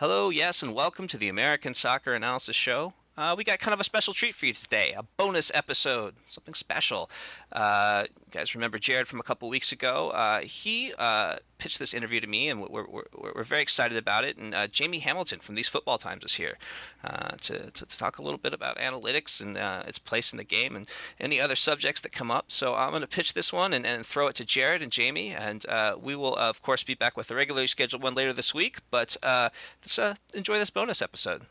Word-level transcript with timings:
Hello, 0.00 0.30
yes, 0.30 0.62
and 0.62 0.74
welcome 0.74 1.06
to 1.08 1.18
the 1.18 1.28
American 1.28 1.74
Soccer 1.74 2.14
Analysis 2.14 2.56
Show. 2.56 2.94
Uh, 3.16 3.34
we 3.36 3.44
got 3.44 3.58
kind 3.58 3.74
of 3.74 3.80
a 3.80 3.84
special 3.84 4.14
treat 4.14 4.34
for 4.34 4.46
you 4.46 4.52
today 4.52 4.94
a 4.96 5.02
bonus 5.16 5.50
episode, 5.54 6.14
something 6.26 6.54
special. 6.54 7.10
Uh, 7.52 8.04
you 8.08 8.30
guys 8.30 8.54
remember 8.54 8.78
Jared 8.78 9.08
from 9.08 9.20
a 9.20 9.22
couple 9.22 9.48
weeks 9.48 9.72
ago? 9.72 10.10
Uh, 10.10 10.40
he 10.40 10.94
uh, 10.98 11.36
pitched 11.58 11.78
this 11.78 11.92
interview 11.92 12.20
to 12.20 12.26
me, 12.26 12.48
and 12.48 12.60
we're, 12.60 12.86
we're, 12.86 13.04
we're 13.34 13.44
very 13.44 13.62
excited 13.62 13.98
about 13.98 14.24
it. 14.24 14.38
And 14.38 14.54
uh, 14.54 14.68
Jamie 14.68 15.00
Hamilton 15.00 15.40
from 15.40 15.54
These 15.54 15.68
Football 15.68 15.98
Times 15.98 16.24
is 16.24 16.34
here 16.34 16.56
uh, 17.04 17.30
to, 17.42 17.70
to, 17.70 17.84
to, 17.84 17.98
talk 17.98 18.18
a 18.18 18.22
little 18.22 18.38
bit 18.38 18.54
about 18.54 18.78
analytics 18.78 19.40
and 19.40 19.56
its 19.86 19.98
place 19.98 20.32
in 20.32 20.38
the 20.38 20.44
game 20.44 20.76
and 20.76 20.88
any 21.18 21.40
other 21.40 21.56
subjects 21.56 22.00
that 22.02 22.12
come 22.12 22.30
up. 22.30 22.46
So 22.48 22.74
I'm 22.74 22.90
going 22.90 23.02
to 23.02 23.08
pitch 23.08 23.34
this 23.34 23.52
one 23.52 23.72
and, 23.72 23.84
and 23.84 24.06
throw 24.06 24.28
it 24.28 24.36
to 24.36 24.44
Jared 24.44 24.82
and 24.82 24.92
Jamie, 24.92 25.30
and 25.30 25.66
we 26.00 26.14
will, 26.14 26.36
of 26.36 26.62
course, 26.62 26.84
be 26.84 26.94
back 26.94 27.16
with 27.16 27.26
the 27.26 27.34
regularly 27.34 27.66
scheduled 27.66 28.02
one 28.02 28.14
later 28.14 28.32
this 28.32 28.54
week. 28.54 28.78
But 28.90 29.16
let's 29.22 29.98
enjoy 30.32 30.58
this 30.58 30.70
bonus 30.70 31.02
episode. 31.02 31.42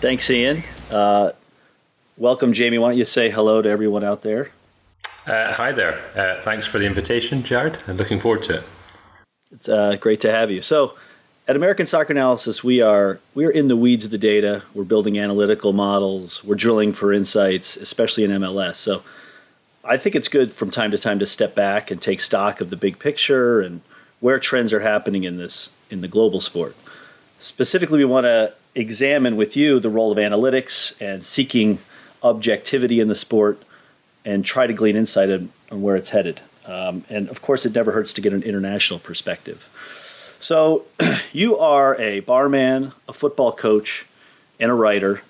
Thanks, 0.00 0.30
Ian. 0.30 0.62
Uh, 0.92 1.32
welcome, 2.16 2.52
Jamie. 2.52 2.78
Why 2.78 2.90
don't 2.90 2.98
you 2.98 3.04
say 3.04 3.30
hello 3.30 3.60
to 3.60 3.68
everyone 3.68 4.04
out 4.04 4.22
there? 4.22 4.52
Uh, 5.26 5.52
hi 5.52 5.72
there. 5.72 6.00
Uh, 6.16 6.40
thanks 6.40 6.64
for 6.64 6.78
the 6.78 6.86
invitation, 6.86 7.42
Jared. 7.42 7.78
I'm 7.88 7.96
looking 7.96 8.20
forward 8.20 8.44
to 8.44 8.58
it. 8.58 8.64
It's 9.50 9.68
uh, 9.68 9.96
great 9.96 10.20
to 10.20 10.30
have 10.30 10.52
you. 10.52 10.62
So, 10.62 10.94
at 11.48 11.56
American 11.56 11.84
Soccer 11.84 12.12
Analysis, 12.12 12.62
we 12.62 12.80
are 12.80 13.18
we 13.34 13.44
are 13.44 13.50
in 13.50 13.66
the 13.66 13.74
weeds 13.76 14.04
of 14.04 14.12
the 14.12 14.18
data. 14.18 14.62
We're 14.72 14.84
building 14.84 15.18
analytical 15.18 15.72
models. 15.72 16.44
We're 16.44 16.54
drilling 16.54 16.92
for 16.92 17.12
insights, 17.12 17.76
especially 17.76 18.22
in 18.22 18.30
MLS. 18.30 18.76
So, 18.76 19.02
I 19.84 19.96
think 19.96 20.14
it's 20.14 20.28
good 20.28 20.52
from 20.52 20.70
time 20.70 20.92
to 20.92 20.98
time 20.98 21.18
to 21.18 21.26
step 21.26 21.56
back 21.56 21.90
and 21.90 22.00
take 22.00 22.20
stock 22.20 22.60
of 22.60 22.70
the 22.70 22.76
big 22.76 23.00
picture 23.00 23.60
and 23.60 23.80
where 24.20 24.38
trends 24.38 24.72
are 24.72 24.80
happening 24.80 25.24
in 25.24 25.38
this 25.38 25.70
in 25.90 26.02
the 26.02 26.08
global 26.08 26.40
sport. 26.40 26.76
Specifically, 27.40 27.98
we 27.98 28.04
want 28.04 28.26
to 28.26 28.54
examine 28.78 29.36
with 29.36 29.56
you 29.56 29.80
the 29.80 29.90
role 29.90 30.12
of 30.12 30.18
analytics 30.18 30.94
and 31.00 31.26
seeking 31.26 31.78
objectivity 32.22 33.00
in 33.00 33.08
the 33.08 33.14
sport 33.14 33.62
and 34.24 34.44
try 34.44 34.66
to 34.66 34.72
glean 34.72 34.96
insight 34.96 35.30
on, 35.30 35.50
on 35.70 35.82
where 35.82 35.96
it's 35.96 36.10
headed. 36.10 36.40
Um, 36.64 37.04
and 37.08 37.28
of 37.28 37.42
course, 37.42 37.66
it 37.66 37.74
never 37.74 37.92
hurts 37.92 38.12
to 38.14 38.20
get 38.20 38.32
an 38.32 38.42
international 38.42 38.98
perspective. 38.98 39.68
So, 40.38 40.84
you 41.32 41.58
are 41.58 41.96
a 41.96 42.20
barman, 42.20 42.92
a 43.08 43.12
football 43.12 43.52
coach, 43.52 44.06
and 44.60 44.70
a 44.70 44.74
writer. 44.74 45.22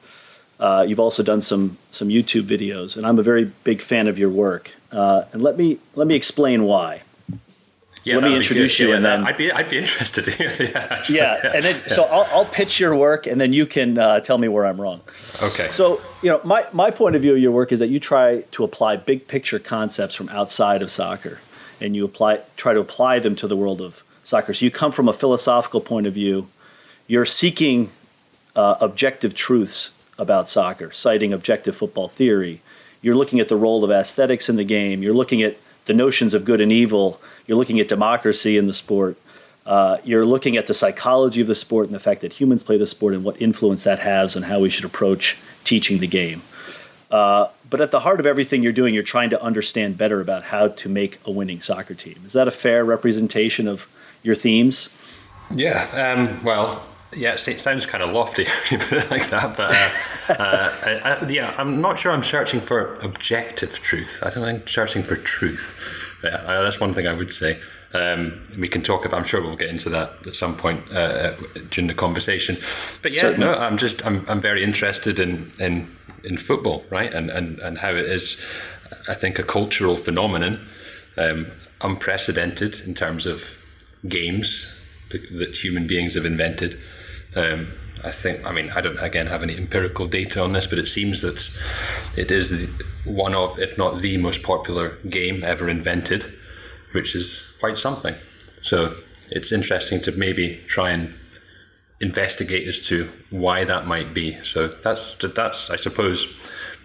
Uh, 0.60 0.84
you've 0.86 1.00
also 1.00 1.22
done 1.22 1.40
some 1.40 1.78
some 1.90 2.08
YouTube 2.08 2.42
videos, 2.42 2.96
and 2.96 3.06
I'm 3.06 3.18
a 3.18 3.22
very 3.22 3.44
big 3.64 3.80
fan 3.80 4.08
of 4.08 4.18
your 4.18 4.30
work. 4.30 4.72
Uh, 4.90 5.24
and 5.32 5.42
let 5.42 5.56
me 5.56 5.78
let 5.94 6.06
me 6.06 6.16
explain 6.16 6.64
why. 6.64 7.02
Yeah, 8.08 8.14
Let 8.14 8.24
me 8.24 8.36
introduce 8.36 8.78
you, 8.78 8.88
yeah, 8.88 8.96
and 8.96 9.04
then 9.04 9.24
I'd 9.24 9.36
be 9.36 9.52
I'd 9.52 9.68
be 9.68 9.76
interested. 9.76 10.28
yeah, 10.58 10.86
actually, 10.90 11.16
yeah, 11.16 11.52
and 11.54 11.62
then 11.62 11.74
so 11.88 12.04
I'll, 12.04 12.26
I'll 12.32 12.46
pitch 12.46 12.80
your 12.80 12.96
work, 12.96 13.26
and 13.26 13.38
then 13.38 13.52
you 13.52 13.66
can 13.66 13.98
uh, 13.98 14.20
tell 14.20 14.38
me 14.38 14.48
where 14.48 14.64
I'm 14.64 14.80
wrong. 14.80 15.02
Okay. 15.42 15.70
So 15.70 16.00
you 16.22 16.30
know, 16.30 16.40
my 16.42 16.66
my 16.72 16.90
point 16.90 17.16
of 17.16 17.22
view 17.22 17.34
of 17.34 17.38
your 17.38 17.52
work 17.52 17.70
is 17.70 17.80
that 17.80 17.88
you 17.88 18.00
try 18.00 18.44
to 18.52 18.64
apply 18.64 18.96
big 18.96 19.28
picture 19.28 19.58
concepts 19.58 20.14
from 20.14 20.30
outside 20.30 20.80
of 20.80 20.90
soccer, 20.90 21.38
and 21.82 21.94
you 21.94 22.06
apply 22.06 22.40
try 22.56 22.72
to 22.72 22.80
apply 22.80 23.18
them 23.18 23.36
to 23.36 23.46
the 23.46 23.56
world 23.56 23.82
of 23.82 24.02
soccer. 24.24 24.54
So 24.54 24.64
you 24.64 24.70
come 24.70 24.90
from 24.90 25.06
a 25.06 25.12
philosophical 25.12 25.82
point 25.82 26.06
of 26.06 26.14
view. 26.14 26.48
You're 27.06 27.26
seeking 27.26 27.90
uh, 28.56 28.76
objective 28.80 29.34
truths 29.34 29.90
about 30.18 30.48
soccer, 30.48 30.92
citing 30.92 31.34
objective 31.34 31.76
football 31.76 32.08
theory. 32.08 32.62
You're 33.02 33.16
looking 33.16 33.38
at 33.38 33.48
the 33.48 33.56
role 33.56 33.84
of 33.84 33.90
aesthetics 33.90 34.48
in 34.48 34.56
the 34.56 34.64
game. 34.64 35.02
You're 35.02 35.14
looking 35.14 35.42
at 35.42 35.58
the 35.88 35.94
notions 35.94 36.34
of 36.34 36.44
good 36.44 36.60
and 36.60 36.70
evil 36.70 37.20
you're 37.48 37.58
looking 37.58 37.80
at 37.80 37.88
democracy 37.88 38.56
in 38.56 38.68
the 38.68 38.74
sport. 38.74 39.16
Uh, 39.66 39.98
you're 40.04 40.24
looking 40.24 40.56
at 40.56 40.68
the 40.68 40.74
psychology 40.74 41.40
of 41.40 41.46
the 41.46 41.54
sport 41.54 41.86
and 41.86 41.94
the 41.94 42.00
fact 42.00 42.20
that 42.20 42.32
humans 42.34 42.62
play 42.62 42.78
the 42.78 42.86
sport 42.86 43.14
and 43.14 43.24
what 43.24 43.42
influence 43.42 43.82
that 43.84 43.98
has 43.98 44.36
on 44.36 44.44
how 44.44 44.60
we 44.60 44.70
should 44.70 44.84
approach 44.84 45.36
teaching 45.64 45.98
the 45.98 46.06
game. 46.06 46.42
Uh, 47.10 47.48
but 47.68 47.80
at 47.80 47.90
the 47.90 48.00
heart 48.00 48.20
of 48.20 48.26
everything 48.26 48.62
you're 48.62 48.72
doing, 48.72 48.94
you're 48.94 49.02
trying 49.02 49.30
to 49.30 49.42
understand 49.42 49.98
better 49.98 50.20
about 50.20 50.44
how 50.44 50.68
to 50.68 50.88
make 50.88 51.18
a 51.24 51.30
winning 51.30 51.60
soccer 51.60 51.94
team. 51.94 52.16
Is 52.24 52.34
that 52.34 52.48
a 52.48 52.50
fair 52.50 52.84
representation 52.84 53.66
of 53.66 53.88
your 54.22 54.34
themes? 54.34 54.88
Yeah. 55.50 55.84
Um, 55.92 56.42
well, 56.44 56.84
yeah, 57.16 57.34
it 57.34 57.60
sounds 57.60 57.86
kind 57.86 58.02
of 58.02 58.10
lofty 58.10 58.46
you 58.70 58.78
put 58.78 58.98
it 58.98 59.10
like 59.10 59.30
that, 59.30 59.56
but 59.56 59.70
uh, 59.70 60.32
uh, 60.32 60.74
I, 60.84 61.10
I, 61.12 61.28
yeah, 61.28 61.54
I'm 61.56 61.80
not 61.80 61.98
sure 61.98 62.12
I'm 62.12 62.22
searching 62.22 62.60
for 62.60 62.94
objective 62.94 63.80
truth. 63.80 64.20
I 64.22 64.30
think 64.30 64.46
I'm 64.46 64.66
searching 64.66 65.02
for 65.02 65.16
truth 65.16 65.74
yeah, 66.22 66.62
that's 66.62 66.80
one 66.80 66.94
thing 66.94 67.06
I 67.06 67.12
would 67.12 67.32
say. 67.32 67.58
Um, 67.94 68.42
we 68.58 68.68
can 68.68 68.82
talk 68.82 69.04
about. 69.04 69.18
I'm 69.18 69.24
sure 69.24 69.40
we'll 69.40 69.56
get 69.56 69.70
into 69.70 69.90
that 69.90 70.26
at 70.26 70.34
some 70.34 70.56
point 70.56 70.82
uh, 70.92 70.96
uh 70.98 71.36
during 71.70 71.88
the 71.88 71.94
conversation. 71.94 72.56
But 73.02 73.12
yeah, 73.12 73.22
Certainly. 73.22 73.46
no, 73.46 73.54
I'm 73.54 73.78
just 73.78 74.04
I'm, 74.04 74.24
I'm 74.28 74.40
very 74.40 74.64
interested 74.64 75.18
in 75.18 75.52
in 75.60 75.96
in 76.24 76.36
football, 76.36 76.84
right, 76.90 77.12
and 77.12 77.30
and 77.30 77.60
and 77.60 77.78
how 77.78 77.90
it 77.90 78.06
is. 78.06 78.44
I 79.06 79.14
think 79.14 79.38
a 79.38 79.42
cultural 79.42 79.96
phenomenon, 79.96 80.66
um, 81.16 81.46
unprecedented 81.80 82.80
in 82.80 82.94
terms 82.94 83.26
of 83.26 83.44
games 84.06 84.66
that 85.10 85.56
human 85.56 85.86
beings 85.86 86.14
have 86.14 86.26
invented. 86.26 86.78
Um, 87.34 87.72
I 88.04 88.10
think, 88.10 88.46
I 88.46 88.52
mean, 88.52 88.70
I 88.70 88.80
don't 88.80 88.98
again 88.98 89.26
have 89.26 89.42
any 89.42 89.56
empirical 89.56 90.06
data 90.06 90.42
on 90.42 90.52
this, 90.52 90.66
but 90.66 90.78
it 90.78 90.86
seems 90.86 91.22
that 91.22 91.50
it 92.16 92.30
is 92.30 92.70
one 93.04 93.34
of, 93.34 93.58
if 93.58 93.76
not 93.76 93.98
the 93.98 94.16
most 94.18 94.42
popular 94.42 94.96
game 95.08 95.42
ever 95.42 95.68
invented, 95.68 96.24
which 96.92 97.16
is 97.16 97.44
quite 97.60 97.76
something. 97.76 98.14
So 98.60 98.94
it's 99.30 99.52
interesting 99.52 100.00
to 100.02 100.12
maybe 100.12 100.62
try 100.66 100.90
and 100.90 101.14
investigate 102.00 102.68
as 102.68 102.78
to 102.88 103.08
why 103.30 103.64
that 103.64 103.86
might 103.86 104.14
be. 104.14 104.42
So 104.44 104.68
that's 104.68 105.16
that's 105.16 105.70
I 105.70 105.76
suppose 105.76 106.26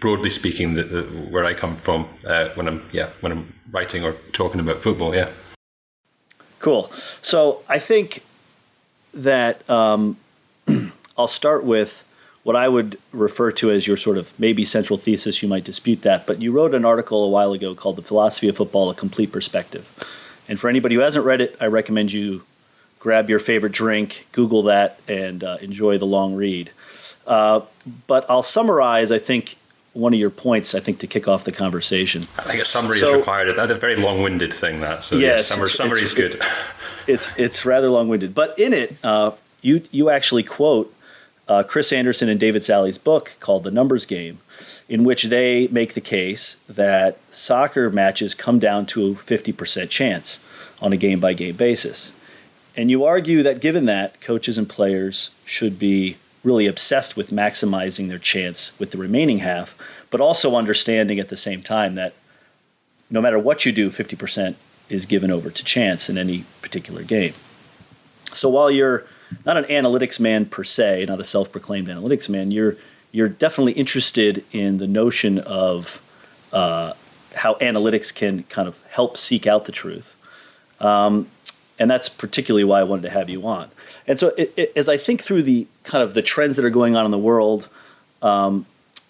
broadly 0.00 0.30
speaking 0.30 0.74
the, 0.74 0.82
the, 0.82 1.02
where 1.02 1.44
I 1.44 1.54
come 1.54 1.76
from 1.78 2.08
uh, 2.26 2.48
when 2.54 2.66
I'm 2.66 2.88
yeah 2.92 3.10
when 3.20 3.32
I'm 3.32 3.54
writing 3.70 4.04
or 4.04 4.14
talking 4.32 4.60
about 4.60 4.80
football. 4.80 5.14
Yeah. 5.14 5.30
Cool. 6.58 6.90
So 7.22 7.62
I 7.68 7.78
think 7.78 8.22
that 9.12 9.68
um, 9.70 10.16
I'll 11.18 11.28
start 11.28 11.64
with 11.64 12.04
what 12.42 12.56
I 12.56 12.68
would 12.68 12.98
refer 13.12 13.50
to 13.52 13.70
as 13.70 13.86
your 13.86 13.96
sort 13.96 14.18
of 14.18 14.38
maybe 14.38 14.64
central 14.64 14.98
thesis. 14.98 15.42
You 15.42 15.48
might 15.48 15.64
dispute 15.64 16.02
that, 16.02 16.26
but 16.26 16.40
you 16.40 16.52
wrote 16.52 16.74
an 16.74 16.84
article 16.84 17.24
a 17.24 17.28
while 17.28 17.52
ago 17.52 17.74
called 17.74 17.96
The 17.96 18.02
Philosophy 18.02 18.48
of 18.48 18.56
Football 18.56 18.90
A 18.90 18.94
Complete 18.94 19.32
Perspective. 19.32 19.88
And 20.48 20.60
for 20.60 20.68
anybody 20.68 20.94
who 20.94 21.00
hasn't 21.00 21.24
read 21.24 21.40
it, 21.40 21.56
I 21.60 21.66
recommend 21.66 22.12
you 22.12 22.42
grab 22.98 23.28
your 23.28 23.38
favorite 23.38 23.72
drink, 23.72 24.26
Google 24.32 24.62
that, 24.64 25.00
and 25.08 25.42
uh, 25.42 25.58
enjoy 25.60 25.98
the 25.98 26.06
long 26.06 26.34
read. 26.34 26.70
Uh, 27.26 27.62
but 28.06 28.26
I'll 28.28 28.42
summarize, 28.42 29.10
I 29.10 29.18
think, 29.18 29.56
one 29.94 30.12
of 30.12 30.20
your 30.20 30.30
points, 30.30 30.74
I 30.74 30.80
think, 30.80 30.98
to 30.98 31.06
kick 31.06 31.28
off 31.28 31.44
the 31.44 31.52
conversation. 31.52 32.22
I 32.38 32.42
think 32.42 32.60
a 32.60 32.64
summary 32.64 32.98
so, 32.98 33.10
is 33.10 33.16
required. 33.16 33.54
That's 33.56 33.70
a 33.70 33.74
very 33.74 33.96
long 33.96 34.22
winded 34.22 34.52
thing, 34.52 34.80
that. 34.80 35.02
So, 35.02 35.16
yes, 35.16 35.40
yeah, 35.40 35.54
summary, 35.54 35.70
summary 35.70 36.02
is 36.02 36.12
good. 36.12 36.42
It's, 37.06 37.30
it's 37.36 37.64
rather 37.64 37.88
long 37.88 38.08
winded. 38.08 38.34
But 38.34 38.58
in 38.58 38.72
it, 38.72 38.96
uh, 39.04 39.32
you, 39.64 39.82
you 39.90 40.10
actually 40.10 40.42
quote 40.42 40.94
uh, 41.48 41.62
Chris 41.62 41.92
Anderson 41.92 42.28
and 42.28 42.38
David 42.38 42.62
Sally's 42.62 42.98
book 42.98 43.32
called 43.40 43.64
The 43.64 43.70
Numbers 43.70 44.06
Game, 44.06 44.38
in 44.88 45.04
which 45.04 45.24
they 45.24 45.68
make 45.68 45.94
the 45.94 46.00
case 46.00 46.56
that 46.68 47.18
soccer 47.32 47.90
matches 47.90 48.34
come 48.34 48.58
down 48.58 48.86
to 48.86 49.12
a 49.12 49.14
50% 49.14 49.88
chance 49.88 50.38
on 50.80 50.92
a 50.92 50.96
game 50.96 51.20
by 51.20 51.32
game 51.32 51.56
basis. 51.56 52.12
And 52.76 52.90
you 52.90 53.04
argue 53.04 53.42
that 53.42 53.60
given 53.60 53.86
that, 53.86 54.20
coaches 54.20 54.58
and 54.58 54.68
players 54.68 55.30
should 55.44 55.78
be 55.78 56.16
really 56.42 56.66
obsessed 56.66 57.16
with 57.16 57.30
maximizing 57.30 58.08
their 58.08 58.18
chance 58.18 58.78
with 58.78 58.90
the 58.90 58.98
remaining 58.98 59.38
half, 59.38 59.76
but 60.10 60.20
also 60.20 60.56
understanding 60.56 61.18
at 61.18 61.28
the 61.28 61.36
same 61.36 61.62
time 61.62 61.94
that 61.94 62.12
no 63.10 63.20
matter 63.20 63.38
what 63.38 63.64
you 63.64 63.72
do, 63.72 63.90
50% 63.90 64.56
is 64.90 65.06
given 65.06 65.30
over 65.30 65.50
to 65.50 65.64
chance 65.64 66.10
in 66.10 66.18
any 66.18 66.44
particular 66.60 67.02
game. 67.02 67.32
So 68.32 68.48
while 68.48 68.70
you're 68.70 69.06
not 69.44 69.56
an 69.56 69.64
analytics 69.64 70.18
man 70.18 70.46
per 70.46 70.64
se, 70.64 71.06
not 71.06 71.20
a 71.20 71.24
self-proclaimed 71.24 71.88
analytics 71.88 72.28
man. 72.28 72.50
You're 72.50 72.76
you're 73.12 73.28
definitely 73.28 73.72
interested 73.72 74.44
in 74.52 74.78
the 74.78 74.88
notion 74.88 75.38
of 75.38 76.02
uh, 76.52 76.94
how 77.36 77.54
analytics 77.54 78.12
can 78.14 78.42
kind 78.44 78.66
of 78.66 78.82
help 78.88 79.16
seek 79.16 79.46
out 79.46 79.66
the 79.66 79.72
truth, 79.72 80.14
um, 80.80 81.28
and 81.78 81.90
that's 81.90 82.08
particularly 82.08 82.64
why 82.64 82.80
I 82.80 82.84
wanted 82.84 83.02
to 83.02 83.10
have 83.10 83.28
you 83.28 83.46
on. 83.46 83.70
And 84.06 84.18
so, 84.18 84.28
it, 84.36 84.52
it, 84.56 84.72
as 84.76 84.88
I 84.88 84.96
think 84.96 85.22
through 85.22 85.44
the 85.44 85.66
kind 85.84 86.02
of 86.02 86.14
the 86.14 86.22
trends 86.22 86.56
that 86.56 86.64
are 86.64 86.70
going 86.70 86.96
on 86.96 87.04
in 87.04 87.10
the 87.10 87.18
world. 87.18 87.68
Um, 88.22 88.66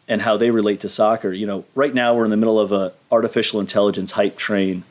and 0.06 0.20
how 0.20 0.36
they 0.36 0.50
relate 0.50 0.80
to 0.80 0.88
soccer. 0.88 1.32
You 1.32 1.46
know, 1.46 1.64
right 1.74 1.94
now 1.94 2.14
we're 2.14 2.24
in 2.24 2.30
the 2.30 2.36
middle 2.36 2.60
of 2.60 2.72
a 2.72 2.92
artificial 3.10 3.58
intelligence 3.58 4.12
hype 4.12 4.36
train. 4.36 4.82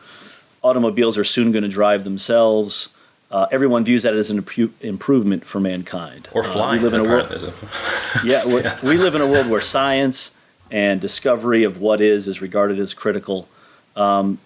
Automobiles 0.63 1.17
are 1.17 1.23
soon 1.23 1.51
going 1.51 1.63
to 1.63 1.69
drive 1.69 2.03
themselves 2.03 2.89
uh, 3.33 3.47
everyone 3.51 3.83
views 3.83 4.03
that 4.03 4.13
as 4.13 4.29
an 4.29 4.45
improvement 4.81 5.43
for 5.43 5.59
mankind. 5.59 6.29
Or 6.33 6.43
flying. 6.43 6.79
Uh, 6.79 6.83
we 6.83 6.89
live 6.89 6.93
in 6.93 6.99
a 6.99 7.09
world. 7.09 7.53
yeah, 8.23 8.45
yeah, 8.45 8.79
we 8.83 8.97
live 8.97 9.15
in 9.15 9.21
a 9.21 9.27
world 9.27 9.49
where 9.49 9.59
science 9.59 10.29
and 10.69 11.01
discovery 11.01 11.63
of 11.63 11.81
what 11.81 11.99
is 11.99 12.27
is 12.27 12.41
regarded 12.41 12.77
as 12.77 12.93
critical. 12.93 13.49
Um, 13.95 14.37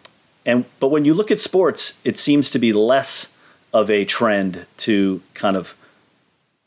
and 0.45 0.63
but 0.79 0.87
when 0.87 1.03
you 1.03 1.13
look 1.13 1.31
at 1.31 1.41
sports, 1.41 1.99
it 2.05 2.17
seems 2.17 2.49
to 2.51 2.59
be 2.59 2.71
less 2.71 3.35
of 3.73 3.91
a 3.91 4.05
trend 4.05 4.65
to 4.77 5.21
kind 5.33 5.57
of 5.57 5.75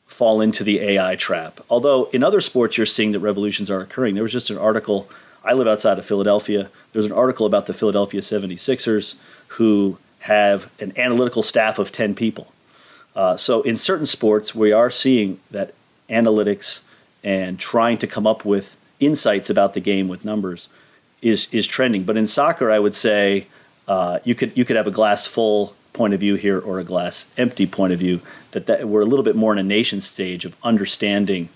fall 0.06 0.42
into 0.42 0.62
the 0.62 0.80
AI 0.80 1.16
trap. 1.16 1.60
Although 1.70 2.04
in 2.12 2.22
other 2.22 2.42
sports, 2.42 2.76
you're 2.76 2.84
seeing 2.84 3.12
that 3.12 3.20
revolutions 3.20 3.70
are 3.70 3.80
occurring. 3.80 4.14
There 4.14 4.22
was 4.22 4.32
just 4.32 4.50
an 4.50 4.58
article. 4.58 5.08
I 5.42 5.54
live 5.54 5.66
outside 5.66 5.98
of 5.98 6.04
Philadelphia. 6.04 6.68
There's 6.92 7.06
an 7.06 7.12
article 7.12 7.46
about 7.46 7.64
the 7.64 7.72
Philadelphia 7.72 8.20
76ers 8.20 9.14
who 9.48 9.96
have 10.20 10.70
an 10.80 10.92
analytical 10.96 11.42
staff 11.42 11.78
of 11.78 11.92
10 11.92 12.14
people. 12.14 12.52
Uh, 13.14 13.36
so 13.36 13.62
in 13.62 13.76
certain 13.76 14.06
sports, 14.06 14.54
we 14.54 14.72
are 14.72 14.90
seeing 14.90 15.40
that 15.50 15.74
analytics 16.08 16.80
and 17.24 17.58
trying 17.58 17.98
to 17.98 18.06
come 18.06 18.26
up 18.26 18.44
with 18.44 18.76
insights 18.98 19.50
about 19.50 19.74
the 19.74 19.80
game 19.80 20.08
with 20.08 20.24
numbers 20.24 20.68
is 21.22 21.52
is 21.52 21.66
trending. 21.66 22.04
But 22.04 22.16
in 22.16 22.26
soccer, 22.26 22.70
I 22.70 22.78
would 22.78 22.94
say 22.94 23.46
uh, 23.88 24.20
you 24.24 24.34
could 24.34 24.56
you 24.56 24.64
could 24.64 24.76
have 24.76 24.86
a 24.86 24.90
glass 24.90 25.26
full 25.26 25.74
point 25.92 26.14
of 26.14 26.20
view 26.20 26.36
here 26.36 26.58
or 26.58 26.78
a 26.78 26.84
glass 26.84 27.32
empty 27.36 27.66
point 27.66 27.92
of 27.92 27.98
view. 27.98 28.20
That, 28.52 28.66
that 28.66 28.88
we're 28.88 29.02
a 29.02 29.06
little 29.06 29.24
bit 29.24 29.36
more 29.36 29.52
in 29.52 29.58
a 29.58 29.62
nation 29.62 30.00
stage 30.00 30.44
of 30.44 30.56
understanding 30.62 31.48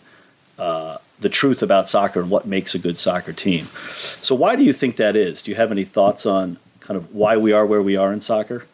uh, 0.58 0.99
the 1.20 1.28
truth 1.28 1.62
about 1.62 1.88
soccer 1.88 2.20
and 2.20 2.31
what 2.31 2.46
makes 2.46 2.75
a 2.75 2.78
good 2.78 2.99
soccer 2.99 3.32
team. 3.32 3.69
So 3.94 4.34
why 4.34 4.56
do 4.56 4.64
you 4.64 4.72
think 4.72 4.96
that 4.96 5.16
is? 5.16 5.43
Do 5.43 5.50
you 5.50 5.56
have 5.56 5.72
any 5.72 5.84
thoughts 5.84 6.26
on 6.26 6.58
kind 6.85 6.97
of 6.97 7.15
why 7.15 7.37
we 7.37 7.53
are 7.53 7.67
where 7.67 7.83
we 7.83 7.97
are 7.97 8.13
in 8.13 8.21
soccer? 8.21 8.67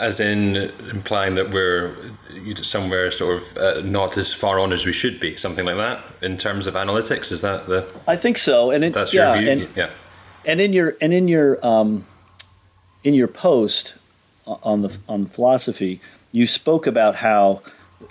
As 0.00 0.18
in 0.18 0.56
implying 0.90 1.36
that 1.36 1.50
we're 1.50 1.94
somewhere 2.62 3.10
sort 3.10 3.40
of 3.40 3.56
uh, 3.56 3.80
not 3.82 4.16
as 4.16 4.32
far 4.32 4.58
on 4.58 4.72
as 4.72 4.84
we 4.84 4.92
should 4.92 5.20
be, 5.20 5.36
something 5.36 5.64
like 5.64 5.76
that, 5.76 6.04
in 6.22 6.36
terms 6.36 6.66
of 6.66 6.74
analytics. 6.74 7.30
Is 7.30 7.42
that 7.42 7.68
the? 7.68 7.90
I 8.08 8.16
think 8.16 8.36
so, 8.36 8.70
and 8.72 8.84
it, 8.84 8.94
that's 8.94 9.14
yeah, 9.14 9.34
your 9.34 9.42
view. 9.42 9.50
And, 9.50 9.76
yeah. 9.76 9.90
And 10.44 10.60
in 10.60 10.72
your 10.72 10.96
and 11.00 11.12
in 11.12 11.28
your 11.28 11.64
um, 11.64 12.04
in 13.04 13.14
your 13.14 13.28
post 13.28 13.94
on 14.46 14.82
the 14.82 14.96
on 15.08 15.26
philosophy, 15.26 16.00
you 16.32 16.46
spoke 16.46 16.86
about 16.86 17.16
how 17.16 17.62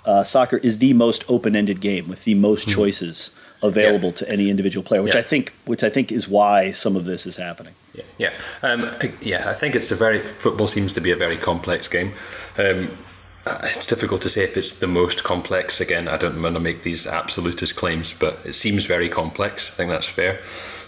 uh, 0.04 0.24
soccer 0.24 0.56
is 0.58 0.78
the 0.78 0.92
most 0.94 1.24
open-ended 1.28 1.80
game 1.80 2.08
with 2.08 2.24
the 2.24 2.34
most 2.34 2.62
mm-hmm. 2.62 2.76
choices 2.76 3.30
available 3.62 4.10
yeah. 4.10 4.16
to 4.16 4.30
any 4.30 4.50
individual 4.50 4.84
player, 4.84 5.02
which 5.02 5.14
yeah. 5.14 5.20
I 5.20 5.24
think 5.24 5.52
which 5.64 5.82
I 5.82 5.90
think 5.90 6.12
is 6.12 6.28
why 6.28 6.72
some 6.72 6.96
of 6.96 7.04
this 7.04 7.26
is 7.26 7.36
happening. 7.36 7.74
Yeah, 7.94 8.04
yeah, 8.18 8.38
um, 8.62 8.96
yeah. 9.20 9.48
I 9.48 9.54
think 9.54 9.74
it's 9.74 9.90
a 9.90 9.96
very 9.96 10.24
football 10.24 10.66
seems 10.66 10.94
to 10.94 11.00
be 11.00 11.12
a 11.12 11.16
very 11.16 11.36
complex 11.36 11.88
game. 11.88 12.12
Um, 12.58 12.98
it's 13.46 13.86
difficult 13.86 14.22
to 14.22 14.28
say 14.28 14.42
if 14.44 14.56
it's 14.56 14.80
the 14.80 14.86
most 14.86 15.22
complex. 15.22 15.80
Again, 15.80 16.08
I 16.08 16.16
don't 16.16 16.40
want 16.42 16.56
to 16.56 16.60
make 16.60 16.82
these 16.82 17.06
absolutist 17.06 17.76
claims, 17.76 18.12
but 18.12 18.40
it 18.44 18.54
seems 18.54 18.86
very 18.86 19.08
complex. 19.08 19.70
I 19.70 19.74
think 19.74 19.90
that's 19.90 20.08
fair. 20.08 20.40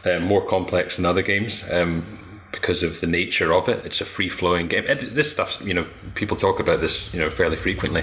Um, 0.05 0.25
more 0.25 0.45
complex 0.45 0.97
than 0.97 1.07
other 1.07 1.23
games 1.23 1.63
um, 1.71 2.41
because 2.51 2.83
of 2.83 3.01
the 3.01 3.07
nature 3.07 3.53
of 3.53 3.69
it. 3.69 3.87
It's 3.87 4.01
a 4.01 4.05
free 4.05 4.29
flowing 4.29 4.67
game. 4.69 4.85
This 4.89 5.31
stuff, 5.31 5.63
you 5.65 5.75
know, 5.75 5.87
people 6.15 6.37
talk 6.37 6.59
about 6.59 6.81
this, 6.81 7.15
you 7.15 7.21
know, 7.21 7.31
fairly 7.31 7.57
frequently. 7.57 8.03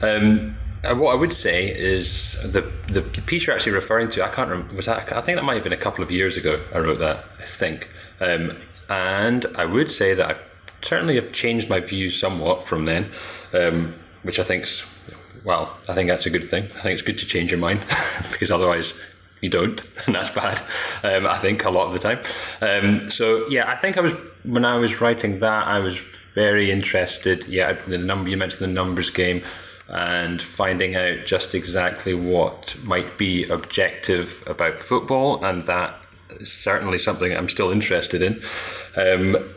Um, 0.00 0.56
uh, 0.58 0.63
what 0.92 1.12
I 1.12 1.14
would 1.14 1.32
say 1.32 1.68
is 1.68 2.32
the, 2.42 2.60
the, 2.92 3.00
the 3.00 3.22
piece 3.22 3.46
you're 3.46 3.54
actually 3.54 3.72
referring 3.72 4.10
to. 4.10 4.24
I 4.24 4.28
can't 4.28 4.50
remember. 4.50 4.74
Was 4.74 4.86
that? 4.86 5.12
I 5.12 5.20
think 5.20 5.36
that 5.36 5.44
might 5.44 5.54
have 5.54 5.64
been 5.64 5.72
a 5.72 5.78
couple 5.78 6.04
of 6.04 6.10
years 6.10 6.36
ago. 6.36 6.60
I 6.74 6.78
wrote 6.78 7.00
that. 7.00 7.24
I 7.38 7.44
think, 7.44 7.88
um, 8.20 8.58
and 8.88 9.46
I 9.56 9.64
would 9.64 9.90
say 9.90 10.14
that 10.14 10.30
I 10.30 10.36
certainly 10.82 11.16
have 11.16 11.32
changed 11.32 11.70
my 11.70 11.80
view 11.80 12.10
somewhat 12.10 12.66
from 12.66 12.84
then, 12.84 13.10
um, 13.52 13.94
which 14.22 14.38
I 14.38 14.42
think's 14.42 14.84
well. 15.44 15.76
I 15.88 15.94
think 15.94 16.08
that's 16.08 16.26
a 16.26 16.30
good 16.30 16.44
thing. 16.44 16.64
I 16.64 16.80
think 16.80 16.94
it's 16.98 17.02
good 17.02 17.18
to 17.18 17.26
change 17.26 17.50
your 17.50 17.60
mind 17.60 17.80
because 18.32 18.50
otherwise 18.50 18.94
you 19.40 19.50
don't, 19.50 19.82
and 20.06 20.14
that's 20.14 20.30
bad. 20.30 20.62
Um, 21.02 21.26
I 21.26 21.38
think 21.38 21.64
a 21.64 21.70
lot 21.70 21.86
of 21.86 21.92
the 21.92 21.98
time. 21.98 22.20
Um, 22.60 23.10
so 23.10 23.48
yeah, 23.48 23.70
I 23.70 23.76
think 23.76 23.96
I 23.96 24.00
was 24.00 24.12
when 24.44 24.64
I 24.64 24.76
was 24.76 25.00
writing 25.00 25.38
that 25.38 25.66
I 25.66 25.78
was 25.80 25.98
very 25.98 26.70
interested. 26.70 27.46
Yeah, 27.46 27.72
the 27.72 27.98
number 27.98 28.28
you 28.28 28.36
mentioned 28.36 28.62
the 28.62 28.74
numbers 28.74 29.10
game 29.10 29.42
and 29.88 30.42
finding 30.42 30.96
out 30.96 31.26
just 31.26 31.54
exactly 31.54 32.14
what 32.14 32.76
might 32.84 33.18
be 33.18 33.44
objective 33.44 34.42
about 34.46 34.82
football, 34.82 35.44
and 35.44 35.64
that 35.64 36.00
is 36.40 36.52
certainly 36.52 36.98
something 36.98 37.36
I'm 37.36 37.48
still 37.48 37.70
interested 37.70 38.22
in. 38.22 38.42
Um, 38.96 39.54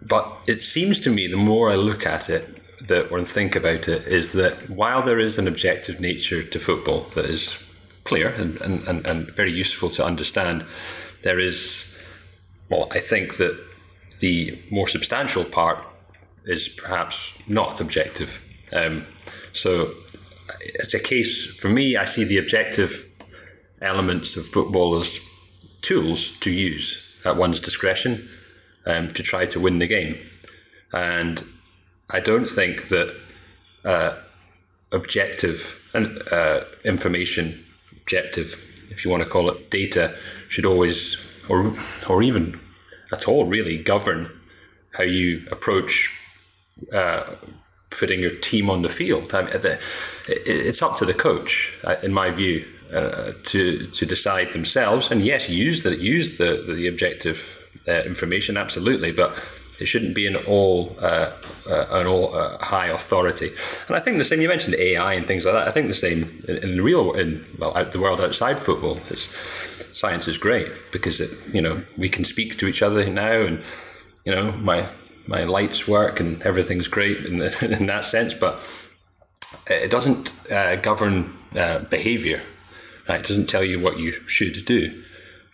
but 0.00 0.32
it 0.46 0.62
seems 0.62 1.00
to 1.00 1.10
me, 1.10 1.28
the 1.28 1.36
more 1.36 1.70
I 1.70 1.74
look 1.74 2.06
at 2.06 2.30
it, 2.30 2.46
that 2.86 3.10
or 3.10 3.22
think 3.24 3.56
about 3.56 3.88
it, 3.88 4.06
is 4.06 4.32
that 4.32 4.70
while 4.70 5.02
there 5.02 5.18
is 5.18 5.38
an 5.38 5.48
objective 5.48 6.00
nature 6.00 6.42
to 6.42 6.60
football 6.60 7.00
that 7.14 7.26
is 7.26 7.56
clear 8.04 8.28
and, 8.28 8.56
and, 8.60 8.88
and 8.88 9.06
and 9.06 9.30
very 9.32 9.52
useful 9.52 9.90
to 9.90 10.04
understand, 10.04 10.64
there 11.22 11.38
is, 11.38 11.94
well, 12.70 12.88
I 12.90 13.00
think 13.00 13.36
that 13.38 13.58
the 14.20 14.62
more 14.70 14.88
substantial 14.88 15.44
part 15.44 15.78
is 16.46 16.68
perhaps 16.68 17.34
not 17.46 17.80
objective. 17.80 18.40
Um, 18.72 19.06
so 19.52 19.94
it's 20.60 20.94
a 20.94 21.00
case 21.00 21.46
for 21.60 21.68
me. 21.68 21.96
I 21.96 22.04
see 22.04 22.24
the 22.24 22.38
objective 22.38 23.04
elements 23.80 24.36
of 24.36 24.46
football 24.46 24.96
as 24.96 25.18
tools 25.82 26.32
to 26.40 26.50
use 26.50 27.04
at 27.24 27.36
one's 27.36 27.60
discretion 27.60 28.28
um, 28.86 29.14
to 29.14 29.22
try 29.22 29.46
to 29.46 29.60
win 29.60 29.78
the 29.78 29.86
game, 29.86 30.18
and 30.92 31.42
I 32.10 32.20
don't 32.20 32.48
think 32.48 32.88
that 32.88 33.14
uh, 33.84 34.16
objective 34.92 35.82
and 35.94 36.22
uh, 36.30 36.64
information, 36.84 37.64
objective, 38.00 38.54
if 38.90 39.04
you 39.04 39.10
want 39.10 39.22
to 39.22 39.28
call 39.28 39.50
it, 39.50 39.70
data, 39.70 40.16
should 40.48 40.66
always 40.66 41.16
or 41.48 41.74
or 42.08 42.22
even 42.22 42.60
at 43.12 43.28
all 43.28 43.46
really 43.46 43.82
govern 43.82 44.30
how 44.92 45.04
you 45.04 45.46
approach 45.50 46.10
uh, 46.92 47.34
putting 47.90 48.20
your 48.20 48.36
team 48.36 48.70
on 48.70 48.82
the 48.82 48.88
field. 48.88 49.34
I 49.34 49.42
the, 49.42 49.80
it's 50.28 50.82
up 50.82 50.96
to 50.96 51.04
the 51.04 51.14
coach, 51.14 51.74
uh, 51.84 51.96
in 52.02 52.12
my 52.12 52.30
view, 52.30 52.66
uh, 52.92 53.32
to 53.44 53.86
to 53.86 54.06
decide 54.06 54.50
themselves. 54.52 55.10
And 55.10 55.24
yes, 55.24 55.48
use 55.48 55.82
the 55.82 55.96
use 55.96 56.38
the 56.38 56.64
the 56.66 56.88
objective 56.88 57.66
uh, 57.86 58.02
information 58.02 58.56
absolutely, 58.56 59.12
but 59.12 59.38
it 59.78 59.86
shouldn't 59.86 60.14
be 60.14 60.26
an 60.26 60.36
all 60.36 60.96
uh, 61.00 61.32
uh, 61.66 61.86
an 61.90 62.06
all 62.06 62.34
uh, 62.34 62.58
high 62.58 62.88
authority. 62.88 63.52
And 63.88 63.96
I 63.96 64.00
think 64.00 64.18
the 64.18 64.24
same. 64.24 64.40
You 64.40 64.48
mentioned 64.48 64.76
AI 64.76 65.14
and 65.14 65.26
things 65.26 65.44
like 65.44 65.54
that. 65.54 65.68
I 65.68 65.70
think 65.70 65.88
the 65.88 65.94
same 65.94 66.40
in, 66.48 66.56
in 66.58 66.76
the 66.76 66.82
real 66.82 67.12
in 67.12 67.44
well 67.58 67.76
out 67.76 67.92
the 67.92 68.00
world 68.00 68.20
outside 68.20 68.60
football. 68.60 69.00
Science 69.90 70.28
is 70.28 70.38
great 70.38 70.68
because 70.92 71.20
it 71.20 71.30
you 71.52 71.62
know 71.62 71.82
we 71.96 72.08
can 72.08 72.24
speak 72.24 72.58
to 72.58 72.66
each 72.66 72.82
other 72.82 73.08
now 73.08 73.40
and 73.42 73.62
you 74.24 74.34
know 74.34 74.52
my 74.52 74.90
my 75.28 75.44
lights 75.44 75.86
work 75.86 76.20
and 76.20 76.42
everything's 76.42 76.88
great 76.88 77.18
in, 77.18 77.42
in 77.62 77.86
that 77.86 78.04
sense, 78.04 78.34
but 78.34 78.60
it 79.70 79.90
doesn't 79.90 80.32
uh, 80.50 80.76
govern 80.76 81.36
uh, 81.54 81.80
behavior. 81.80 82.42
Right? 83.08 83.20
It 83.20 83.28
doesn't 83.28 83.48
tell 83.48 83.62
you 83.62 83.78
what 83.78 83.98
you 83.98 84.12
should 84.26 84.64
do. 84.64 85.04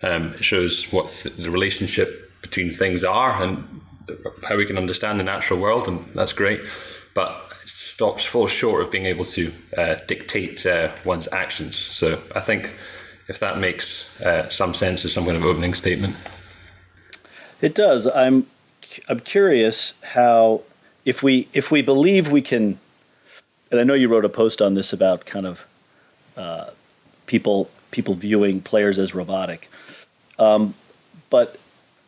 Um, 0.02 0.34
it 0.34 0.44
shows 0.44 0.92
what 0.92 1.08
th- 1.08 1.36
the 1.36 1.50
relationship 1.50 2.30
between 2.40 2.70
things 2.70 3.04
are 3.04 3.42
and 3.42 3.80
how 4.46 4.56
we 4.56 4.66
can 4.66 4.76
understand 4.76 5.18
the 5.18 5.24
natural 5.24 5.60
world, 5.60 5.88
and 5.88 6.04
that's 6.14 6.34
great. 6.34 6.60
But 7.14 7.52
it 7.62 7.68
stops 7.68 8.24
falls 8.24 8.50
short 8.50 8.82
of 8.82 8.92
being 8.92 9.06
able 9.06 9.24
to 9.24 9.52
uh, 9.76 9.96
dictate 10.06 10.66
uh, 10.66 10.92
one's 11.04 11.28
actions. 11.28 11.76
So 11.76 12.20
I 12.34 12.40
think 12.40 12.72
if 13.28 13.38
that 13.40 13.58
makes 13.58 14.20
uh, 14.20 14.48
some 14.50 14.74
sense 14.74 15.04
as 15.04 15.12
some 15.12 15.24
kind 15.24 15.36
of 15.36 15.44
opening 15.44 15.74
statement. 15.74 16.16
It 17.62 17.74
does. 17.74 18.06
I'm 18.06 18.46
I'm 19.08 19.20
curious 19.20 19.94
how 20.02 20.62
if 21.04 21.22
we 21.22 21.48
if 21.52 21.70
we 21.70 21.82
believe 21.82 22.30
we 22.30 22.42
can, 22.42 22.78
and 23.70 23.80
I 23.80 23.84
know 23.84 23.94
you 23.94 24.08
wrote 24.08 24.24
a 24.24 24.28
post 24.28 24.62
on 24.62 24.74
this 24.74 24.92
about 24.92 25.26
kind 25.26 25.46
of 25.46 25.66
uh, 26.36 26.70
people 27.26 27.70
people 27.90 28.14
viewing 28.14 28.60
players 28.60 28.98
as 28.98 29.14
robotic, 29.14 29.70
um, 30.38 30.74
but 31.30 31.58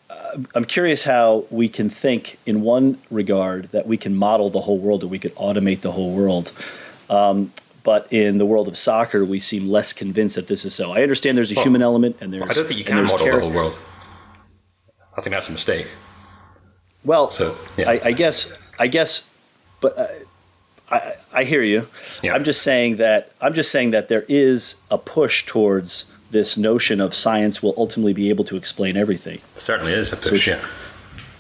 uh, 0.08 0.38
I'm 0.54 0.64
curious 0.64 1.04
how 1.04 1.44
we 1.50 1.68
can 1.68 1.90
think 1.90 2.38
in 2.46 2.62
one 2.62 2.98
regard 3.10 3.66
that 3.72 3.86
we 3.86 3.96
can 3.96 4.14
model 4.14 4.50
the 4.50 4.60
whole 4.60 4.78
world, 4.78 5.02
that 5.02 5.08
we 5.08 5.18
could 5.18 5.34
automate 5.34 5.80
the 5.80 5.92
whole 5.92 6.12
world. 6.12 6.52
Um, 7.10 7.52
but 7.82 8.12
in 8.12 8.38
the 8.38 8.46
world 8.46 8.66
of 8.66 8.76
soccer, 8.76 9.24
we 9.24 9.38
seem 9.38 9.68
less 9.68 9.92
convinced 9.92 10.34
that 10.34 10.48
this 10.48 10.64
is 10.64 10.74
so. 10.74 10.92
I 10.92 11.02
understand 11.02 11.38
there's 11.38 11.52
a 11.52 11.54
well, 11.54 11.64
human 11.64 11.82
element, 11.82 12.16
and 12.20 12.32
there's. 12.32 12.42
I 12.42 12.52
don't 12.52 12.66
think 12.66 12.78
you 12.78 12.84
can 12.84 13.04
model 13.04 13.18
the 13.18 13.40
whole 13.40 13.50
world. 13.50 13.78
I 15.16 15.20
think 15.20 15.32
that's 15.32 15.48
a 15.48 15.52
mistake. 15.52 15.86
Well, 17.06 17.30
so, 17.30 17.56
yeah. 17.76 17.88
I, 17.88 18.00
I, 18.06 18.12
guess, 18.12 18.52
I 18.80 18.88
guess, 18.88 19.30
but 19.80 19.96
uh, 19.96 20.08
I, 20.90 21.14
I 21.32 21.44
hear 21.44 21.62
you. 21.62 21.86
Yeah. 22.22 22.34
I'm 22.34 22.44
just 22.44 22.62
saying 22.62 22.96
that 22.96 23.30
I'm 23.40 23.54
just 23.54 23.70
saying 23.70 23.92
that 23.92 24.08
there 24.08 24.24
is 24.28 24.74
a 24.90 24.98
push 24.98 25.46
towards 25.46 26.04
this 26.32 26.56
notion 26.56 27.00
of 27.00 27.14
science 27.14 27.62
will 27.62 27.74
ultimately 27.76 28.12
be 28.12 28.28
able 28.28 28.44
to 28.44 28.56
explain 28.56 28.96
everything. 28.96 29.40
certainly 29.54 29.92
is 29.92 30.12
a 30.12 30.16
push. 30.16 30.46
So, 30.46 30.50
yeah. 30.50 30.64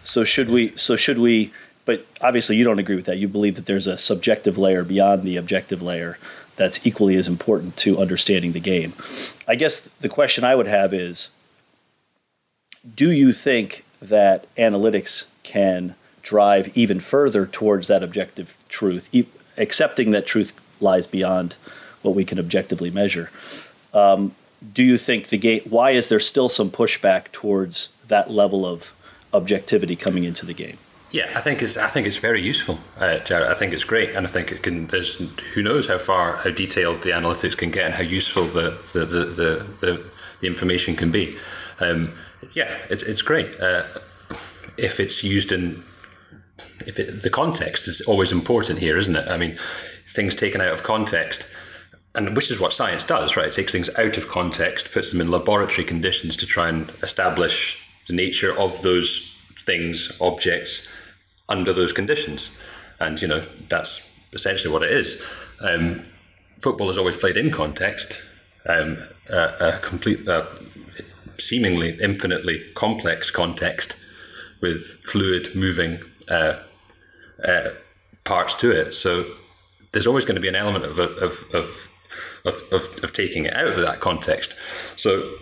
so 0.04 0.24
should 0.24 0.48
we? 0.48 0.76
So 0.76 0.94
should 0.94 1.18
we? 1.18 1.52
But 1.84 2.06
obviously, 2.20 2.56
you 2.56 2.64
don't 2.64 2.78
agree 2.78 2.96
with 2.96 3.06
that. 3.06 3.18
You 3.18 3.28
believe 3.28 3.56
that 3.56 3.66
there's 3.66 3.88
a 3.88 3.98
subjective 3.98 4.56
layer 4.56 4.84
beyond 4.84 5.24
the 5.24 5.36
objective 5.36 5.82
layer 5.82 6.18
that's 6.56 6.86
equally 6.86 7.16
as 7.16 7.28
important 7.28 7.76
to 7.78 7.98
understanding 7.98 8.52
the 8.52 8.60
game. 8.60 8.92
I 9.46 9.56
guess 9.56 9.80
the 9.80 10.08
question 10.08 10.44
I 10.44 10.54
would 10.54 10.66
have 10.66 10.94
is 10.94 11.28
do 12.94 13.10
you 13.10 13.32
think 13.32 13.84
that 14.00 14.52
analytics 14.56 15.26
can 15.42 15.94
drive 16.22 16.76
even 16.76 17.00
further 17.00 17.46
towards 17.46 17.88
that 17.88 18.02
objective 18.02 18.56
truth, 18.68 19.08
e- 19.12 19.26
accepting 19.56 20.10
that 20.10 20.26
truth 20.26 20.52
lies 20.80 21.06
beyond 21.06 21.54
what 22.02 22.14
we 22.14 22.24
can 22.24 22.38
objectively 22.38 22.90
measure. 22.90 23.30
Um, 23.94 24.34
do 24.72 24.82
you 24.82 24.98
think 24.98 25.28
the 25.28 25.38
game? 25.38 25.62
Why 25.68 25.92
is 25.92 26.08
there 26.08 26.20
still 26.20 26.48
some 26.48 26.70
pushback 26.70 27.30
towards 27.32 27.88
that 28.08 28.30
level 28.30 28.66
of 28.66 28.92
objectivity 29.32 29.96
coming 29.96 30.24
into 30.24 30.46
the 30.46 30.54
game? 30.54 30.78
Yeah, 31.10 31.32
I 31.34 31.40
think 31.40 31.62
it's 31.62 31.76
I 31.76 31.86
think 31.86 32.06
it's 32.06 32.16
very 32.16 32.42
useful, 32.42 32.78
uh, 32.98 33.18
Jared. 33.20 33.48
I 33.48 33.54
think 33.54 33.72
it's 33.72 33.84
great, 33.84 34.14
and 34.16 34.26
I 34.26 34.30
think 34.30 34.50
it 34.50 34.62
can. 34.62 34.86
There's 34.86 35.16
who 35.54 35.62
knows 35.62 35.86
how 35.86 35.98
far 35.98 36.36
how 36.36 36.50
detailed 36.50 37.02
the 37.02 37.10
analytics 37.10 37.56
can 37.56 37.70
get 37.70 37.86
and 37.86 37.94
how 37.94 38.02
useful 38.02 38.46
the 38.46 38.76
the 38.92 39.06
the 39.06 39.24
the, 39.24 39.66
the, 39.80 40.10
the 40.40 40.46
information 40.46 40.96
can 40.96 41.12
be. 41.12 41.38
Um, 41.78 42.14
yeah, 42.54 42.76
it's 42.90 43.02
it's 43.02 43.22
great 43.22 43.60
uh, 43.60 43.84
if 44.76 44.98
it's 44.98 45.22
used 45.22 45.52
in 45.52 45.84
if 46.86 46.98
it, 46.98 47.22
the 47.22 47.30
context 47.30 47.86
is 47.86 48.00
always 48.02 48.32
important 48.32 48.80
here, 48.80 48.98
isn't 48.98 49.14
it? 49.14 49.28
I 49.28 49.36
mean, 49.36 49.58
things 50.08 50.34
taken 50.34 50.60
out 50.60 50.72
of 50.72 50.82
context 50.82 51.46
and 52.16 52.34
which 52.34 52.50
is 52.50 52.58
what 52.58 52.72
science 52.72 53.04
does, 53.04 53.36
right? 53.36 53.46
It 53.46 53.52
takes 53.52 53.72
things 53.72 53.94
out 53.94 54.16
of 54.16 54.26
context, 54.26 54.90
puts 54.90 55.12
them 55.12 55.20
in 55.20 55.30
laboratory 55.30 55.84
conditions 55.84 56.38
to 56.38 56.46
try 56.46 56.70
and 56.70 56.90
establish 57.02 57.78
the 58.06 58.14
nature 58.14 58.58
of 58.58 58.80
those 58.80 59.36
things, 59.66 60.16
objects, 60.20 60.88
under 61.48 61.72
those 61.72 61.92
conditions. 61.92 62.50
And, 63.00 63.20
you 63.20 63.28
know, 63.28 63.44
that's 63.68 64.08
essentially 64.32 64.72
what 64.72 64.82
it 64.82 64.92
is. 64.92 65.22
Um, 65.60 66.04
football 66.58 66.90
is 66.90 66.98
always 66.98 67.16
played 67.16 67.36
in 67.36 67.50
context, 67.50 68.22
um, 68.68 69.06
a, 69.28 69.38
a 69.38 69.78
complete, 69.82 70.26
seemingly 71.38 71.98
infinitely 72.00 72.64
complex 72.74 73.30
context 73.30 73.96
with 74.62 74.82
fluid 75.04 75.54
moving 75.54 76.00
uh, 76.30 76.58
uh, 77.44 77.70
parts 78.24 78.54
to 78.56 78.70
it. 78.70 78.94
So 78.94 79.26
there's 79.92 80.06
always 80.06 80.24
going 80.24 80.36
to 80.36 80.40
be 80.40 80.48
an 80.48 80.56
element 80.56 80.84
of, 80.84 80.98
of, 80.98 81.44
of 81.54 81.88
of, 82.44 82.62
of, 82.72 83.04
of 83.04 83.12
taking 83.12 83.46
it 83.46 83.54
out 83.54 83.66
of 83.66 83.76
that 83.86 84.00
context. 84.00 84.54
So, 84.96 85.34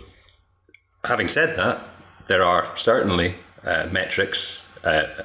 having 1.03 1.27
said 1.27 1.55
that, 1.57 1.83
there 2.27 2.43
are 2.43 2.75
certainly 2.75 3.35
uh, 3.63 3.87
metrics 3.91 4.63
uh, 4.83 5.23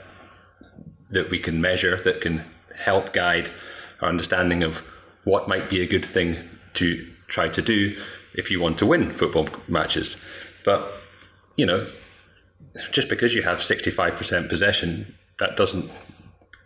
that 1.10 1.30
we 1.30 1.38
can 1.38 1.60
measure 1.60 1.96
that 1.96 2.20
can 2.20 2.44
help 2.76 3.12
guide 3.12 3.50
our 4.00 4.08
understanding 4.08 4.62
of 4.62 4.78
what 5.24 5.48
might 5.48 5.68
be 5.68 5.82
a 5.82 5.86
good 5.86 6.04
thing 6.04 6.36
to 6.74 7.06
try 7.28 7.48
to 7.48 7.62
do 7.62 7.96
if 8.34 8.50
you 8.50 8.60
want 8.60 8.78
to 8.78 8.86
win 8.86 9.12
football 9.12 9.48
matches. 9.68 10.16
But, 10.64 10.90
you 11.56 11.66
know, 11.66 11.88
just 12.92 13.08
because 13.08 13.34
you 13.34 13.42
have 13.42 13.58
65% 13.58 14.48
possession, 14.48 15.14
that 15.38 15.56
doesn't, 15.56 15.90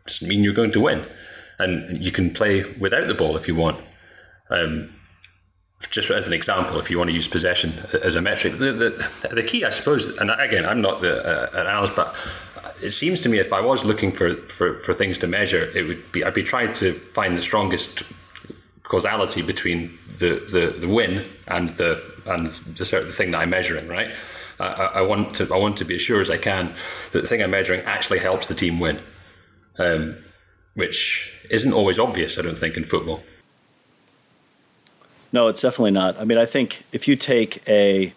doesn't 0.06 0.28
mean 0.28 0.44
you're 0.44 0.54
going 0.54 0.72
to 0.72 0.80
win. 0.80 1.06
And 1.58 2.04
you 2.04 2.12
can 2.12 2.32
play 2.32 2.64
without 2.64 3.06
the 3.06 3.14
ball 3.14 3.36
if 3.36 3.48
you 3.48 3.54
want. 3.54 3.84
Um, 4.50 4.94
just 5.90 6.10
as 6.10 6.26
an 6.26 6.32
example, 6.32 6.78
if 6.78 6.90
you 6.90 6.98
want 6.98 7.08
to 7.08 7.14
use 7.14 7.28
possession 7.28 7.72
as 8.02 8.14
a 8.14 8.20
metric, 8.20 8.54
the, 8.54 8.72
the, 8.72 9.34
the 9.34 9.42
key, 9.42 9.64
I 9.64 9.70
suppose, 9.70 10.16
and 10.18 10.30
again, 10.30 10.64
I'm 10.64 10.80
not 10.80 11.00
the 11.02 11.14
uh, 11.16 11.60
analyst, 11.60 11.94
but 11.94 12.14
it 12.82 12.90
seems 12.90 13.20
to 13.22 13.28
me 13.28 13.38
if 13.38 13.52
I 13.52 13.60
was 13.60 13.84
looking 13.84 14.12
for, 14.12 14.34
for, 14.34 14.80
for 14.80 14.94
things 14.94 15.18
to 15.18 15.26
measure, 15.26 15.70
it 15.74 15.82
would 15.82 16.12
be 16.12 16.24
I'd 16.24 16.34
be 16.34 16.42
trying 16.42 16.72
to 16.74 16.92
find 16.92 17.36
the 17.36 17.42
strongest 17.42 18.02
causality 18.82 19.42
between 19.42 19.98
the, 20.18 20.44
the, 20.50 20.78
the 20.78 20.88
win 20.88 21.28
and 21.46 21.68
the 21.70 22.02
and 22.26 22.46
the 22.46 22.84
the 22.84 23.12
thing 23.12 23.32
that 23.32 23.38
I'm 23.38 23.50
measuring, 23.50 23.88
right? 23.88 24.14
I, 24.58 24.64
I, 24.66 25.00
want 25.02 25.34
to 25.34 25.52
I 25.52 25.56
want 25.56 25.78
to 25.78 25.84
be 25.84 25.96
as 25.96 26.02
sure 26.02 26.20
as 26.20 26.30
I 26.30 26.38
can 26.38 26.74
that 27.12 27.22
the 27.22 27.26
thing 27.26 27.42
I'm 27.42 27.50
measuring 27.50 27.80
actually 27.80 28.20
helps 28.20 28.48
the 28.48 28.54
team 28.54 28.78
win, 28.78 29.00
um, 29.78 30.16
which 30.74 31.32
isn't 31.50 31.72
always 31.72 31.98
obvious, 31.98 32.38
I 32.38 32.42
don't 32.42 32.56
think, 32.56 32.76
in 32.76 32.84
football. 32.84 33.22
No, 35.32 35.48
it's 35.48 35.60
definitely 35.60 35.90
not. 35.90 36.18
I 36.20 36.24
mean, 36.24 36.38
I 36.38 36.46
think 36.46 36.84
if 36.92 37.08
you 37.08 37.16
take 37.16 37.68
a, 37.68 38.12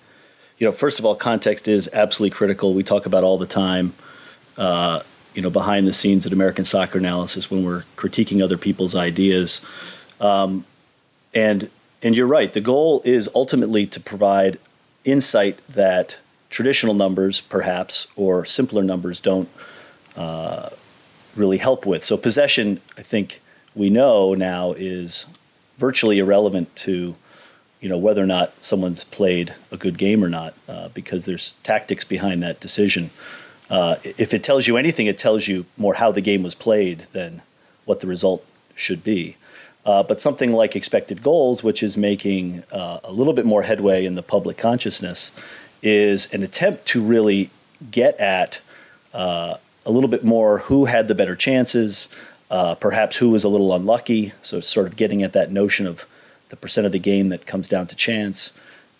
you 0.60 0.68
know, 0.68 0.72
first 0.72 1.00
of 1.00 1.06
all, 1.06 1.16
context 1.16 1.68
is 1.68 1.90
absolutely 1.92 2.36
critical. 2.36 2.76
We 2.76 2.84
talk 2.84 3.08
about 3.08 3.24
all 3.24 3.40
the 3.40 3.48
time, 3.48 3.94
uh, 4.58 5.02
you 5.34 5.42
know, 5.42 5.50
behind 5.50 5.88
the 5.88 5.94
scenes 5.94 6.26
at 6.26 6.34
American 6.34 6.66
Soccer 6.66 6.98
Analysis 6.98 7.52
when 7.52 7.64
we're 7.64 7.84
critiquing 7.96 8.44
other 8.44 8.58
people's 8.58 8.96
ideas. 8.96 9.62
Um, 10.20 10.66
and 11.34 11.70
and 12.02 12.16
you're 12.16 12.28
right. 12.28 12.52
The 12.52 12.62
goal 12.62 13.02
is 13.06 13.30
ultimately 13.34 13.86
to 13.88 14.00
provide 14.00 14.60
insight 15.04 15.60
that 15.68 16.18
traditional 16.50 16.94
numbers, 16.94 17.42
perhaps, 17.42 18.08
or 18.16 18.46
simpler 18.46 18.84
numbers 18.84 19.20
don't 19.20 19.50
uh, 20.16 20.70
really 21.36 21.58
help 21.58 21.86
with. 21.86 22.06
So 22.06 22.18
possession, 22.18 22.82
I 22.98 23.02
think 23.02 23.42
we 23.76 23.90
know 23.90 24.34
now 24.34 24.74
is 24.74 25.26
virtually 25.78 26.20
irrelevant 26.20 26.76
to 26.76 27.16
you 27.80 27.90
know 27.90 27.98
whether 27.98 28.24
or 28.24 28.28
not 28.28 28.54
someone's 28.66 29.04
played 29.04 29.54
a 29.72 29.78
good 29.78 29.98
game 29.98 30.24
or 30.24 30.30
not 30.30 30.56
uh, 30.68 30.90
because 30.90 31.26
there's 31.26 31.52
tactics 31.64 32.04
behind 32.04 32.42
that 32.42 32.60
decision. 32.60 33.12
Uh, 33.70 33.96
if 34.04 34.34
it 34.34 34.44
tells 34.44 34.68
you 34.68 34.78
anything, 34.78 35.08
it 35.08 35.18
tells 35.18 35.48
you 35.48 35.66
more 35.78 35.96
how 35.96 36.12
the 36.12 36.22
game 36.22 36.44
was 36.44 36.56
played 36.56 37.06
than 37.12 37.42
what 37.86 38.00
the 38.00 38.08
result 38.08 38.46
should 38.76 39.04
be. 39.04 39.36
Uh, 39.86 40.04
but 40.04 40.20
something 40.20 40.52
like 40.52 40.76
expected 40.76 41.24
goals, 41.24 41.64
which 41.64 41.82
is 41.82 41.96
making 41.96 42.64
uh, 42.72 43.00
a 43.04 43.12
little 43.12 43.34
bit 43.34 43.46
more 43.46 43.64
headway 43.64 44.06
in 44.06 44.16
the 44.16 44.22
public 44.22 44.58
consciousness, 44.58 45.32
is 45.82 46.32
an 46.34 46.44
attempt 46.44 46.86
to 46.86 47.02
really 47.02 47.50
get 47.90 48.20
at 48.20 48.60
uh, 49.14 49.56
a 49.86 49.92
little 49.92 50.10
bit 50.10 50.24
more 50.24 50.60
who 50.60 50.86
had 50.86 51.08
the 51.08 51.16
better 51.16 51.36
chances, 51.36 52.10
uh, 52.52 52.76
perhaps 52.76 53.18
who 53.18 53.30
was 53.30 53.44
a 53.44 53.50
little 53.50 53.74
unlucky. 53.74 54.34
So, 54.42 54.60
sort 54.60 54.88
of 54.88 54.98
getting 54.98 55.24
at 55.24 55.34
that 55.34 55.52
notion 55.52 55.88
of 55.88 56.06
the 56.50 56.58
percent 56.58 56.86
of 56.86 56.92
the 56.92 57.00
game 57.00 57.30
that 57.30 57.46
comes 57.46 57.68
down 57.68 57.88
to 57.88 57.96
chance. 57.96 58.52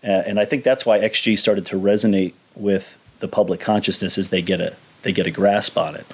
Uh, 0.04 0.08
and 0.08 0.40
I 0.40 0.46
think 0.46 0.64
that's 0.64 0.86
why 0.86 1.00
XG 1.00 1.38
started 1.38 1.66
to 1.68 1.76
resonate 1.76 2.34
with 2.56 2.98
the 3.20 3.28
public 3.28 3.60
consciousness 3.60 4.18
as 4.18 4.30
they 4.30 4.42
get 4.42 4.62
a 4.62 4.76
they 5.04 5.12
get 5.12 5.28
a 5.28 5.32
grasp 5.32 5.78
on 5.78 5.96
it. 5.96 6.06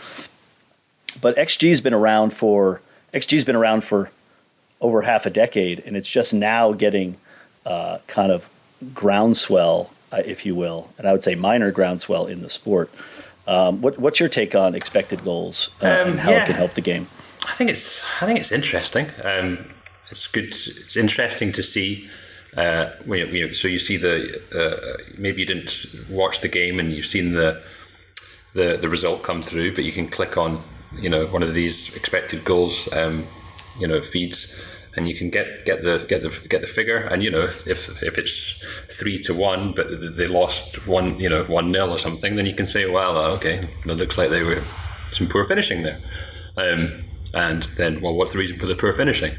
But 1.22 1.36
XG's 1.36 1.82
been 1.82 1.94
around 1.94 2.32
for 2.34 2.82
XG's 3.14 3.44
been 3.44 3.56
around 3.56 3.84
for 3.84 4.10
over 4.82 5.02
half 5.02 5.26
a 5.26 5.30
decade, 5.30 5.82
and 5.86 5.96
it's 5.96 6.10
just 6.10 6.34
now 6.34 6.74
getting 6.74 7.18
uh, 7.66 8.00
kind 8.08 8.32
of 8.32 8.50
groundswell, 8.94 9.92
uh, 10.12 10.22
if 10.26 10.46
you 10.46 10.56
will, 10.56 10.90
and 10.98 11.08
I 11.08 11.14
would 11.14 11.24
say 11.24 11.36
minor 11.36 11.72
groundswell 11.72 12.28
in 12.28 12.42
the 12.42 12.50
sport. 12.50 12.92
Um, 13.48 13.82
what, 13.82 13.98
what's 14.00 14.20
your 14.20 14.30
take 14.30 14.56
on 14.56 14.76
expected 14.76 15.24
goals 15.24 15.70
uh, 15.82 15.88
um, 15.88 16.12
and 16.12 16.20
how 16.20 16.32
yeah. 16.32 16.44
it 16.44 16.48
can 16.48 16.56
help 16.56 16.74
the 16.74 16.82
game? 16.82 17.08
I 17.46 17.54
think 17.54 17.70
it's 17.70 18.04
I 18.22 18.26
think 18.26 18.40
it's 18.40 18.52
interesting. 18.52 19.08
Um, 19.24 19.74
it's 20.10 20.28
good. 20.28 20.46
It's 20.46 20.96
interesting 20.96 21.52
to 21.54 21.64
see. 21.64 22.08
Uh, 22.56 22.92
you 23.06 23.48
know, 23.48 23.54
so 23.54 23.68
you 23.68 23.80
see 23.80 23.98
the 23.98 24.42
uh, 24.54 25.04
maybe 25.18 25.42
you 25.42 25.46
didn't 25.46 25.74
watch 26.10 26.42
the 26.42 26.48
game 26.48 26.80
and 26.80 26.92
you've 26.92 27.06
seen 27.06 27.34
the 27.34 27.62
the 28.54 28.78
the 28.80 28.90
result 28.90 29.24
come 29.24 29.42
through, 29.42 29.76
but 29.76 29.84
you 29.84 29.92
can 29.92 30.08
click 30.10 30.38
on 30.38 30.64
you 31.00 31.10
know 31.10 31.26
one 31.26 31.44
of 31.44 31.54
these 31.54 31.96
expected 31.96 32.44
goals 32.46 32.92
um, 32.94 33.26
you 33.80 33.88
know 33.88 34.02
feeds 34.02 34.64
and 34.96 35.08
you 35.08 35.16
can 35.16 35.32
get 35.32 35.66
get 35.66 35.82
the 35.82 36.06
get 36.08 36.22
the 36.22 36.30
get 36.48 36.62
the 36.62 36.68
figure 36.68 36.98
and 36.98 37.24
you 37.24 37.32
know 37.32 37.42
if 37.42 37.68
if, 37.68 38.18
it's 38.20 38.96
three 39.00 39.18
to 39.18 39.34
one 39.34 39.74
but 39.74 39.88
they 40.16 40.28
lost 40.28 40.86
one 40.86 41.20
you 41.20 41.30
know 41.30 41.44
one 41.46 41.72
nil 41.72 41.90
or 41.90 41.98
something 41.98 42.36
then 42.36 42.46
you 42.46 42.54
can 42.54 42.68
say 42.68 42.86
well 42.86 43.18
okay 43.18 43.56
it 43.56 43.86
looks 43.88 44.20
like 44.20 44.30
they 44.30 44.44
were 44.44 44.62
some 45.10 45.28
poor 45.28 45.44
finishing 45.46 45.82
there 45.82 46.00
um, 46.58 46.92
and 47.34 47.64
then, 47.64 48.02
well, 48.02 48.14
what's 48.14 48.34
the 48.34 48.38
reason 48.38 48.58
for 48.58 48.68
the 48.68 48.76
poor 48.76 48.94
finishing? 48.94 49.34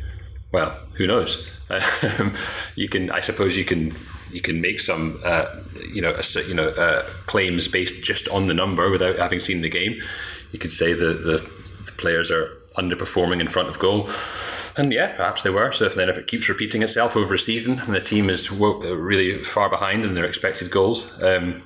Well, 0.53 0.79
who 0.95 1.07
knows? 1.07 1.49
Um, 1.71 2.35
you 2.75 2.89
can, 2.89 3.11
I 3.11 3.21
suppose, 3.21 3.57
you 3.57 3.65
can 3.65 3.95
you 4.31 4.41
can 4.41 4.61
make 4.61 4.81
some, 4.81 5.21
uh, 5.25 5.47
you 5.93 6.03
know, 6.03 6.19
you 6.47 6.55
know, 6.55 6.69
uh, 6.69 7.03
claims 7.27 7.69
based 7.69 8.03
just 8.03 8.29
on 8.29 8.47
the 8.47 8.55
number 8.55 8.91
without 8.91 9.19
having 9.19 9.41
seen 9.41 9.61
the 9.61 9.71
game. 9.71 10.01
You 10.51 10.59
could 10.59 10.73
say 10.73 10.93
the, 10.93 11.15
the 11.15 11.51
the 11.85 11.93
players 11.93 12.31
are 12.31 12.51
underperforming 12.77 13.41
in 13.41 13.49
front 13.49 13.69
of 13.69 13.79
goal. 13.79 14.09
And 14.77 14.93
yeah, 14.93 15.15
perhaps 15.15 15.45
they 15.45 15.51
were. 15.51 15.71
So 15.71 15.85
if 15.85 15.95
then 15.95 16.09
if 16.09 16.19
it 16.19 16.27
keeps 16.27 16.49
repeating 16.49 16.83
itself 16.83 17.17
over 17.17 17.35
a 17.35 17.39
season 17.39 17.79
and 17.79 17.95
the 17.95 18.01
team 18.01 18.29
is 18.29 18.51
really 18.51 19.45
far 19.45 19.71
behind 19.71 20.05
in 20.05 20.15
their 20.15 20.25
expected 20.25 20.71
goals, 20.71 21.23
um, 21.23 21.63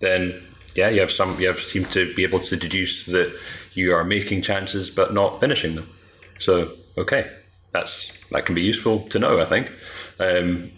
then 0.00 0.44
yeah, 0.74 0.88
you 0.88 1.00
have 1.00 1.12
some 1.12 1.40
you 1.40 1.48
have 1.48 1.60
seem 1.60 1.84
to 1.86 2.12
be 2.14 2.24
able 2.24 2.40
to 2.40 2.56
deduce 2.56 3.06
that 3.06 3.32
you 3.74 3.94
are 3.94 4.04
making 4.04 4.42
chances 4.42 4.90
but 4.90 5.14
not 5.14 5.38
finishing 5.38 5.76
them. 5.76 5.88
So 6.38 6.72
okay, 6.96 7.30
that's 7.72 8.12
that 8.30 8.46
can 8.46 8.54
be 8.54 8.62
useful 8.62 9.00
to 9.08 9.18
know. 9.18 9.40
I 9.40 9.44
think. 9.44 9.72
Um, 10.18 10.72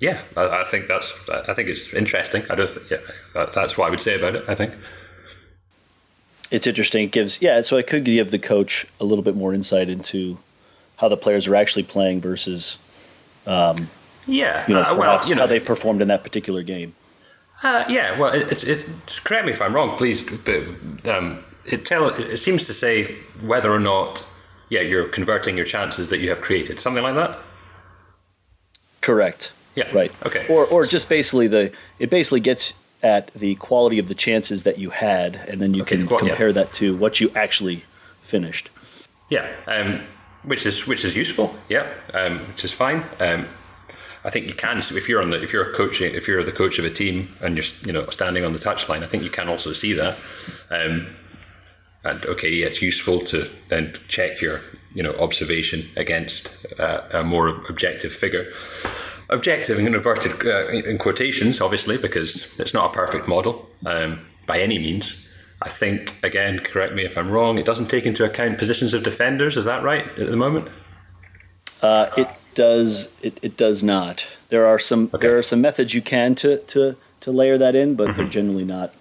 yeah, 0.00 0.22
I, 0.36 0.60
I, 0.60 0.64
think 0.64 0.86
that's 0.86 1.28
I 1.28 1.52
think 1.54 1.68
it's 1.68 1.92
interesting. 1.92 2.44
I 2.48 2.54
don't. 2.54 2.70
Yeah, 2.90 2.98
that's 3.34 3.76
what 3.76 3.88
I 3.88 3.90
would 3.90 4.00
say 4.00 4.14
about 4.14 4.36
it. 4.36 4.44
I 4.46 4.54
think 4.54 4.72
it's 6.50 6.66
interesting. 6.66 7.04
It 7.04 7.10
gives 7.10 7.42
yeah, 7.42 7.62
so 7.62 7.76
it 7.76 7.86
could 7.86 8.04
give 8.04 8.30
the 8.30 8.38
coach 8.38 8.86
a 9.00 9.04
little 9.04 9.24
bit 9.24 9.34
more 9.34 9.52
insight 9.52 9.88
into 9.88 10.38
how 10.96 11.08
the 11.08 11.16
players 11.16 11.46
are 11.46 11.56
actually 11.56 11.84
playing 11.84 12.20
versus. 12.20 12.78
Um, 13.46 13.88
yeah, 14.26 14.64
you 14.68 14.74
know, 14.74 14.82
uh, 14.82 14.96
well, 14.96 15.20
you 15.26 15.34
know, 15.34 15.42
how 15.42 15.46
they 15.46 15.58
performed 15.58 16.02
in 16.02 16.08
that 16.08 16.22
particular 16.22 16.62
game. 16.62 16.94
Uh, 17.62 17.84
yeah, 17.88 18.18
well, 18.18 18.32
it's 18.32 18.62
it, 18.62 18.86
correct 19.24 19.46
me 19.46 19.52
if 19.52 19.60
I'm 19.60 19.74
wrong, 19.74 19.96
please. 19.96 20.22
But 20.22 20.64
um, 21.08 21.44
it 21.64 21.84
tell 21.84 22.08
it 22.08 22.36
seems 22.36 22.66
to 22.66 22.74
say 22.74 23.16
whether 23.42 23.72
or 23.72 23.80
not 23.80 24.24
yeah 24.70 24.80
you're 24.80 25.08
converting 25.08 25.56
your 25.56 25.66
chances 25.66 26.10
that 26.10 26.18
you 26.18 26.28
have 26.30 26.40
created, 26.40 26.78
something 26.80 27.02
like 27.02 27.14
that. 27.14 27.38
Correct. 29.00 29.52
Yeah. 29.74 29.90
Right. 29.92 30.12
Okay. 30.26 30.46
Or 30.48 30.66
or 30.66 30.86
just 30.86 31.08
basically 31.08 31.46
the 31.46 31.72
it 31.98 32.10
basically 32.10 32.40
gets 32.40 32.74
at 33.02 33.32
the 33.34 33.54
quality 33.56 33.98
of 33.98 34.08
the 34.08 34.14
chances 34.14 34.64
that 34.64 34.78
you 34.78 34.90
had, 34.90 35.36
and 35.48 35.60
then 35.60 35.74
you 35.74 35.82
Okay, 35.82 35.96
can 35.96 36.06
well, 36.06 36.20
yeah. 36.20 36.28
compare 36.30 36.52
that 36.52 36.72
to 36.74 36.96
what 36.96 37.20
you 37.20 37.30
actually 37.36 37.84
finished. 38.22 38.70
Yeah, 39.30 39.48
um, 39.66 40.04
which 40.42 40.66
is 40.66 40.86
which 40.86 41.04
is 41.04 41.16
useful. 41.16 41.54
Yeah, 41.68 41.86
um, 42.12 42.48
which 42.48 42.64
is 42.64 42.72
fine. 42.72 43.04
Um, 43.20 43.46
I 44.24 44.30
think 44.30 44.46
you 44.46 44.54
can 44.54 44.78
if 44.78 45.08
you're 45.08 45.22
on 45.22 45.30
the 45.30 45.40
if 45.42 45.52
you're 45.52 45.70
a 45.70 45.74
coach 45.74 46.00
if 46.02 46.26
you're 46.26 46.42
the 46.42 46.52
coach 46.52 46.78
of 46.78 46.84
a 46.84 46.90
team 46.90 47.28
and 47.40 47.56
you're 47.56 47.66
you 47.86 47.92
know 47.92 48.08
standing 48.10 48.44
on 48.44 48.52
the 48.52 48.58
touchline. 48.58 49.02
I 49.02 49.06
think 49.06 49.22
you 49.22 49.30
can 49.30 49.48
also 49.48 49.72
see 49.72 49.92
that. 49.92 50.18
Um, 50.70 51.06
and 52.04 52.24
okay, 52.24 52.50
yeah, 52.50 52.66
it's 52.66 52.80
useful 52.82 53.20
to 53.20 53.48
then 53.68 53.96
check 54.08 54.40
your 54.40 54.60
you 54.94 55.02
know 55.02 55.12
observation 55.12 55.86
against 55.96 56.54
uh, 56.78 57.02
a 57.12 57.24
more 57.24 57.48
objective 57.68 58.12
figure. 58.12 58.52
Objective 59.30 59.78
in 59.78 59.86
inverted 59.94 60.32
uh, 60.46 60.68
in 60.68 60.96
quotations, 60.98 61.60
obviously, 61.60 61.98
because 61.98 62.58
it's 62.58 62.72
not 62.72 62.90
a 62.90 62.92
perfect 62.94 63.28
model 63.28 63.68
um, 63.84 64.24
by 64.46 64.60
any 64.60 64.78
means. 64.78 65.26
I 65.60 65.68
think 65.68 66.14
again, 66.22 66.60
correct 66.60 66.94
me 66.94 67.04
if 67.04 67.18
I'm 67.18 67.30
wrong. 67.30 67.58
It 67.58 67.66
doesn't 67.66 67.88
take 67.88 68.06
into 68.06 68.24
account 68.24 68.58
positions 68.58 68.94
of 68.94 69.02
defenders. 69.02 69.56
Is 69.56 69.64
that 69.66 69.82
right 69.82 70.06
at 70.18 70.30
the 70.30 70.36
moment? 70.36 70.68
Uh, 71.82 72.08
it 72.16 72.28
does. 72.54 73.10
It, 73.22 73.38
it 73.42 73.56
does 73.56 73.82
not. 73.82 74.26
There 74.48 74.66
are 74.66 74.78
some. 74.78 75.10
Okay. 75.12 75.26
There 75.26 75.36
are 75.36 75.42
some 75.42 75.60
methods 75.60 75.92
you 75.94 76.00
can 76.02 76.34
to 76.36 76.58
to 76.58 76.96
to 77.20 77.30
layer 77.30 77.58
that 77.58 77.74
in, 77.74 77.96
but 77.96 78.08
Mm-hmm. 78.08 78.16
they're 78.16 78.28
generally 78.28 78.64
not. 78.64 78.94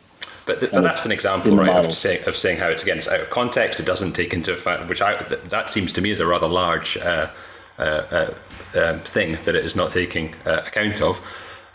But, 0.47 0.61
th- 0.61 0.71
but 0.71 0.81
that's 0.81 1.05
an 1.05 1.11
example, 1.11 1.57
right, 1.57 1.85
of 1.85 1.93
saying, 1.93 2.25
of 2.25 2.35
saying 2.37 2.57
how 2.57 2.69
it's 2.69 2.81
again 2.81 2.97
it's 2.97 3.07
out 3.09 3.19
of 3.19 3.29
context. 3.29 3.81
It 3.81 3.85
doesn't 3.85 4.13
take 4.13 4.33
into 4.33 4.53
account, 4.53 4.87
which 4.87 5.01
I, 5.01 5.17
th- 5.17 5.41
that 5.49 5.69
seems 5.69 5.91
to 5.93 6.01
me 6.01 6.09
is 6.09 6.21
a 6.21 6.25
rather 6.25 6.47
large 6.47 6.95
uh, 6.95 7.29
uh, 7.77 7.81
uh, 7.81 8.33
um, 8.73 9.01
thing 9.01 9.33
that 9.33 9.55
it 9.55 9.65
is 9.65 9.75
not 9.75 9.91
taking 9.91 10.33
uh, 10.45 10.63
account 10.65 11.01
of. 11.01 11.19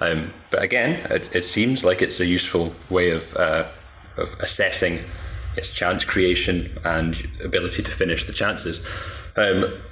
Um, 0.00 0.32
but 0.50 0.62
again, 0.62 1.06
it, 1.12 1.36
it 1.36 1.44
seems 1.44 1.84
like 1.84 2.00
it's 2.00 2.18
a 2.18 2.26
useful 2.26 2.74
way 2.88 3.10
of 3.10 3.36
uh, 3.36 3.68
of 4.16 4.34
assessing 4.40 5.00
its 5.54 5.70
chance 5.70 6.04
creation 6.06 6.78
and 6.82 7.14
ability 7.44 7.82
to 7.82 7.90
finish 7.90 8.24
the 8.24 8.32
chances. 8.32 8.80
Um, 9.36 9.82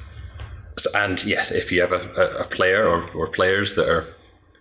so, 0.78 0.90
and 0.94 1.22
yes, 1.22 1.50
if 1.50 1.70
you 1.70 1.82
have 1.82 1.92
a, 1.92 2.00
a, 2.16 2.40
a 2.40 2.44
player 2.44 2.88
or, 2.88 3.06
or 3.10 3.26
players 3.26 3.76
that 3.76 3.88
are 3.90 4.06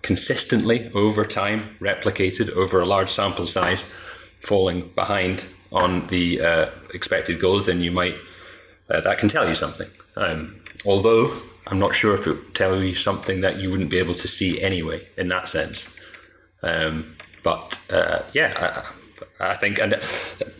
consistently 0.01 0.91
over 0.93 1.25
time 1.25 1.77
replicated 1.79 2.49
over 2.51 2.81
a 2.81 2.85
large 2.85 3.09
sample 3.09 3.47
size, 3.47 3.83
falling 4.39 4.89
behind 4.95 5.43
on 5.71 6.07
the 6.07 6.41
uh, 6.41 6.69
expected 6.93 7.39
goals, 7.41 7.67
then 7.67 7.81
you 7.81 7.91
might 7.91 8.15
uh, 8.89 9.01
that 9.01 9.19
can 9.19 9.29
tell 9.29 9.47
you 9.47 9.55
something. 9.55 9.87
Um, 10.15 10.61
although 10.85 11.39
I'm 11.67 11.79
not 11.79 11.93
sure 11.93 12.13
if 12.13 12.25
it 12.25 12.31
would 12.31 12.55
tell 12.55 12.81
you 12.81 12.95
something 12.95 13.41
that 13.41 13.57
you 13.57 13.69
wouldn't 13.69 13.89
be 13.89 13.99
able 13.99 14.15
to 14.15 14.27
see 14.27 14.61
anyway 14.61 15.07
in 15.17 15.27
that 15.29 15.47
sense. 15.47 15.87
Um, 16.63 17.15
but 17.43 17.79
uh, 17.89 18.23
yeah, 18.33 18.85
I, 19.39 19.55
think, 19.55 19.79
and 19.79 19.99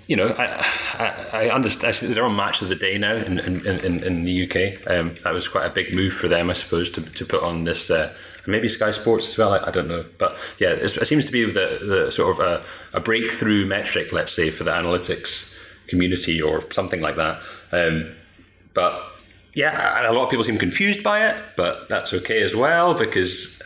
you 0.07 0.15
know, 0.15 0.27
I, 0.27 0.65
I, 0.93 1.07
I 1.33 1.49
understand. 1.49 1.95
They're 1.95 2.25
on 2.25 2.35
match 2.35 2.61
of 2.61 2.69
the 2.69 2.75
day 2.75 2.97
now 2.97 3.15
in 3.15 3.39
in, 3.39 3.65
in, 3.65 4.03
in 4.03 4.25
the 4.25 4.43
UK. 4.43 4.87
Um, 4.89 5.15
that 5.23 5.33
was 5.33 5.47
quite 5.47 5.65
a 5.65 5.69
big 5.69 5.93
move 5.93 6.13
for 6.13 6.27
them, 6.27 6.49
I 6.49 6.53
suppose, 6.53 6.91
to, 6.91 7.01
to 7.01 7.25
put 7.25 7.43
on 7.43 7.63
this. 7.63 7.89
Uh, 7.89 8.13
maybe 8.45 8.67
Sky 8.67 8.91
Sports 8.91 9.29
as 9.29 9.37
well. 9.37 9.53
I, 9.53 9.67
I 9.67 9.71
don't 9.71 9.87
know, 9.87 10.05
but 10.17 10.43
yeah, 10.59 10.71
it 10.71 10.89
seems 10.89 11.25
to 11.25 11.31
be 11.31 11.45
the 11.45 11.79
the 11.81 12.11
sort 12.11 12.39
of 12.39 12.45
a, 12.45 12.65
a 12.97 12.99
breakthrough 12.99 13.65
metric, 13.65 14.11
let's 14.11 14.33
say, 14.33 14.49
for 14.49 14.63
the 14.63 14.71
analytics 14.71 15.53
community 15.87 16.41
or 16.41 16.63
something 16.71 17.01
like 17.01 17.15
that. 17.17 17.41
Um, 17.71 18.15
but 18.73 19.03
yeah, 19.53 20.09
a 20.09 20.13
lot 20.13 20.25
of 20.25 20.29
people 20.29 20.43
seem 20.43 20.57
confused 20.57 21.03
by 21.03 21.29
it, 21.29 21.43
but 21.57 21.87
that's 21.87 22.13
okay 22.13 22.41
as 22.43 22.55
well 22.55 22.93
because 22.93 23.61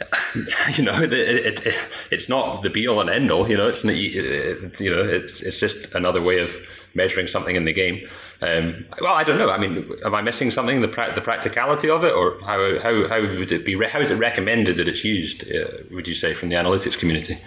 you 0.76 0.84
know 0.84 1.02
it, 1.02 1.12
it, 1.12 1.66
it, 1.66 1.74
it's 2.10 2.28
not 2.28 2.62
the 2.62 2.70
be 2.70 2.88
all 2.88 3.00
and 3.00 3.10
end 3.10 3.30
all. 3.30 3.48
You 3.48 3.56
know, 3.56 3.68
it's 3.68 3.84
you 3.84 4.90
know 4.90 5.04
it's 5.04 5.40
it's 5.40 5.60
just 5.60 5.94
another 5.94 6.22
way 6.22 6.38
of 6.40 6.54
measuring 6.94 7.26
something 7.26 7.56
in 7.56 7.64
the 7.64 7.72
game. 7.72 8.08
Um, 8.40 8.86
well, 9.00 9.14
I 9.14 9.22
don't 9.22 9.38
know. 9.38 9.50
I 9.50 9.58
mean, 9.58 9.90
am 10.04 10.14
I 10.14 10.22
missing 10.22 10.50
something? 10.50 10.80
The 10.80 10.88
pra- 10.88 11.14
the 11.14 11.20
practicality 11.20 11.90
of 11.90 12.04
it, 12.04 12.12
or 12.12 12.38
how 12.40 12.78
how 12.80 13.08
how 13.08 13.20
would 13.20 13.52
it 13.52 13.64
be? 13.64 13.76
Re- 13.76 13.88
how 13.88 14.00
is 14.00 14.10
it 14.10 14.16
recommended 14.16 14.76
that 14.76 14.88
it's 14.88 15.04
used? 15.04 15.44
Uh, 15.50 15.68
would 15.90 16.08
you 16.08 16.14
say 16.14 16.34
from 16.34 16.48
the 16.48 16.56
analytics 16.56 16.98
community? 16.98 17.38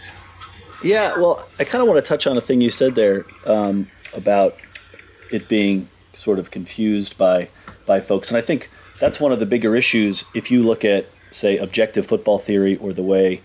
Yeah, 0.84 1.18
well, 1.18 1.48
I 1.60 1.64
kind 1.64 1.82
of 1.82 1.88
want 1.88 2.04
to 2.04 2.08
touch 2.08 2.28
on 2.28 2.38
a 2.38 2.42
thing 2.42 2.60
you 2.60 2.70
said 2.70 2.96
there 2.96 3.26
um, 3.46 3.90
about 4.14 4.58
it 5.32 5.48
being 5.48 5.88
sort 6.14 6.40
of 6.40 6.52
confused 6.52 7.18
by 7.18 7.50
by 7.86 8.00
folks, 8.00 8.30
and 8.30 8.38
I 8.38 8.42
think 8.42 8.70
that's 9.00 9.20
one 9.20 9.32
of 9.32 9.40
the 9.40 9.46
bigger 9.46 9.76
issues. 9.76 10.26
If 10.36 10.52
you 10.52 10.64
look 10.64 10.86
at, 10.86 11.06
say, 11.34 11.58
objective 11.58 12.06
football 12.06 12.40
theory 12.40 12.76
or 12.78 12.94
the 12.94 13.04
way 13.04 13.42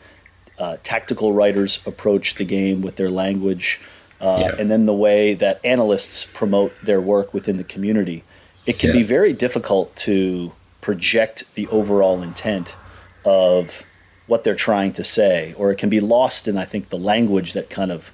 uh, 0.58 0.76
tactical 0.82 1.32
writers 1.32 1.80
approach 1.86 2.34
the 2.34 2.44
game 2.44 2.82
with 2.82 2.96
their 2.96 3.10
language, 3.10 3.80
uh, 4.20 4.38
Yeah. 4.40 4.56
and 4.60 4.70
then 4.70 4.86
the 4.86 4.94
way 4.94 5.34
that 5.34 5.60
analysts 5.64 6.24
promote 6.26 6.72
their 6.82 7.00
work 7.00 7.32
within 7.32 7.56
the 7.56 7.64
community, 7.64 8.24
it 8.66 8.78
can 8.78 8.92
be 8.92 9.02
very 9.02 9.32
difficult 9.32 9.94
to 9.96 10.52
project 10.80 11.44
the 11.54 11.66
overall 11.68 12.22
intent 12.22 12.74
of 13.24 13.84
what 14.26 14.44
they're 14.44 14.54
trying 14.54 14.92
to 14.92 15.04
say, 15.04 15.54
or 15.56 15.70
it 15.70 15.76
can 15.78 15.88
be 15.88 16.00
lost 16.00 16.46
in, 16.48 16.58
I 16.58 16.64
think, 16.64 16.90
the 16.90 16.98
language 16.98 17.52
that 17.54 17.70
kind 17.70 17.90
of 17.90 18.10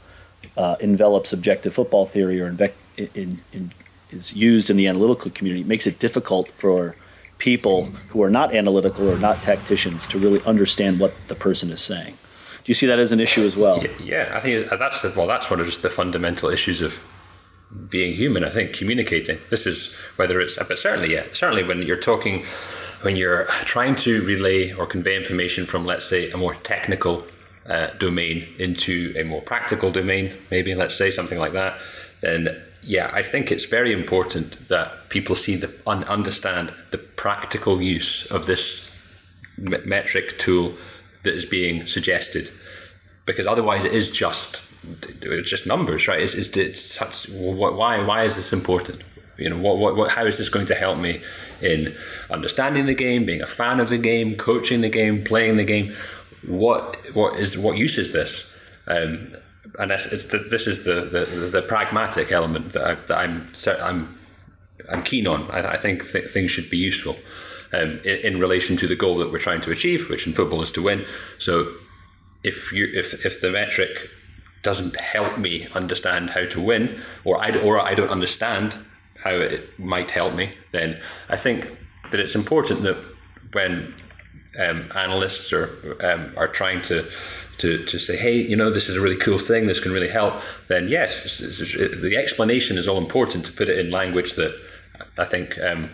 uh, 0.56 0.76
envelops 0.80 1.32
objective 1.32 1.74
football 1.74 2.06
theory 2.06 2.40
or 2.40 2.50
inve- 2.52 2.72
in, 2.96 3.40
in, 3.52 3.72
is 4.10 4.36
used 4.36 4.70
in 4.70 4.76
the 4.76 4.86
analytical 4.86 5.30
community. 5.32 5.62
It 5.62 5.66
makes 5.66 5.86
it 5.86 5.98
difficult 5.98 6.50
for 6.52 6.94
people 7.44 7.84
who 8.08 8.22
are 8.22 8.30
not 8.30 8.54
analytical 8.54 9.06
or 9.06 9.18
not 9.18 9.42
tacticians 9.42 10.06
to 10.06 10.18
really 10.18 10.42
understand 10.44 10.98
what 10.98 11.12
the 11.28 11.34
person 11.34 11.68
is 11.70 11.82
saying. 11.82 12.14
Do 12.64 12.70
you 12.70 12.74
see 12.74 12.86
that 12.86 12.98
as 12.98 13.12
an 13.12 13.20
issue 13.20 13.42
as 13.42 13.54
well? 13.54 13.84
Yeah, 14.02 14.32
I 14.32 14.40
think 14.40 14.66
that's 14.70 15.02
the, 15.02 15.12
well, 15.14 15.26
that's 15.26 15.50
one 15.50 15.60
of 15.60 15.66
just 15.66 15.82
the 15.82 15.90
fundamental 15.90 16.48
issues 16.48 16.80
of 16.80 16.98
being 17.90 18.14
human. 18.16 18.44
I 18.44 18.50
think 18.50 18.72
communicating. 18.72 19.38
This 19.50 19.66
is 19.66 19.94
whether 20.16 20.40
it's, 20.40 20.56
but 20.56 20.78
certainly, 20.78 21.12
yeah, 21.12 21.24
certainly 21.34 21.64
when 21.64 21.82
you're 21.82 22.00
talking, 22.00 22.46
when 23.02 23.14
you're 23.14 23.44
trying 23.66 23.94
to 23.96 24.24
relay 24.24 24.72
or 24.72 24.86
convey 24.86 25.14
information 25.14 25.66
from, 25.66 25.84
let's 25.84 26.06
say, 26.06 26.30
a 26.30 26.38
more 26.38 26.54
technical 26.54 27.26
uh, 27.66 27.88
domain 27.98 28.48
into 28.58 29.12
a 29.18 29.22
more 29.22 29.42
practical 29.42 29.90
domain, 29.90 30.32
maybe 30.50 30.74
let's 30.74 30.96
say 30.96 31.10
something 31.10 31.38
like 31.38 31.52
that, 31.52 31.78
then 32.22 32.48
yeah, 32.84 33.10
I 33.12 33.22
think 33.22 33.50
it's 33.50 33.64
very 33.64 33.92
important 33.92 34.68
that 34.68 35.08
people 35.08 35.34
see 35.34 35.56
the 35.56 35.72
un- 35.86 36.04
understand 36.04 36.72
the 36.90 36.98
practical 36.98 37.80
use 37.80 38.30
of 38.30 38.46
this 38.46 38.90
me- 39.58 39.78
metric 39.84 40.38
tool 40.38 40.74
that 41.22 41.34
is 41.34 41.46
being 41.46 41.86
suggested 41.86 42.50
because 43.26 43.46
otherwise 43.46 43.84
it 43.84 43.92
is 43.92 44.10
just 44.10 44.62
it's 45.22 45.48
just 45.48 45.66
numbers, 45.66 46.08
right? 46.08 46.20
It's, 46.20 46.34
it's, 46.34 46.54
it's 46.56 46.80
such, 46.80 47.28
why 47.30 48.04
why 48.04 48.24
is 48.24 48.36
this 48.36 48.52
important? 48.52 49.02
You 49.38 49.50
know, 49.50 49.58
what, 49.58 49.78
what, 49.78 49.96
what 49.96 50.10
how 50.10 50.26
is 50.26 50.38
this 50.38 50.48
going 50.48 50.66
to 50.66 50.74
help 50.74 50.98
me 50.98 51.22
in 51.60 51.96
understanding 52.30 52.86
the 52.86 52.94
game, 52.94 53.24
being 53.24 53.42
a 53.42 53.46
fan 53.46 53.80
of 53.80 53.88
the 53.88 53.98
game, 53.98 54.36
coaching 54.36 54.80
the 54.82 54.90
game, 54.90 55.24
playing 55.24 55.56
the 55.56 55.64
game? 55.64 55.94
What 56.46 56.98
what 57.14 57.38
is 57.38 57.56
what 57.56 57.76
use 57.76 57.98
is 57.98 58.12
this? 58.12 58.50
Um, 58.86 59.28
and 59.78 59.90
that's, 59.90 60.06
it's 60.06 60.24
the, 60.24 60.38
this 60.38 60.66
is 60.66 60.84
the, 60.84 61.00
the, 61.02 61.24
the 61.46 61.62
pragmatic 61.62 62.32
element 62.32 62.72
that, 62.72 62.84
I, 62.84 62.94
that 62.94 63.18
I'm 63.18 63.52
I'm 63.66 64.18
I'm 64.88 65.02
keen 65.02 65.26
on. 65.26 65.50
I, 65.50 65.72
I 65.72 65.76
think 65.76 66.04
th- 66.04 66.30
things 66.30 66.50
should 66.50 66.70
be 66.70 66.78
useful 66.78 67.16
um, 67.72 68.00
in, 68.04 68.34
in 68.34 68.40
relation 68.40 68.76
to 68.78 68.86
the 68.86 68.96
goal 68.96 69.18
that 69.18 69.32
we're 69.32 69.38
trying 69.38 69.62
to 69.62 69.70
achieve, 69.70 70.08
which 70.08 70.26
in 70.26 70.32
football 70.32 70.62
is 70.62 70.72
to 70.72 70.82
win. 70.82 71.06
So 71.38 71.72
if 72.42 72.72
you 72.72 72.88
if 72.92 73.24
if 73.24 73.40
the 73.40 73.50
metric 73.50 74.10
doesn't 74.62 74.98
help 74.98 75.38
me 75.38 75.68
understand 75.74 76.30
how 76.30 76.46
to 76.46 76.60
win, 76.60 77.02
or 77.24 77.42
I 77.42 77.56
or 77.58 77.80
I 77.80 77.94
don't 77.94 78.10
understand 78.10 78.76
how 79.16 79.34
it 79.36 79.78
might 79.78 80.10
help 80.10 80.34
me, 80.34 80.54
then 80.72 81.00
I 81.28 81.36
think 81.36 81.70
that 82.10 82.20
it's 82.20 82.34
important 82.34 82.82
that 82.82 82.96
when 83.52 83.94
um, 84.58 84.90
analysts 84.94 85.52
are 85.52 85.70
um, 86.00 86.34
are 86.36 86.48
trying 86.48 86.82
to, 86.82 87.08
to 87.58 87.84
to 87.84 87.98
say, 87.98 88.16
hey, 88.16 88.36
you 88.40 88.56
know, 88.56 88.70
this 88.70 88.88
is 88.88 88.96
a 88.96 89.00
really 89.00 89.16
cool 89.16 89.38
thing, 89.38 89.66
this 89.66 89.80
can 89.80 89.92
really 89.92 90.08
help. 90.08 90.42
Then 90.68 90.88
yes, 90.88 91.10
it's- 91.24 91.74
it's- 91.74 92.00
the 92.00 92.16
explanation 92.16 92.78
is 92.78 92.88
all 92.88 92.98
important 92.98 93.46
to 93.46 93.52
put 93.52 93.68
it 93.68 93.78
in 93.78 93.90
language 93.90 94.34
that 94.34 94.52
I 95.18 95.24
think 95.24 95.58
um, 95.58 95.90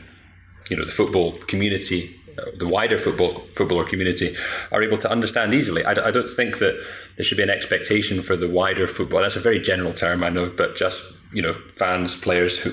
you 0.68 0.76
know 0.76 0.84
the 0.84 0.90
football 0.92 1.32
community, 1.48 2.14
uh, 2.38 2.50
the 2.56 2.66
wider 2.68 2.98
football 2.98 3.30
footballer 3.52 3.84
community, 3.84 4.36
are 4.72 4.82
able 4.82 4.98
to 4.98 5.10
understand 5.10 5.52
easily. 5.54 5.84
I, 5.84 5.92
I 5.92 6.10
don't 6.10 6.28
think 6.30 6.58
that 6.58 6.74
there 7.16 7.24
should 7.24 7.36
be 7.38 7.42
an 7.42 7.50
expectation 7.50 8.22
for 8.22 8.36
the 8.36 8.48
wider 8.48 8.86
football. 8.86 9.20
That's 9.20 9.36
a 9.36 9.40
very 9.40 9.58
general 9.60 9.92
term, 9.92 10.22
I 10.22 10.28
know, 10.30 10.46
but 10.56 10.76
just 10.76 11.02
you 11.32 11.42
know, 11.42 11.54
fans, 11.76 12.14
players, 12.14 12.58
who, 12.58 12.70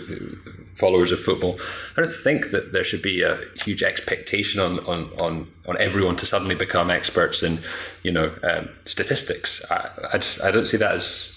followers 0.78 1.12
of 1.12 1.20
football. 1.20 1.60
I 1.96 2.02
don't 2.02 2.14
think 2.14 2.52
that 2.52 2.72
there 2.72 2.84
should 2.84 3.02
be 3.02 3.22
a 3.22 3.40
huge 3.64 3.84
expectation 3.84 4.60
on 4.60 4.80
on, 4.82 5.12
on, 5.20 5.52
on 5.68 5.82
everyone 5.82 6.16
to 6.18 6.26
suddenly 6.26 6.56
become 6.56 6.90
experts 6.90 7.44
in 7.44 7.60
you 8.04 8.12
know 8.12 8.34
um, 8.44 8.70
statistics. 8.84 9.64
I, 9.70 9.90
I, 10.14 10.18
just, 10.18 10.42
I 10.42 10.52
don't 10.52 10.68
see 10.68 10.78
that 10.78 10.96
as 10.96 11.34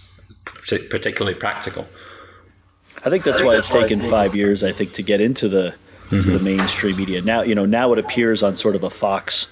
particularly 0.66 1.38
practical. 1.38 1.86
I 3.04 3.10
think 3.10 3.24
that's 3.24 3.42
why 3.42 3.56
it's 3.56 3.68
taken 3.68 4.00
five 4.10 4.36
years. 4.36 4.62
I 4.62 4.72
think 4.72 4.92
to 4.94 5.02
get 5.02 5.20
into 5.20 5.48
the 5.48 5.74
to 6.10 6.22
the 6.22 6.40
mainstream 6.40 6.96
media. 6.96 7.22
Now, 7.22 7.42
you 7.42 7.54
know, 7.54 7.64
now 7.64 7.92
it 7.92 7.98
appears 7.98 8.42
on 8.42 8.56
sort 8.56 8.74
of 8.74 8.82
a 8.82 8.90
Fox 8.90 9.46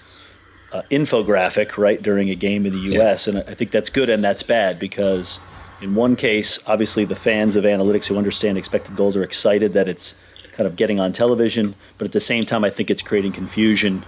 uh, 0.72 0.82
infographic 0.90 1.78
right 1.78 2.02
during 2.02 2.30
a 2.30 2.34
game 2.34 2.66
in 2.66 2.72
the 2.72 2.80
U.S. 2.94 3.26
Yeah. 3.26 3.34
And 3.38 3.48
I 3.48 3.54
think 3.54 3.70
that's 3.70 3.90
good 3.90 4.10
and 4.10 4.22
that's 4.24 4.42
bad 4.42 4.78
because 4.78 5.38
in 5.80 5.94
one 5.94 6.16
case, 6.16 6.58
obviously 6.66 7.04
the 7.04 7.16
fans 7.16 7.56
of 7.56 7.64
analytics 7.64 8.06
who 8.06 8.16
understand 8.16 8.58
expected 8.58 8.96
goals 8.96 9.16
are 9.16 9.22
excited 9.22 9.72
that 9.72 9.88
it's 9.88 10.14
kind 10.52 10.66
of 10.66 10.76
getting 10.76 10.98
on 10.98 11.12
television, 11.12 11.74
but 11.98 12.04
at 12.04 12.12
the 12.12 12.20
same 12.20 12.44
time, 12.44 12.64
I 12.64 12.70
think 12.70 12.90
it's 12.90 13.02
creating 13.02 13.32
confusion 13.32 14.04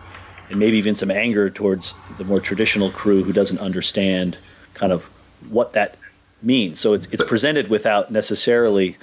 and 0.49 0.59
maybe 0.59 0.77
even 0.79 0.97
some 0.97 1.11
anger 1.11 1.49
towards 1.49 1.95
the 2.19 2.25
more 2.25 2.41
traditional 2.41 2.91
crew 2.91 3.23
who 3.23 3.33
doesn't 3.33 3.59
understand 3.59 4.37
kind 4.75 4.93
of 4.93 5.05
what 5.49 5.73
that 5.75 5.97
means. 6.43 6.81
So 6.81 6.93
it's, 6.93 7.07
it's 7.13 7.23
presented 7.23 7.69
without 7.69 8.11
necessarily 8.11 8.97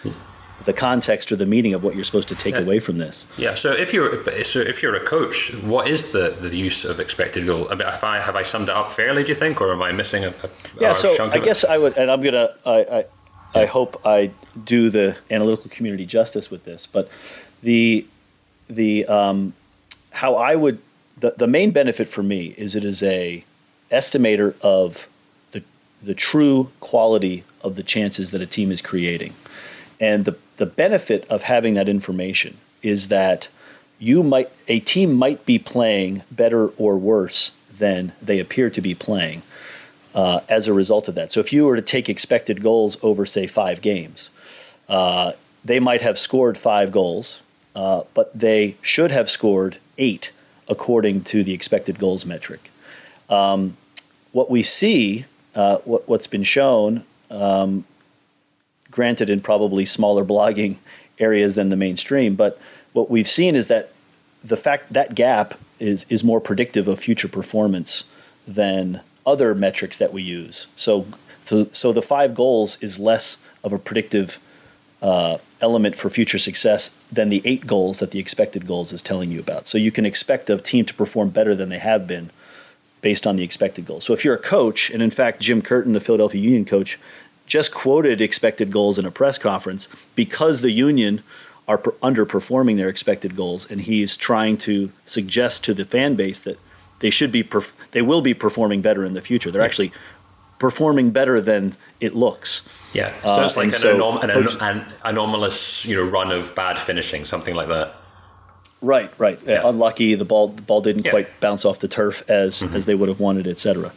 the 0.67 0.73
context 0.73 1.31
or 1.31 1.37
the 1.37 1.45
meaning 1.45 1.73
of 1.73 1.81
what 1.81 1.95
you're 1.95 2.03
supposed 2.03 2.27
to 2.27 2.35
take 2.35 2.53
yeah. 2.53 2.59
away 2.59 2.79
from 2.79 2.97
this. 2.97 3.25
Yeah. 3.37 3.55
So 3.55 3.71
if 3.71 3.93
you're 3.93 4.21
so 4.43 4.59
if 4.59 4.83
you're 4.83 4.95
a 4.95 5.05
coach, 5.05 5.53
what 5.63 5.87
is 5.87 6.11
the, 6.11 6.35
the 6.41 6.55
use 6.55 6.83
of 6.83 6.99
expected 6.99 7.47
goal? 7.47 7.67
I 7.71 7.75
mean, 7.75 7.87
have 7.87 8.03
I 8.03 8.19
have 8.19 8.35
I 8.35 8.43
summed 8.43 8.67
it 8.67 8.75
up 8.75 8.91
fairly? 8.91 9.23
Do 9.23 9.29
you 9.29 9.35
think, 9.35 9.61
or 9.61 9.71
am 9.71 9.81
I 9.81 9.93
missing 9.93 10.25
a, 10.25 10.27
a 10.27 10.49
yeah? 10.79 10.91
So 10.91 11.15
I 11.31 11.39
guess 11.39 11.63
I 11.63 11.77
would, 11.77 11.97
and 11.97 12.11
I'm 12.11 12.21
gonna 12.21 12.53
I 12.65 13.05
I, 13.55 13.61
I 13.61 13.65
hope 13.65 14.05
I 14.05 14.31
do 14.61 14.89
the 14.89 15.15
analytical 15.31 15.71
community 15.71 16.05
justice 16.05 16.51
with 16.51 16.65
this, 16.65 16.85
but 16.85 17.09
the 17.63 18.05
the 18.69 19.05
um, 19.05 19.53
how 20.11 20.35
I 20.35 20.55
would 20.55 20.79
the, 21.17 21.33
the 21.37 21.47
main 21.47 21.71
benefit 21.71 22.09
for 22.09 22.23
me 22.23 22.47
is 22.57 22.75
it 22.75 22.83
is 22.83 23.01
a 23.01 23.45
estimator 23.89 24.53
of 24.59 25.07
the 25.51 25.63
the 26.03 26.13
true 26.13 26.71
quality 26.81 27.45
of 27.61 27.77
the 27.77 27.83
chances 27.83 28.31
that 28.31 28.41
a 28.41 28.45
team 28.45 28.69
is 28.69 28.81
creating. 28.81 29.33
And 29.99 30.25
the, 30.25 30.37
the 30.57 30.65
benefit 30.65 31.25
of 31.29 31.43
having 31.43 31.73
that 31.75 31.87
information 31.87 32.57
is 32.81 33.07
that 33.07 33.47
you 33.99 34.21
might 34.23 34.49
a 34.67 34.79
team 34.79 35.13
might 35.13 35.45
be 35.45 35.57
playing 35.57 36.23
better 36.29 36.67
or 36.69 36.97
worse 36.97 37.55
than 37.77 38.11
they 38.21 38.39
appear 38.39 38.69
to 38.69 38.81
be 38.81 38.93
playing 38.93 39.41
uh, 40.13 40.41
as 40.49 40.67
a 40.67 40.73
result 40.73 41.07
of 41.07 41.15
that. 41.15 41.31
So 41.31 41.39
if 41.39 41.53
you 41.53 41.65
were 41.65 41.75
to 41.75 41.81
take 41.81 42.09
expected 42.09 42.61
goals 42.61 42.97
over 43.01 43.25
say 43.25 43.47
five 43.47 43.81
games, 43.81 44.29
uh, 44.89 45.33
they 45.63 45.79
might 45.79 46.01
have 46.01 46.17
scored 46.17 46.57
five 46.57 46.91
goals, 46.91 47.41
uh, 47.75 48.03
but 48.13 48.37
they 48.37 48.75
should 48.81 49.11
have 49.11 49.29
scored 49.29 49.77
eight 49.97 50.31
according 50.67 51.23
to 51.23 51.43
the 51.43 51.53
expected 51.53 51.99
goals 51.99 52.25
metric. 52.25 52.71
Um, 53.29 53.77
what 54.31 54.49
we 54.49 54.63
see, 54.63 55.25
uh, 55.55 55.77
what, 55.79 56.21
has 56.21 56.27
been 56.27 56.43
shown 56.43 57.03
um, 57.29 57.85
granted 58.97 59.29
in 59.29 59.39
probably 59.39 59.85
smaller 59.85 60.25
blogging 60.25 60.75
areas 61.19 61.53
than 61.53 61.69
the 61.69 61.75
mainstream. 61.75 62.33
But 62.33 62.59
what 62.93 63.11
we've 63.11 63.27
seen 63.27 63.55
is 63.55 63.67
that 63.67 63.91
the 64.43 64.57
fact 64.57 64.91
that 64.91 65.13
gap 65.13 65.53
is 65.79 66.05
is 66.09 66.23
more 66.23 66.41
predictive 66.41 66.87
of 66.87 66.99
future 66.99 67.27
performance 67.27 68.03
than 68.47 69.01
other 69.23 69.53
metrics 69.53 69.97
that 69.99 70.11
we 70.11 70.23
use. 70.23 70.65
So, 70.75 71.05
so, 71.45 71.69
so 71.73 71.93
the 71.93 72.01
five 72.01 72.33
goals 72.33 72.81
is 72.81 72.97
less 72.97 73.37
of 73.63 73.71
a 73.71 73.77
predictive 73.77 74.39
uh, 74.99 75.37
element 75.61 75.95
for 75.95 76.09
future 76.09 76.39
success 76.39 76.97
than 77.11 77.29
the 77.29 77.43
eight 77.45 77.67
goals 77.67 77.99
that 77.99 78.09
the 78.09 78.19
expected 78.19 78.65
goals 78.65 78.91
is 78.91 79.03
telling 79.03 79.29
you 79.29 79.39
about. 79.39 79.67
So 79.67 79.77
you 79.77 79.91
can 79.91 80.07
expect 80.07 80.49
a 80.49 80.57
team 80.57 80.85
to 80.85 80.93
perform 80.95 81.29
better 81.29 81.53
than 81.53 81.69
they 81.69 81.77
have 81.91 82.07
been 82.07 82.31
based 83.01 83.27
on 83.27 83.35
the 83.35 83.43
expected 83.43 83.85
goals. 83.85 84.05
So 84.05 84.13
if 84.13 84.25
you're 84.25 84.33
a 84.33 84.49
coach, 84.57 84.89
and 84.89 85.03
in 85.03 85.11
fact 85.11 85.39
Jim 85.39 85.61
Curtin, 85.61 85.93
the 85.93 85.99
Philadelphia 85.99 86.41
Union 86.41 86.65
coach, 86.65 86.97
just 87.47 87.73
quoted 87.73 88.21
expected 88.21 88.71
goals 88.71 88.99
in 88.99 89.05
a 89.05 89.11
press 89.11 89.37
conference 89.39 89.87
because 90.15 90.61
the 90.61 90.71
union 90.71 91.23
are 91.67 91.77
per- 91.77 91.91
underperforming 92.03 92.77
their 92.77 92.89
expected 92.89 93.35
goals, 93.35 93.69
and 93.69 93.81
he's 93.81 94.15
trying 94.15 94.57
to 94.57 94.91
suggest 95.05 95.63
to 95.63 95.73
the 95.73 95.83
fan 95.83 96.15
base 96.15 96.39
that 96.41 96.59
they 96.99 97.09
should 97.09 97.31
be 97.31 97.43
perf- 97.43 97.71
they 97.91 98.01
will 98.01 98.21
be 98.21 98.33
performing 98.33 98.81
better 98.81 99.03
in 99.03 99.13
the 99.13 99.21
future. 99.21 99.49
They're 99.51 99.63
actually 99.63 99.91
performing 100.59 101.11
better 101.11 101.41
than 101.41 101.75
it 101.99 102.15
looks. 102.15 102.67
Yeah, 102.93 103.07
so 103.23 103.43
it's 103.43 103.55
uh, 103.55 103.59
like 103.59 103.65
an, 103.65 103.71
so 103.71 103.97
anom- 103.97 104.23
an, 104.23 104.29
coach- 104.29 104.57
an, 104.61 104.85
anomalous 105.03 105.85
you 105.85 105.95
know 105.95 106.03
run 106.03 106.31
of 106.31 106.53
bad 106.55 106.77
finishing, 106.79 107.25
something 107.25 107.55
like 107.55 107.67
that. 107.69 107.95
Right, 108.81 109.11
right. 109.17 109.39
Yeah. 109.45 109.63
Uh, 109.63 109.69
unlucky. 109.69 110.15
The 110.15 110.25
ball 110.25 110.49
the 110.49 110.61
ball 110.61 110.81
didn't 110.81 111.05
yeah. 111.05 111.11
quite 111.11 111.39
bounce 111.39 111.65
off 111.65 111.79
the 111.79 111.87
turf 111.87 112.27
as 112.29 112.61
mm-hmm. 112.61 112.75
as 112.75 112.85
they 112.85 112.95
would 112.95 113.09
have 113.09 113.19
wanted, 113.19 113.47
etc. 113.47 113.91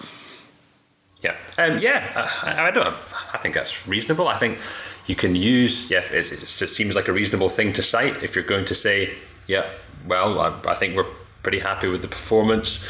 Yeah, 1.23 1.37
um, 1.59 1.79
yeah. 1.81 2.31
I, 2.43 2.69
I, 2.69 2.71
don't. 2.71 2.95
I 3.33 3.39
think 3.39 3.55
that's 3.55 3.87
reasonable. 3.87 4.29
I 4.29 4.37
think 4.37 4.59
you 5.07 5.17
can 5.17 5.35
use. 5.37 5.91
Yeah, 5.91 6.01
it, 6.01 6.33
it 6.33 6.49
seems 6.49 6.95
like 6.95 7.09
a 7.09 7.13
reasonable 7.13 7.49
thing 7.49 7.73
to 7.75 7.83
cite 7.83 8.23
if 8.23 8.37
you're 8.37 8.45
going 8.45 8.67
to 8.67 8.75
say, 8.75 9.13
yeah, 9.47 9.71
well, 10.07 10.41
I, 10.41 10.61
I 10.67 10.75
think 10.75 10.97
we're 10.97 11.11
pretty 11.43 11.59
happy 11.59 11.89
with 11.89 12.03
the 12.03 12.09
performance. 12.09 12.85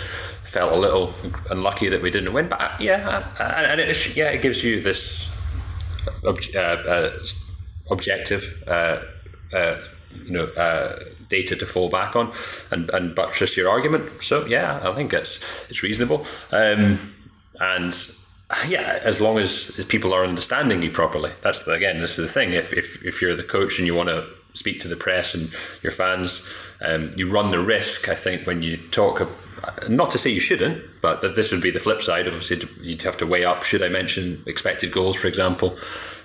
Felt 0.45 0.73
a 0.73 0.77
little 0.77 1.15
unlucky 1.49 1.91
that 1.91 2.03
we 2.03 2.11
didn't 2.11 2.33
win, 2.33 2.49
but 2.49 2.61
uh, 2.61 2.77
yeah, 2.81 3.33
uh, 3.39 3.43
and 3.43 3.81
it, 3.81 4.17
yeah, 4.17 4.31
it 4.31 4.43
gives 4.43 4.65
you 4.65 4.81
this 4.81 5.31
uh, 6.25 6.59
uh, 6.59 7.19
objective. 7.91 8.65
Uh, 8.67 9.03
uh, 9.53 9.81
you 10.13 10.33
know, 10.33 10.47
data 11.29 11.55
to 11.55 11.67
fall 11.67 11.89
back 11.89 12.17
on 12.17 12.33
and, 12.73 12.91
and 12.91 13.15
buttress 13.15 13.57
your 13.57 13.71
argument. 13.71 14.23
So 14.23 14.45
yeah, 14.47 14.81
I 14.83 14.93
think 14.93 15.13
it's 15.13 15.71
it's 15.71 15.85
reasonable. 15.85 16.27
Um, 16.51 16.99
and 17.61 17.95
yeah, 18.69 18.99
as 19.03 19.21
long 19.21 19.39
as 19.39 19.85
people 19.89 20.13
are 20.13 20.25
understanding 20.25 20.83
you 20.83 20.91
properly. 20.91 21.31
That's 21.43 21.65
the, 21.65 21.73
again, 21.73 21.99
this 21.99 22.19
is 22.19 22.33
the 22.33 22.41
thing. 22.41 22.53
If, 22.53 22.73
if 22.73 23.05
if 23.05 23.23
you're 23.23 23.37
the 23.37 23.45
coach 23.45 23.79
and 23.79 23.87
you 23.87 23.95
want 23.95 24.09
to 24.09 24.27
speak 24.55 24.81
to 24.81 24.89
the 24.89 24.97
press 24.97 25.35
and 25.35 25.51
your 25.83 25.93
fans, 25.93 26.47
um, 26.81 27.13
you 27.17 27.31
run 27.31 27.51
the 27.51 27.61
risk. 27.61 28.09
I 28.09 28.15
think 28.15 28.47
when 28.47 28.63
you 28.63 28.77
talk, 28.77 29.23
not 29.89 30.13
to 30.13 30.19
say 30.19 30.31
you 30.31 30.41
shouldn't, 30.41 30.83
but 31.01 31.21
that 31.21 31.37
this 31.37 31.53
would 31.53 31.63
be 31.63 31.71
the 31.71 31.81
flip 31.81 32.03
side. 32.03 32.27
Obviously, 32.27 32.69
you'd 32.81 33.03
have 33.03 33.19
to 33.19 33.27
weigh 33.27 33.45
up. 33.45 33.63
Should 33.63 33.83
I 33.83 33.89
mention 33.89 34.43
expected 34.47 34.93
goals, 34.93 35.17
for 35.17 35.29
example? 35.29 35.77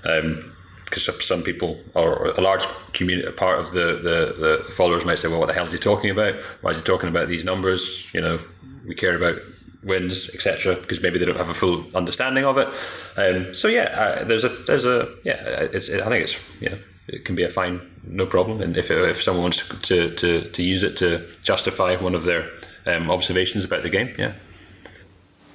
Um, 0.03 0.51
because 0.85 1.25
some 1.25 1.41
people 1.41 1.79
or 1.95 2.27
a 2.27 2.41
large 2.41 2.63
community 2.93 3.31
part 3.31 3.59
of 3.59 3.71
the, 3.71 3.95
the, 3.95 4.63
the 4.65 4.71
followers 4.71 5.03
might 5.03 5.17
say, 5.17 5.27
well, 5.27 5.39
what 5.39 5.47
the 5.47 5.53
hell 5.53 5.65
is 5.65 5.71
he 5.71 5.79
talking 5.79 6.11
about? 6.11 6.35
Why 6.61 6.71
is 6.71 6.77
he 6.77 6.83
talking 6.83 7.09
about 7.09 7.27
these 7.27 7.43
numbers? 7.43 8.07
You 8.13 8.21
know, 8.21 8.39
we 8.85 8.93
care 8.93 9.15
about 9.15 9.41
wins, 9.85 10.29
etc., 10.33 10.75
because 10.75 11.01
maybe 11.01 11.19
they 11.19 11.25
don't 11.25 11.37
have 11.37 11.49
a 11.49 11.53
full 11.53 11.85
understanding 11.95 12.43
of 12.43 12.57
it. 12.57 12.67
Um, 13.15 13.53
so 13.53 13.67
yeah, 13.67 13.83
uh, 13.83 14.23
there's 14.25 14.43
a 14.43 14.49
there's 14.49 14.85
a 14.85 15.09
yeah, 15.23 15.35
it's 15.71 15.87
it, 15.87 16.01
I 16.01 16.09
think 16.09 16.23
it's 16.23 16.37
yeah, 16.59 16.75
it 17.07 17.23
can 17.23 17.35
be 17.35 17.43
a 17.43 17.49
fine, 17.49 17.79
no 18.03 18.25
problem. 18.25 18.61
And 18.61 18.75
if 18.75 18.91
if 18.91 19.21
someone 19.21 19.43
wants 19.43 19.67
to 19.87 20.13
to, 20.15 20.49
to 20.49 20.63
use 20.63 20.83
it 20.83 20.97
to 20.97 21.25
justify 21.43 21.95
one 21.95 22.15
of 22.15 22.23
their 22.23 22.49
um, 22.85 23.09
observations 23.11 23.63
about 23.63 23.83
the 23.83 23.89
game, 23.89 24.13
yeah. 24.17 24.33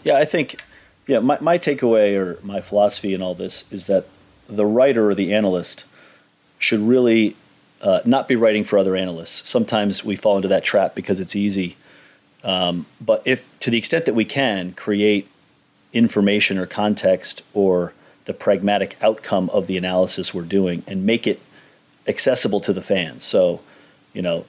Yeah, 0.05 0.17
I 0.17 0.25
think 0.25 0.63
yeah, 1.07 1.19
my 1.19 1.39
my 1.41 1.59
takeaway 1.59 2.17
or 2.17 2.39
my 2.43 2.61
philosophy 2.61 3.13
in 3.13 3.23
all 3.23 3.35
this 3.35 3.71
is 3.73 3.87
that 3.87 4.07
the 4.49 4.67
writer 4.67 5.11
or 5.11 5.15
the 5.15 5.35
analyst 5.35 5.85
should 6.59 6.81
really 6.81 7.37
uh, 7.83 8.01
not 8.05 8.29
be 8.29 8.37
writing 8.37 8.65
for 8.65 8.79
other 8.79 8.95
analysts. 8.95 9.49
Sometimes 9.49 10.05
we 10.05 10.15
fall 10.15 10.37
into 10.37 10.49
that 10.49 10.63
trap 10.63 10.95
because 10.95 11.19
it's 11.19 11.35
easy 11.35 11.77
um, 12.43 12.87
but 13.01 13.23
if, 13.25 13.59
to 13.61 13.71
the 13.71 13.79
extent 13.79 14.05
that 14.07 14.15
we 14.15 14.25
can, 14.25 14.73
create 14.73 15.29
information 15.93 16.59
or 16.59 16.67
context 16.67 17.43
or 17.53 17.93
the 18.25 18.35
pragmatic 18.35 18.97
outcome 19.03 19.51
of 19.51 19.67
the 19.67 19.77
analysis 19.77 20.33
we're 20.33 20.43
doing 20.43 20.83
and 20.87 21.05
make 21.05 21.27
it 21.27 21.41
accessible 22.07 22.61
to 22.61 22.73
the 22.73 22.83
fans. 22.83 23.25
So, 23.25 23.61
you 24.13 24.23
know, 24.23 24.45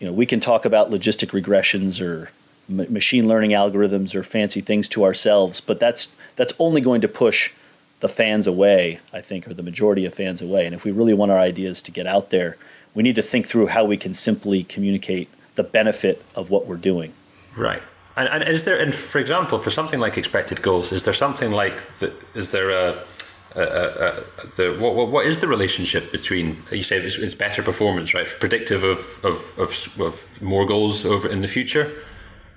you 0.00 0.06
know, 0.06 0.12
we 0.12 0.26
can 0.26 0.40
talk 0.40 0.64
about 0.64 0.90
logistic 0.90 1.30
regressions 1.30 2.00
or 2.00 2.30
m- 2.68 2.92
machine 2.92 3.28
learning 3.28 3.52
algorithms 3.52 4.14
or 4.14 4.22
fancy 4.22 4.60
things 4.60 4.88
to 4.90 5.04
ourselves, 5.04 5.60
but 5.60 5.80
that's 5.80 6.12
that's 6.36 6.52
only 6.58 6.80
going 6.80 7.00
to 7.00 7.08
push 7.08 7.52
the 8.00 8.08
fans 8.08 8.46
away, 8.46 8.98
I 9.12 9.20
think, 9.20 9.46
or 9.46 9.54
the 9.54 9.62
majority 9.62 10.04
of 10.04 10.12
fans 10.12 10.42
away. 10.42 10.66
And 10.66 10.74
if 10.74 10.84
we 10.84 10.90
really 10.90 11.14
want 11.14 11.30
our 11.30 11.38
ideas 11.38 11.80
to 11.82 11.92
get 11.92 12.06
out 12.06 12.30
there, 12.30 12.56
we 12.94 13.02
need 13.02 13.14
to 13.14 13.22
think 13.22 13.46
through 13.46 13.68
how 13.68 13.84
we 13.84 13.96
can 13.96 14.12
simply 14.12 14.64
communicate 14.64 15.28
the 15.54 15.62
benefit 15.62 16.24
of 16.34 16.50
what 16.50 16.66
we're 16.66 16.76
doing. 16.76 17.12
Right. 17.56 17.82
And, 18.16 18.28
and 18.28 18.48
is 18.48 18.64
there, 18.64 18.78
and 18.78 18.94
for 18.94 19.18
example, 19.18 19.58
for 19.58 19.70
something 19.70 19.98
like 19.98 20.18
expected 20.18 20.60
goals, 20.60 20.92
is 20.92 21.04
there 21.04 21.14
something 21.14 21.50
like, 21.50 21.80
the, 21.98 22.12
is 22.34 22.50
there 22.50 22.70
a, 22.70 23.04
a, 23.56 23.62
a, 23.62 24.24
the 24.56 24.76
what, 24.78 24.94
what, 24.94 25.10
what 25.10 25.26
is 25.26 25.40
the 25.40 25.48
relationship 25.48 26.12
between 26.12 26.62
you 26.70 26.82
say 26.82 26.98
it's, 26.98 27.16
it's 27.16 27.34
better 27.34 27.62
performance, 27.62 28.14
right? 28.14 28.26
Predictive 28.40 28.84
of, 28.84 28.98
of, 29.24 29.58
of, 29.58 30.00
of, 30.00 30.42
more 30.42 30.66
goals 30.66 31.04
over 31.04 31.28
in 31.28 31.42
the 31.42 31.48
future, 31.48 31.90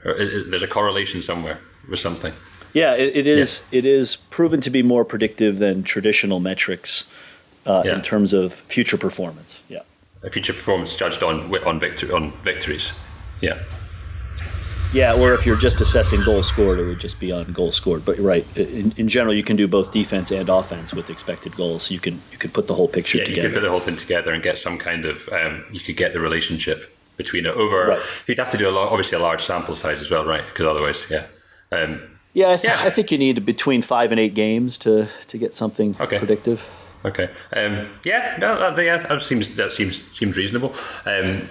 or 0.04 0.14
is, 0.14 0.30
is, 0.30 0.50
there's 0.50 0.64
a 0.64 0.68
correlation 0.68 1.22
somewhere 1.22 1.60
with 1.90 2.00
something. 2.00 2.34
Yeah, 2.74 2.96
it, 2.96 3.16
it 3.16 3.28
is. 3.28 3.64
Yeah. 3.72 3.80
It 3.80 3.86
is 3.86 4.18
proven 4.18 4.62
to 4.62 4.70
be 4.70 4.84
more 4.84 5.06
predictive 5.06 5.60
than 5.60 5.84
traditional 5.84 6.42
metrics 6.42 7.10
uh, 7.66 7.84
yeah. 7.86 7.96
in 7.96 8.02
terms 8.02 8.34
of 8.34 8.54
future 8.54 8.98
performance. 8.98 9.62
Yeah, 9.70 9.80
a 10.24 10.30
future 10.30 10.54
performance 10.54 10.96
judged 10.96 11.24
on 11.24 11.56
on 11.66 11.80
victory 11.80 12.12
on 12.12 12.32
victories. 12.44 12.92
Yeah. 13.42 13.64
Yeah, 14.96 15.14
or 15.22 15.34
if 15.34 15.46
you're 15.46 15.58
just 15.58 15.82
assessing 15.82 16.24
goal 16.24 16.42
scored, 16.42 16.80
it 16.80 16.86
would 16.86 17.00
just 17.00 17.20
be 17.20 17.32
on 17.32 17.52
goal 17.52 17.72
scored. 17.74 18.06
But 18.06 18.18
right, 18.18 18.46
in, 18.58 18.94
in 18.98 19.08
general, 19.10 19.34
you 19.34 19.44
can 19.44 19.58
do 19.58 19.68
both 19.68 19.92
defense 19.92 20.32
and 20.32 20.48
offense 20.50 20.94
with 20.94 21.10
expected 21.10 21.56
goals. 21.56 21.84
So 21.84 21.94
you 21.94 22.00
can 22.00 22.14
you 22.32 22.38
could 22.38 22.54
put 22.54 22.68
the 22.68 22.74
whole 22.76 22.88
picture 22.88 23.18
yeah, 23.18 23.26
together. 23.26 23.42
you 23.42 23.54
could 23.54 23.56
put 23.60 23.66
the 23.68 23.70
whole 23.72 23.82
thing 23.82 23.98
together 23.98 24.32
and 24.34 24.42
get 24.42 24.58
some 24.58 24.78
kind 24.78 25.06
of 25.06 25.28
um, 25.30 25.66
you 25.72 25.82
could 25.82 25.98
get 25.98 26.14
the 26.14 26.20
relationship. 26.20 26.80
between 27.18 27.46
it 27.46 27.56
over. 27.56 27.88
Right. 27.88 28.00
You'd 28.28 28.40
have 28.40 28.50
to 28.52 28.58
do 28.58 28.68
a 28.68 28.72
lot, 28.78 28.90
obviously 28.90 29.18
a 29.18 29.22
large 29.22 29.42
sample 29.42 29.74
size 29.76 30.02
as 30.02 30.10
well, 30.12 30.26
right? 30.26 30.44
Because 30.50 30.66
otherwise, 30.66 31.08
yeah. 31.10 31.24
Um, 31.72 32.02
Yeah, 32.34 32.52
I, 32.52 32.58
th- 32.58 32.64
Yeah. 32.74 32.82
I 32.88 32.90
think 32.90 33.10
you 33.12 33.18
need 33.18 33.46
between 33.46 33.82
five 33.82 34.12
and 34.12 34.20
eight 34.20 34.34
games 34.34 34.78
to 34.80 35.08
to 35.28 35.38
get 35.38 35.56
something 35.56 35.96
Okay. 36.00 36.18
predictive. 36.18 36.60
Okay. 37.06 37.30
Um, 37.54 37.88
yeah, 38.04 38.36
no, 38.42 38.50
that, 38.76 38.84
yeah, 38.84 38.98
that 38.98 39.22
seems 39.22 39.56
that 39.56 39.72
seems 39.72 40.02
seems 40.20 40.36
reasonable. 40.38 40.74
Um, 41.06 41.48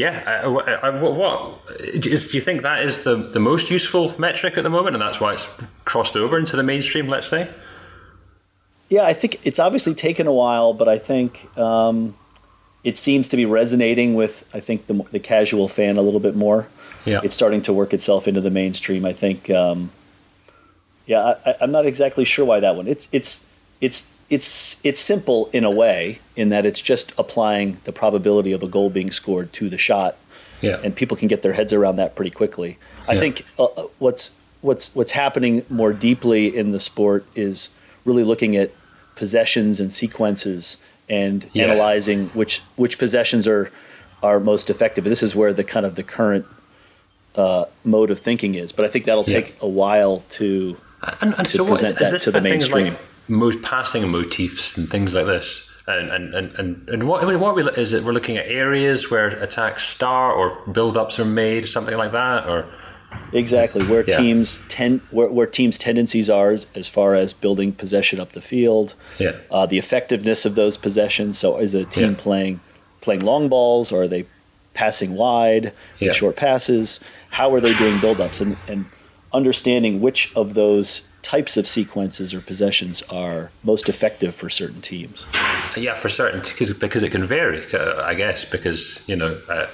yeah, 0.00 0.14
I, 0.44 0.48
I, 0.48 0.72
I- 0.88 1.00
what, 1.02 1.14
what 1.14 1.60
is, 1.78 2.28
do 2.28 2.36
you 2.36 2.40
think 2.40 2.62
that 2.62 2.82
is 2.82 3.04
the, 3.04 3.16
the 3.16 3.40
most 3.40 3.70
useful 3.70 4.04
metric 4.18 4.56
at 4.58 4.62
the 4.64 4.70
moment, 4.70 4.94
and 4.96 5.02
that's 5.02 5.20
why 5.20 5.32
it's 5.34 5.46
crossed 5.84 6.16
over 6.16 6.38
into 6.38 6.56
the 6.56 6.62
mainstream? 6.62 7.06
Let's 7.08 7.28
say. 7.28 7.48
Yeah, 8.88 9.04
I 9.04 9.14
think 9.14 9.32
it's 9.46 9.58
obviously 9.58 9.94
taken 9.94 10.26
a 10.26 10.32
while, 10.32 10.72
but 10.74 10.88
I 10.88 10.98
think 10.98 11.46
um, 11.56 12.14
it 12.82 12.98
seems 12.98 13.28
to 13.28 13.36
be 13.36 13.46
resonating 13.46 14.14
with 14.14 14.34
I 14.52 14.60
think 14.60 14.86
the 14.86 14.94
the 15.12 15.20
casual 15.20 15.68
fan 15.68 15.96
a 15.96 16.02
little 16.02 16.20
bit 16.20 16.34
more. 16.34 16.66
Yeah. 17.04 17.20
It's 17.22 17.34
starting 17.34 17.62
to 17.62 17.72
work 17.72 17.94
itself 17.94 18.26
into 18.28 18.40
the 18.40 18.50
mainstream. 18.50 19.04
I 19.04 19.12
think. 19.12 19.48
Um, 19.50 19.90
yeah, 21.06 21.20
I, 21.46 21.50
I- 21.50 21.56
I'm 21.62 21.70
not 21.72 21.86
exactly 21.86 22.24
sure 22.24 22.44
why 22.44 22.60
that 22.60 22.74
one. 22.76 22.88
It's 22.88 23.08
it's 23.12 23.44
it's 23.80 24.08
it's 24.30 24.80
it's 24.84 25.00
simple 25.00 25.50
in 25.52 25.64
a 25.64 25.70
way 25.70 26.20
in 26.36 26.48
that 26.50 26.64
it's 26.64 26.80
just 26.80 27.12
applying 27.18 27.78
the 27.84 27.92
probability 27.92 28.52
of 28.52 28.62
a 28.62 28.68
goal 28.68 28.88
being 28.88 29.10
scored 29.10 29.52
to 29.54 29.68
the 29.68 29.78
shot 29.78 30.16
Yeah. 30.62 30.80
and 30.84 30.94
people 30.94 31.16
can 31.16 31.28
get 31.28 31.42
their 31.42 31.52
heads 31.54 31.72
around 31.72 31.96
that 31.96 32.14
pretty 32.14 32.30
quickly. 32.30 32.78
I 33.08 33.14
Yeah. 33.14 33.20
think 33.20 33.44
uh, 33.58 33.64
uh, 33.64 33.86
what's 33.98 34.30
what's 34.62 34.94
what's 34.94 35.12
happening 35.12 35.64
more 35.68 35.92
deeply 35.92 36.54
in 36.56 36.70
the 36.72 36.80
sport 36.80 37.24
is 37.34 37.70
really 38.04 38.22
looking 38.24 38.56
at 38.56 38.70
possessions 39.16 39.80
and 39.80 39.92
sequences 39.92 40.76
and 41.08 41.46
Yeah. 41.52 41.64
analyzing 41.64 42.30
which 42.34 42.62
which 42.76 42.98
possessions 42.98 43.46
are 43.48 43.70
are 44.22 44.38
most 44.38 44.70
effective. 44.70 45.02
This 45.04 45.22
is 45.22 45.34
where 45.34 45.52
the 45.52 45.64
kind 45.64 45.84
of 45.86 45.94
the 45.96 46.02
current 46.02 46.46
uh, 47.36 47.64
mode 47.84 48.10
of 48.10 48.20
thinking 48.20 48.54
is, 48.54 48.70
but 48.72 48.84
I 48.84 48.88
think 48.88 49.04
that'll 49.06 49.24
take 49.24 49.54
a 49.60 49.68
while 49.68 50.22
to. 50.30 50.76
and, 51.22 51.34
and 51.38 51.48
to 51.48 51.58
so 51.58 51.64
present 51.66 51.98
that 51.98 52.20
to 52.20 52.30
the 52.30 52.40
mainstream. 52.40 52.92
Like 52.94 53.02
mo- 53.30 53.58
passing 53.62 54.06
motifs 54.08 54.76
and 54.76 54.88
things 54.88 55.14
like 55.14 55.26
this. 55.26 55.62
And 55.86 56.10
and, 56.10 56.34
and, 56.34 56.46
and, 56.58 56.88
and 56.88 57.08
what, 57.08 57.24
I 57.24 57.26
mean, 57.26 57.40
what 57.40 57.54
we, 57.56 57.62
is 57.70 57.92
it? 57.94 58.04
We're 58.04 58.12
looking 58.12 58.36
at 58.36 58.46
areas 58.46 59.10
where 59.10 59.28
attacks 59.28 59.84
start 59.84 60.36
or 60.36 60.72
build-ups 60.72 61.18
are 61.18 61.24
made, 61.24 61.66
something 61.68 61.96
like 61.96 62.12
that, 62.12 62.46
or 62.48 62.66
Exactly 63.32 63.84
where 63.86 64.04
Yeah. 64.08 64.18
teams 64.18 64.60
ten 64.68 65.00
where, 65.10 65.28
where 65.28 65.46
teams' 65.46 65.78
tendencies 65.78 66.30
are 66.30 66.52
as, 66.52 66.88
far 66.88 67.16
as 67.16 67.32
building 67.32 67.72
possession 67.72 68.20
up 68.20 68.32
the 68.32 68.40
field, 68.40 68.94
yeah, 69.18 69.32
uh, 69.50 69.66
the 69.66 69.78
effectiveness 69.78 70.44
of 70.46 70.54
those 70.54 70.76
possessions. 70.76 71.36
So, 71.38 71.58
is 71.58 71.74
a 71.74 71.84
team 71.84 72.10
Yeah. 72.10 72.16
playing 72.16 72.60
playing 73.00 73.22
long 73.22 73.48
balls, 73.48 73.90
or 73.90 74.02
are 74.02 74.08
they 74.08 74.26
passing 74.74 75.14
wide, 75.16 75.72
Yeah. 75.98 76.12
short 76.12 76.36
passes? 76.36 77.00
How 77.30 77.52
are 77.52 77.60
they 77.60 77.74
doing 77.74 77.98
buildups? 77.98 78.40
And 78.40 78.56
and 78.68 78.84
understanding 79.32 80.00
which 80.00 80.30
of 80.36 80.54
those 80.54 81.00
types 81.22 81.56
of 81.56 81.66
sequences 81.66 82.32
or 82.32 82.40
possessions 82.40 83.02
are 83.02 83.50
most 83.62 83.88
effective 83.88 84.34
for 84.34 84.50
certain 84.50 84.80
teams. 84.80 85.26
yeah, 85.76 85.94
for 85.94 86.08
certain 86.08 86.40
because 86.40 86.72
because 86.72 87.02
it 87.02 87.10
can 87.10 87.26
vary, 87.26 87.72
uh, 87.72 88.02
I 88.02 88.14
guess, 88.14 88.44
because 88.44 89.06
you 89.08 89.16
know 89.16 89.40
uh, 89.48 89.66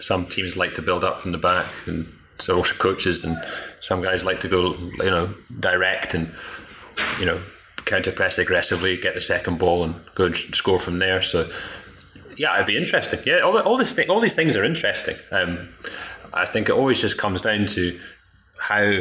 some 0.00 0.26
teams 0.26 0.56
like 0.56 0.74
to 0.74 0.82
build 0.82 1.04
up 1.04 1.20
from 1.20 1.32
the 1.32 1.38
back, 1.38 1.70
and 1.86 2.12
so 2.38 2.56
also 2.56 2.74
coaches, 2.74 3.24
and 3.24 3.36
some 3.80 4.02
guys 4.02 4.24
like 4.24 4.40
to 4.40 4.48
go, 4.48 4.74
you 4.74 5.10
know, 5.10 5.34
direct 5.58 6.14
and 6.14 6.32
you 7.18 7.26
know 7.26 7.40
counter 7.84 8.12
press 8.12 8.38
aggressively, 8.38 8.96
get 8.96 9.14
the 9.14 9.20
second 9.20 9.58
ball, 9.58 9.84
and 9.84 9.94
go 10.14 10.26
and 10.26 10.36
score 10.36 10.78
from 10.78 10.98
there. 10.98 11.22
So 11.22 11.50
yeah, 12.36 12.54
it'd 12.54 12.66
be 12.66 12.76
interesting. 12.76 13.20
Yeah, 13.26 13.40
all, 13.40 13.58
all 13.58 13.76
this 13.76 13.94
thing, 13.94 14.08
all 14.10 14.20
these 14.20 14.36
things 14.36 14.56
are 14.56 14.64
interesting. 14.64 15.16
Um, 15.30 15.68
I 16.32 16.46
think 16.46 16.68
it 16.68 16.72
always 16.72 17.00
just 17.00 17.18
comes 17.18 17.42
down 17.42 17.66
to 17.66 17.98
how 18.58 19.00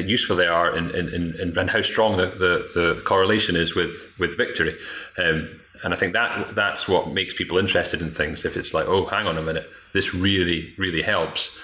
useful 0.00 0.36
they 0.36 0.46
are 0.46 0.74
and, 0.74 0.90
and, 0.92 1.08
and, 1.08 1.56
and 1.58 1.70
how 1.70 1.80
strong 1.80 2.16
the, 2.16 2.26
the, 2.26 2.70
the 2.74 3.02
correlation 3.04 3.56
is 3.56 3.74
with, 3.74 4.12
with 4.18 4.36
victory. 4.36 4.76
Um, 5.18 5.60
and 5.84 5.92
I 5.92 5.96
think 5.96 6.12
that 6.12 6.54
that's 6.54 6.88
what 6.88 7.08
makes 7.08 7.34
people 7.34 7.58
interested 7.58 8.02
in 8.02 8.10
things. 8.10 8.44
If 8.44 8.56
it's 8.56 8.72
like, 8.72 8.86
oh, 8.86 9.04
hang 9.04 9.26
on 9.26 9.36
a 9.36 9.42
minute, 9.42 9.68
this 9.92 10.14
really, 10.14 10.74
really 10.78 11.02
helps 11.02 11.56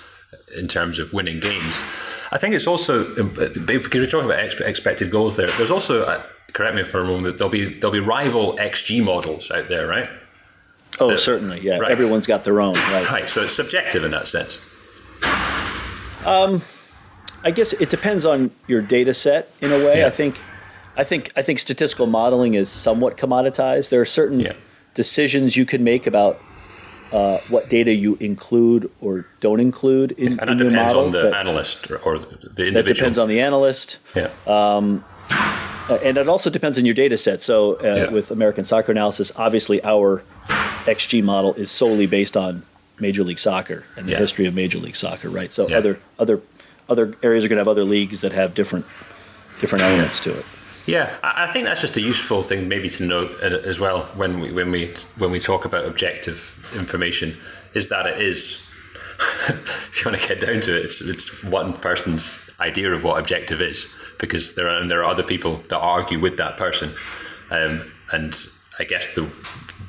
in 0.54 0.68
terms 0.68 0.98
of 0.98 1.12
winning 1.12 1.40
games. 1.40 1.82
I 2.30 2.38
think 2.38 2.54
it's 2.54 2.66
also 2.66 3.04
because 3.04 3.56
we're 3.56 4.06
talking 4.06 4.26
about 4.26 4.38
expe- 4.38 4.66
expected 4.66 5.10
goals 5.10 5.36
there. 5.36 5.46
There's 5.46 5.70
also, 5.70 6.02
uh, 6.02 6.22
correct 6.52 6.74
me 6.74 6.82
if 6.82 6.94
I'm 6.94 7.08
wrong, 7.08 7.22
that 7.22 7.38
there'll 7.38 7.50
be 7.50 7.78
there'll 7.78 7.92
be 7.92 8.00
rival 8.00 8.56
XG 8.58 9.02
models 9.02 9.50
out 9.50 9.68
there, 9.68 9.86
right? 9.86 10.10
Oh, 11.00 11.16
certainly, 11.16 11.60
yeah. 11.60 11.78
right. 11.78 11.90
Everyone's 11.90 12.26
got 12.26 12.44
their 12.44 12.60
own, 12.60 12.74
right? 12.74 13.10
Right. 13.10 13.30
So 13.30 13.44
it's 13.44 13.54
subjective 13.54 14.04
in 14.04 14.10
that 14.10 14.26
sense. 14.26 14.60
I 17.44 17.50
guess 17.50 17.72
it 17.72 17.88
depends 17.90 18.24
on 18.24 18.50
your 18.66 18.80
data 18.82 19.14
set 19.14 19.50
in 19.60 19.72
a 19.72 19.78
way. 19.84 19.98
Yeah. 20.00 20.06
I 20.06 20.10
think, 20.10 20.40
I 20.96 21.04
think, 21.04 21.30
I 21.36 21.42
think 21.42 21.58
statistical 21.58 22.06
modeling 22.06 22.54
is 22.54 22.68
somewhat 22.68 23.16
commoditized. 23.16 23.90
There 23.90 24.00
are 24.00 24.04
certain 24.06 24.40
Yeah. 24.40 24.52
decisions 24.94 25.56
you 25.56 25.64
can 25.64 25.84
make 25.84 26.06
about 26.06 26.40
uh, 27.10 27.38
what 27.48 27.70
data 27.70 27.90
you 27.90 28.18
include 28.20 28.90
or 29.00 29.24
don't 29.40 29.60
include 29.60 30.12
in, 30.12 30.38
And 30.38 30.50
in 30.50 30.56
that 30.58 30.64
depends 30.64 30.92
on 30.92 31.10
the 31.10 31.34
analyst 31.34 31.90
or, 31.90 31.96
or 31.98 32.18
the 32.18 32.26
individual. 32.34 32.72
that 32.74 32.84
depends 32.86 33.16
on 33.16 33.28
the 33.28 33.40
analyst, 33.40 33.96
Yeah. 34.14 34.28
uh, 34.46 34.98
and 36.02 36.18
it 36.18 36.28
also 36.28 36.50
depends 36.50 36.76
on 36.76 36.84
your 36.84 36.94
data 36.94 37.16
set. 37.16 37.40
So, 37.40 37.74
uh, 37.76 37.80
Yeah. 37.82 38.10
with 38.10 38.30
American 38.30 38.64
Soccer 38.64 38.92
Analysis, 38.92 39.32
obviously 39.36 39.82
our 39.84 40.22
XG 40.86 41.22
model 41.22 41.54
is 41.54 41.70
solely 41.70 42.04
based 42.06 42.36
on 42.36 42.62
Major 43.00 43.24
League 43.24 43.38
Soccer 43.38 43.84
and 43.96 44.06
the 44.06 44.12
Yeah. 44.12 44.18
history 44.18 44.44
of 44.44 44.54
Major 44.54 44.76
League 44.78 44.96
Soccer, 44.96 45.30
right? 45.30 45.50
So 45.50 45.66
Yeah. 45.66 45.78
other 45.78 45.98
other 46.18 46.40
other 46.88 47.14
areas 47.22 47.44
are 47.44 47.48
going 47.48 47.56
to 47.56 47.60
have 47.60 47.68
other 47.68 47.84
leagues 47.84 48.20
that 48.22 48.32
have 48.32 48.54
different 48.54 48.86
different 49.60 49.84
elements 49.84 50.20
to 50.20 50.38
it. 50.38 50.44
Yeah, 50.86 51.14
I 51.22 51.52
think 51.52 51.66
that's 51.66 51.82
just 51.82 51.98
a 51.98 52.00
useful 52.00 52.42
thing 52.42 52.68
maybe 52.68 52.88
to 52.88 53.04
note 53.04 53.32
uh, 53.42 53.58
as 53.68 53.78
well 53.78 54.04
when 54.14 54.40
we 54.40 54.52
when 54.52 54.70
we 54.70 54.94
when 55.16 55.30
we 55.30 55.38
talk 55.38 55.66
about 55.66 55.84
objective 55.84 56.54
information 56.74 57.36
is 57.74 57.88
that 57.90 58.06
it 58.06 58.22
is 58.22 58.66
if 59.48 60.00
you 60.04 60.10
want 60.10 60.20
to 60.20 60.28
get 60.28 60.40
down 60.40 60.60
to 60.60 60.76
it, 60.76 60.84
it's 60.84 61.00
it's 61.00 61.44
one 61.44 61.74
person's 61.74 62.48
idea 62.60 62.92
of 62.92 63.04
what 63.04 63.18
objective 63.18 63.60
is 63.60 63.86
because 64.18 64.54
there 64.54 64.68
are 64.68 64.86
there 64.88 65.00
are 65.00 65.10
other 65.10 65.22
people 65.22 65.62
that 65.68 65.78
argue 65.78 66.20
with 66.20 66.38
that 66.38 66.56
person, 66.56 66.94
um, 67.50 67.90
and 68.10 68.34
I 68.78 68.84
guess 68.84 69.14
the 69.14 69.30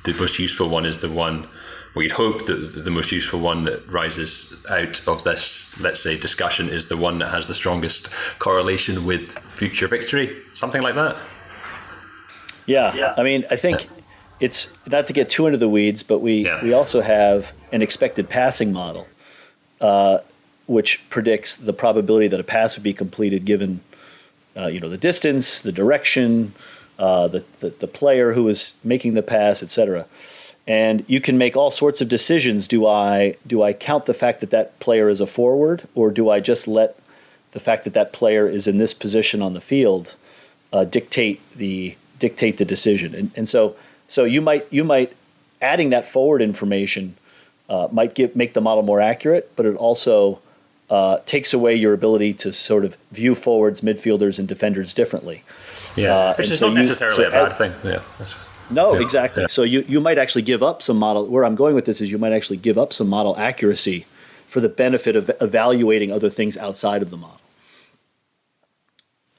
the 0.04 0.14
most 0.14 0.40
useful 0.40 0.70
one 0.70 0.86
is 0.86 1.02
the 1.02 1.10
one. 1.10 1.48
We'd 1.96 2.12
hope 2.12 2.46
that 2.46 2.54
the- 2.74 2.82
the 2.82 2.92
most 2.92 3.12
useful 3.12 3.40
one 3.40 3.64
that 3.66 3.90
rises 3.92 4.56
out 4.70 5.02
of 5.08 5.24
this, 5.24 5.74
let's 5.80 6.00
say, 6.00 6.18
discussion 6.18 6.70
is 6.70 6.88
the 6.88 6.98
one 6.98 7.18
that 7.20 7.30
has 7.30 7.48
the 7.48 7.56
strongest 7.56 8.10
correlation 8.38 9.06
with 9.06 9.38
future 9.56 9.88
victory, 9.88 10.36
something 10.54 10.82
like 10.82 10.96
that. 10.96 11.18
Yeah. 12.68 13.14
I 13.18 13.24
mean, 13.24 13.46
I 13.50 13.56
think 13.56 13.88
it's 14.40 14.70
not 14.88 15.08
to 15.08 15.14
get 15.14 15.30
too 15.30 15.48
into 15.48 15.58
the 15.58 15.68
weeds, 15.70 16.04
but 16.04 16.20
we 16.20 16.46
Yeah. 16.46 16.64
we 16.64 16.74
also 16.74 17.02
have 17.02 17.52
an 17.72 17.82
expected 17.82 18.30
passing 18.30 18.72
model, 18.72 19.08
uh, 19.82 20.20
which 20.68 21.02
predicts 21.10 21.56
the 21.56 21.74
probability 21.74 22.28
that 22.28 22.40
a 22.40 22.44
pass 22.44 22.76
would 22.76 22.84
be 22.84 22.94
completed 22.94 23.46
given, 23.46 23.80
uh, 24.56 24.68
you 24.68 24.80
know, 24.80 24.90
the 24.90 24.98
distance, 24.98 25.60
the 25.62 25.72
direction, 25.72 26.54
uh, 27.00 27.28
the, 27.28 27.44
the 27.60 27.74
the 27.80 27.88
player 27.88 28.34
who 28.34 28.48
is 28.48 28.74
making 28.84 29.16
the 29.16 29.24
pass, 29.24 29.64
etc. 29.64 30.06
And 30.70 31.04
you 31.08 31.20
can 31.20 31.38
make 31.38 31.58
all 31.58 31.72
sorts 31.72 32.00
of 32.00 32.08
decisions. 32.10 32.68
Do 32.68 32.86
I 32.86 33.36
do 33.46 33.64
I 33.64 33.74
count 33.74 34.06
the 34.06 34.14
fact 34.14 34.40
that 34.42 34.52
that 34.52 34.80
player 34.80 35.10
is 35.10 35.20
a 35.20 35.26
forward, 35.28 35.88
or 35.96 36.12
do 36.12 36.30
I 36.30 36.40
just 36.40 36.68
let 36.68 36.96
the 37.54 37.60
fact 37.60 37.84
that 37.86 37.94
that 37.96 38.14
player 38.14 38.48
is 38.48 38.68
in 38.68 38.78
this 38.78 38.94
position 38.94 39.42
on 39.42 39.54
the 39.54 39.62
field 39.62 40.14
uh, 40.72 40.84
dictate 40.84 41.40
the 41.56 41.96
dictate 42.20 42.58
the 42.58 42.66
decision. 42.66 43.16
And, 43.16 43.32
and 43.36 43.50
so 43.50 43.76
so 44.08 44.24
you 44.26 44.42
might 44.42 44.72
you 44.72 44.84
might 44.84 45.12
adding 45.60 45.90
that 45.90 46.06
forward 46.06 46.42
information 46.42 47.16
uh, 47.68 47.88
might 47.92 48.14
give 48.14 48.36
make 48.36 48.54
the 48.54 48.62
model 48.62 48.84
more 48.84 49.02
accurate, 49.02 49.52
but 49.56 49.66
it 49.66 49.76
also 49.76 50.40
uh, 50.92 51.18
takes 51.26 51.52
away 51.54 51.74
your 51.76 51.94
ability 51.94 52.34
to 52.34 52.54
sort 52.54 52.86
of 52.86 52.96
view 53.12 53.34
forwards, 53.36 53.82
midfielders, 53.82 54.38
and 54.40 54.48
defenders 54.48 54.94
differently. 54.94 55.44
Yeah, 55.96 56.16
Uh, 56.16 56.36
which 56.36 56.50
is 56.50 56.58
so 56.60 56.68
not 56.68 56.74
you- 56.74 56.80
necessarily 56.84 57.16
so 57.16 57.28
a 57.28 57.32
bad 57.32 57.52
as- 57.52 57.58
thing. 57.58 57.74
Yeah, 57.84 58.02
that's- 58.20 58.36
No, 58.70 58.94
Yeah, 58.94 59.02
exactly. 59.02 59.44
yeah. 59.44 59.48
So 59.48 59.64
you, 59.64 59.84
you 59.88 60.00
might 60.00 60.18
actually 60.18 60.44
give 60.44 60.62
up 60.62 60.82
some 60.82 60.98
model. 60.98 61.26
Where 61.26 61.44
I'm 61.44 61.56
going 61.56 61.76
with 61.76 61.86
this 61.86 62.02
is 62.02 62.12
you 62.12 62.18
might 62.18 62.34
actually 62.34 62.58
give 62.58 62.78
up 62.78 62.94
some 62.94 63.08
model 63.10 63.38
accuracy 63.38 64.06
for 64.48 64.60
the 64.62 64.70
benefit 64.70 65.16
of 65.16 65.32
evaluating 65.42 66.12
other 66.12 66.30
things 66.30 66.58
outside 66.58 67.02
of 67.02 67.10
the 67.10 67.18
model. 67.18 67.40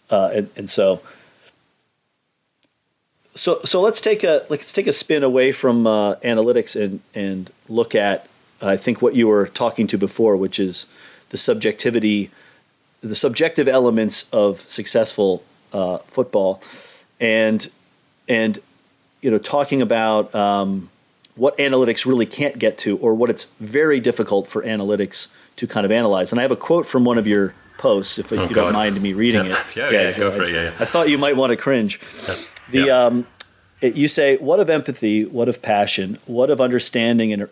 Uh, 0.09 0.31
and, 0.35 0.51
and 0.57 0.71
so, 0.71 1.01
so 3.37 3.61
so 3.65 3.81
let's 3.81 4.01
take 4.01 4.25
a 4.25 4.45
let's 4.49 4.73
take 4.73 4.89
a 4.89 4.93
spin 4.93 5.23
away 5.23 5.53
from 5.53 5.87
uh, 5.87 6.17
analytics 6.17 6.81
and 6.81 7.01
and 7.15 7.51
look 7.69 7.95
at 7.95 8.29
I 8.61 8.77
think 8.77 9.01
what 9.01 9.15
you 9.15 9.29
were 9.29 9.47
talking 9.47 9.87
to 9.89 9.99
before, 9.99 10.37
which 10.37 10.59
is 10.59 10.87
the 11.31 11.37
subjectivity, 11.37 12.31
the 13.01 13.15
subjective 13.15 13.69
elements 13.69 14.29
of 14.33 14.69
successful 14.69 15.45
uh, 15.73 15.99
football, 15.99 16.61
and 17.21 17.71
and 18.29 18.59
you 19.23 19.31
know 19.31 19.39
talking 19.39 19.83
about 19.83 20.35
um, 20.35 20.91
what 21.37 21.57
analytics 21.59 22.07
really 22.07 22.27
can't 22.27 22.59
get 22.59 22.79
to, 22.79 22.97
or 22.99 23.15
what 23.15 23.31
it's 23.31 23.45
very 23.61 24.01
difficult 24.01 24.47
for 24.47 24.63
analytics 24.63 25.29
to 25.57 25.67
kind 25.67 25.85
of 25.85 25.93
analyze. 25.93 26.33
And 26.33 26.39
I 26.39 26.43
have 26.43 26.51
a 26.51 26.57
quote 26.57 26.87
from 26.87 27.05
one 27.05 27.19
of 27.19 27.27
your 27.27 27.55
posts, 27.79 28.19
if 28.19 28.33
oh, 28.33 28.37
you 28.37 28.49
God. 28.49 28.55
don't 28.55 28.73
mind 28.73 29.01
me 29.01 29.13
reading 29.13 29.47
yeah. 29.47 29.53
it. 29.53 29.65
Yeah, 29.77 29.91
yeah, 29.91 30.01
yeah 30.03 30.19
go 30.19 30.33
I, 30.33 30.37
for 30.37 30.43
it. 30.45 30.53
Yeah, 30.53 30.63
yeah. 30.65 30.75
I 30.79 30.85
thought 30.85 31.09
you 31.09 31.19
might 31.19 31.37
want 31.37 31.51
to 31.51 31.57
cringe. 31.57 32.01
The 32.71 32.91
um, 32.91 33.27
it, 33.81 33.97
you 33.97 34.09
say, 34.09 34.37
"What 34.37 34.61
of 34.61 34.71
empathy? 34.71 35.25
What 35.25 35.49
of 35.49 35.63
passion? 35.63 36.19
What 36.27 36.51
of 36.51 36.61
understanding 36.61 37.33
and 37.33 37.49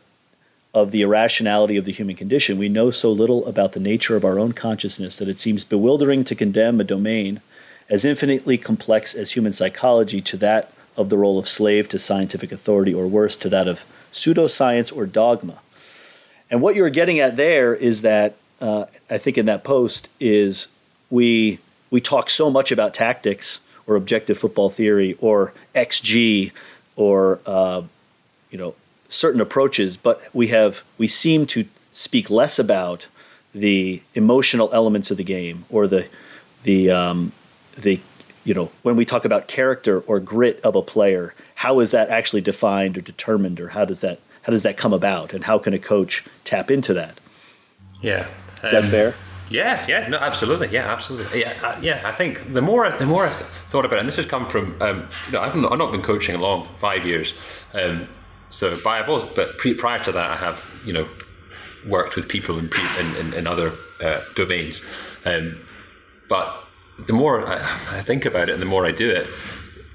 of 0.75 0.91
the 0.91 1.03
irrationality 1.03 1.77
of 1.77 1.85
the 1.85 1.93
human 1.93 2.15
condition? 2.15 2.59
We 2.59 2.69
know 2.69 2.91
so 2.91 3.11
little 3.11 3.47
about 3.47 3.73
the 3.73 3.81
nature 3.81 4.17
of 4.17 4.25
our 4.25 4.39
own 4.39 4.53
consciousness 4.53 5.17
that 5.17 5.29
it 5.29 5.39
seems 5.39 5.65
bewildering 5.65 6.25
to 6.25 6.35
condemn 6.35 6.81
a 6.81 6.85
domain 6.85 7.41
as 7.89 8.05
infinitely 8.05 8.59
complex 8.59 9.15
as 9.15 9.33
human 9.33 9.53
psychology 9.53 10.21
to 10.21 10.37
that 10.37 10.71
of 10.99 11.09
the 11.09 11.17
role 11.17 11.39
of 11.39 11.49
slave 11.49 11.89
to 11.89 11.99
scientific 11.99 12.53
authority, 12.53 12.93
or 12.93 13.07
worse, 13.07 13.39
to 13.39 13.49
that 13.49 13.67
of 13.67 13.85
pseudoscience 14.13 14.95
or 14.95 15.07
dogma." 15.07 15.61
And 16.51 16.61
what 16.61 16.75
you're 16.75 16.91
getting 16.91 17.21
at 17.21 17.37
there 17.37 17.75
is 17.75 18.03
that 18.03 18.37
uh, 18.61 18.85
I 19.09 19.17
think 19.19 19.39
in 19.39 19.47
that 19.47 19.65
post 19.65 20.11
is 20.21 20.69
we 21.11 21.59
we 21.91 22.01
talk 22.01 22.29
so 22.29 22.51
much 22.51 22.71
about 22.71 22.93
tactics 22.93 23.61
or 23.87 23.97
objective 23.97 24.39
football 24.39 24.69
theory 24.69 25.17
or 25.21 25.53
XG 25.75 26.53
or 26.97 27.41
uh, 27.47 27.83
you 28.51 28.59
know 28.59 28.75
certain 29.09 29.41
approaches, 29.41 29.97
but 29.97 30.23
we 30.35 30.49
have 30.49 30.83
we 30.99 31.09
seem 31.09 31.47
to 31.47 31.65
speak 31.93 32.31
less 32.31 32.59
about 32.59 33.07
the 33.55 34.03
emotional 34.15 34.71
elements 34.73 35.11
of 35.11 35.17
the 35.17 35.25
game 35.25 35.65
or 35.71 35.87
the 35.87 36.07
the 36.65 36.91
um, 36.91 37.33
the 37.77 38.01
you 38.49 38.55
know 38.55 38.71
when 38.83 38.97
we 38.97 39.05
talk 39.05 39.27
about 39.27 39.47
character 39.47 40.01
or 40.01 40.19
grit 40.19 40.59
of 40.65 40.75
a 40.75 40.81
player, 40.81 41.35
how 41.55 41.81
is 41.81 41.91
that 41.91 42.09
actually 42.09 42.41
defined 42.41 42.97
or 42.97 43.03
determined, 43.03 43.61
or 43.61 43.69
how 43.69 43.85
does 43.85 44.01
that 44.01 44.21
how 44.43 44.51
does 44.53 44.63
that 44.63 44.79
come 44.79 44.95
about, 44.95 45.35
and 45.35 45.45
how 45.45 45.59
can 45.59 45.75
a 45.75 45.79
coach 45.79 46.25
tap 46.45 46.71
into 46.71 46.95
that? 46.95 47.21
Yeah, 48.01 48.27
is 48.65 48.73
um, 48.73 48.83
that 48.83 48.91
fair? 48.91 49.15
Yeah, 49.51 49.85
yeah, 49.87 50.09
no, 50.09 50.17
absolutely, 50.17 50.69
yeah, 50.69 50.91
absolutely, 50.91 51.41
yeah, 51.41 51.61
uh, 51.63 51.79
yeah. 51.83 52.01
I 52.05 52.13
think 52.13 52.53
the 52.55 52.63
more 52.63 52.91
the 52.91 53.05
more 53.05 53.27
I've 53.27 53.35
thought 53.35 53.85
about 53.85 53.97
it, 53.97 54.01
and 54.01 54.09
this 54.09 54.17
has 54.17 54.27
come 54.27 54.47
from, 54.47 54.81
um, 54.81 55.09
you 55.27 55.33
know, 55.33 55.43
I've 55.43 55.55
not, 55.55 55.73
I've 55.73 55.79
not 55.79 55.93
been 55.93 56.03
coaching 56.03 56.39
long, 56.41 56.69
five 56.79 57.05
years, 57.05 57.35
um, 57.75 58.09
so 58.49 58.79
I've 58.87 59.09
always, 59.11 59.31
but 59.37 59.59
pre, 59.59 59.75
prior 59.75 59.99
to 59.99 60.13
that, 60.13 60.31
I 60.31 60.37
have, 60.37 60.67
you 60.87 60.95
know, 60.95 61.07
worked 61.87 62.17
with 62.17 62.29
people 62.29 62.59
in 62.59 62.71
pre, 62.71 62.85
in, 62.99 63.17
in, 63.17 63.35
in 63.35 63.47
other 63.47 63.75
uh, 64.01 64.21
domains, 64.37 64.83
um, 65.27 65.61
but 66.31 66.65
the 67.07 67.13
more 67.13 67.47
I, 67.47 67.99
I, 67.99 68.03
think 68.03 68.25
about 68.25 68.49
it, 68.49 68.53
and 68.53 68.63
the 68.63 68.67
more 68.67 68.87
I 68.87 68.93
do 68.93 69.11
it, 69.11 69.27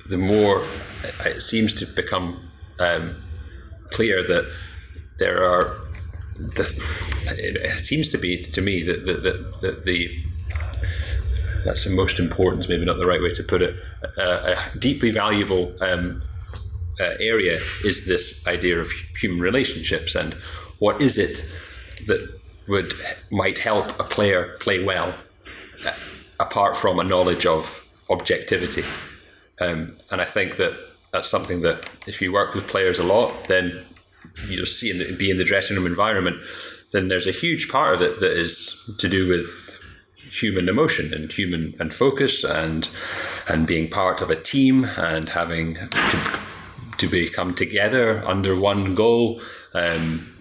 the 0.07 0.17
more 0.17 0.65
it 1.25 1.41
seems 1.41 1.73
to 1.75 1.85
become 1.85 2.49
um, 2.79 3.21
clear 3.91 4.23
that 4.23 4.51
there 5.19 5.43
are 5.43 5.79
it 7.37 7.79
seems 7.79 8.09
to 8.09 8.17
be 8.17 8.41
to 8.41 8.61
me 8.61 8.83
that 8.83 9.03
the, 9.05 9.13
the, 9.13 9.31
the, 9.61 9.81
the 9.81 10.23
that's 11.63 11.85
the 11.85 11.91
most 11.91 12.19
important, 12.19 12.67
maybe 12.67 12.85
not 12.85 12.97
the 12.97 13.05
right 13.05 13.21
way 13.21 13.29
to 13.31 13.43
put 13.43 13.61
it, 13.61 13.75
uh, 14.17 14.55
a 14.55 14.77
deeply 14.77 15.11
valuable 15.11 15.73
um, 15.81 16.21
uh, 16.99 17.05
area 17.19 17.59
is 17.83 18.05
this 18.05 18.45
idea 18.47 18.79
of 18.79 18.91
human 19.19 19.39
relationships 19.39 20.15
and 20.15 20.33
what 20.79 21.01
is 21.01 21.17
it 21.17 21.45
that 22.07 22.39
would 22.67 22.93
might 23.31 23.57
help 23.57 23.97
a 23.99 24.03
player 24.03 24.57
play 24.59 24.83
well? 24.83 25.15
Uh, 25.85 25.93
apart 26.39 26.77
from 26.77 26.99
a 26.99 27.03
knowledge 27.03 27.45
of 27.45 27.83
objectivity. 28.09 28.83
Um, 29.59 29.97
and 30.11 30.21
I 30.21 30.25
think 30.25 30.55
that 30.57 30.73
that's 31.11 31.29
something 31.29 31.61
that 31.61 31.87
if 32.07 32.21
you 32.21 32.33
work 32.33 32.55
with 32.55 32.67
players 32.67 32.99
a 32.99 33.03
lot, 33.03 33.47
then 33.47 33.85
you 34.47 34.57
just 34.57 34.79
see 34.79 34.89
and 34.91 35.17
be 35.17 35.29
in 35.29 35.37
the 35.37 35.43
dressing 35.43 35.77
room 35.77 35.85
environment, 35.85 36.37
then 36.91 37.07
there's 37.07 37.27
a 37.27 37.31
huge 37.31 37.69
part 37.69 37.95
of 37.95 38.01
it 38.01 38.19
that 38.19 38.31
is 38.31 38.95
to 38.99 39.09
do 39.09 39.27
with 39.27 39.79
human 40.31 40.69
emotion 40.69 41.13
and 41.13 41.31
human 41.31 41.75
and 41.79 41.93
focus 41.93 42.43
and 42.43 42.89
and 43.47 43.67
being 43.67 43.89
part 43.89 44.21
of 44.21 44.31
a 44.31 44.35
team 44.35 44.85
and 44.85 45.29
having 45.29 45.75
to, 45.75 46.39
to 46.97 47.07
become 47.07 47.53
together 47.53 48.23
under 48.25 48.59
one 48.59 48.95
goal. 48.95 49.41
Um, 49.73 50.32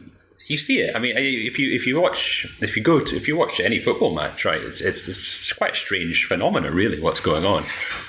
you 0.52 0.58
see 0.58 0.80
it. 0.80 0.94
I 0.94 0.98
mean, 0.98 1.14
if 1.16 1.58
you 1.58 1.72
if 1.72 1.86
you 1.86 2.00
watch 2.00 2.46
if 2.60 2.76
you 2.76 2.82
go 2.82 3.00
to 3.00 3.16
if 3.16 3.26
you 3.26 3.36
watch 3.36 3.58
any 3.58 3.78
football 3.78 4.14
match, 4.14 4.44
right? 4.44 4.60
It's 4.60 4.82
it's, 4.82 5.08
it's 5.08 5.52
quite 5.52 5.72
a 5.72 5.76
strange 5.76 6.26
phenomenon, 6.26 6.74
really. 6.74 7.00
What's 7.00 7.20
going 7.20 7.46
on? 7.46 7.64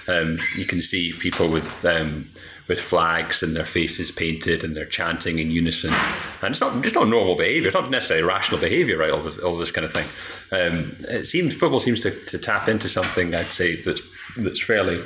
Um, 0.07 0.37
you 0.57 0.65
can 0.65 0.81
see 0.81 1.13
people 1.13 1.49
with 1.49 1.85
um, 1.85 2.27
with 2.67 2.79
flags 2.79 3.43
and 3.43 3.55
their 3.55 3.65
faces 3.65 4.11
painted 4.11 4.63
and 4.63 4.75
they're 4.75 4.85
chanting 4.85 5.39
in 5.39 5.51
unison. 5.51 5.93
And 6.41 6.51
it's 6.51 6.61
not 6.61 6.81
just 6.81 6.95
not 6.95 7.07
normal 7.07 7.35
behaviour. 7.35 7.67
It's 7.67 7.75
not 7.75 7.89
necessarily 7.89 8.25
rational 8.25 8.61
behaviour, 8.61 8.97
right? 8.97 9.11
All 9.11 9.21
this, 9.21 9.39
all 9.39 9.57
this 9.57 9.71
kind 9.71 9.85
of 9.85 9.91
thing. 9.91 10.07
Um, 10.51 10.95
it 11.01 11.27
seems 11.27 11.53
football 11.53 11.79
seems 11.79 12.01
to, 12.01 12.11
to 12.11 12.37
tap 12.37 12.69
into 12.69 12.87
something 12.89 13.35
I'd 13.35 13.51
say 13.51 13.81
that's 13.81 14.01
that's 14.37 14.61
fairly 14.61 15.03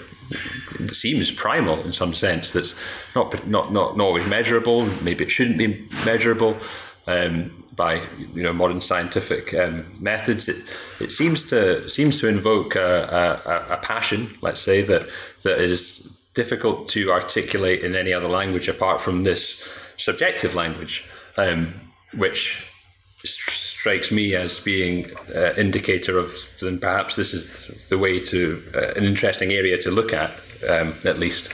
it 0.79 0.95
seems 0.95 1.31
primal 1.31 1.81
in 1.81 1.91
some 1.91 2.13
sense. 2.13 2.53
That's 2.53 2.75
not 3.15 3.47
not 3.47 3.71
not, 3.71 3.97
not 3.97 4.03
always 4.03 4.25
measurable. 4.25 4.85
Maybe 4.85 5.25
it 5.25 5.31
shouldn't 5.31 5.57
be 5.57 5.87
measurable. 6.05 6.57
Um, 7.07 7.63
by 7.77 8.01
you 8.33 8.43
know 8.43 8.51
modern 8.51 8.81
scientific 8.81 9.53
um, 9.53 9.85
methods. 9.99 10.49
It, 10.49 10.57
it 10.99 11.11
seems 11.11 11.45
to 11.45 11.87
seems 11.89 12.19
to 12.19 12.27
invoke 12.27 12.75
a, 12.75 13.39
a, 13.45 13.75
a, 13.75 13.77
passion, 13.77 14.27
let's 14.41 14.59
say 14.59 14.81
that 14.81 15.07
that 15.43 15.61
is 15.61 16.21
difficult 16.33 16.89
to 16.89 17.11
articulate 17.11 17.83
in 17.83 17.95
any 17.95 18.11
other 18.11 18.27
language 18.27 18.67
apart 18.67 18.99
from 18.99 19.23
this 19.23 19.63
subjective 19.95 20.53
language, 20.53 21.05
um, 21.37 21.73
which 22.13 22.67
strikes 23.23 24.11
me 24.11 24.35
as 24.35 24.59
being 24.59 25.11
uh, 25.33 25.53
indicator 25.57 26.17
of 26.17 26.33
then 26.61 26.79
perhaps 26.79 27.15
this 27.15 27.33
is 27.33 27.87
the 27.89 27.97
way 27.97 28.19
to 28.19 28.61
uh, 28.75 28.93
an 28.95 29.03
interesting 29.05 29.51
area 29.51 29.77
to 29.77 29.91
look 29.91 30.13
at 30.13 30.31
um, 30.67 30.99
at 31.05 31.19
least. 31.19 31.51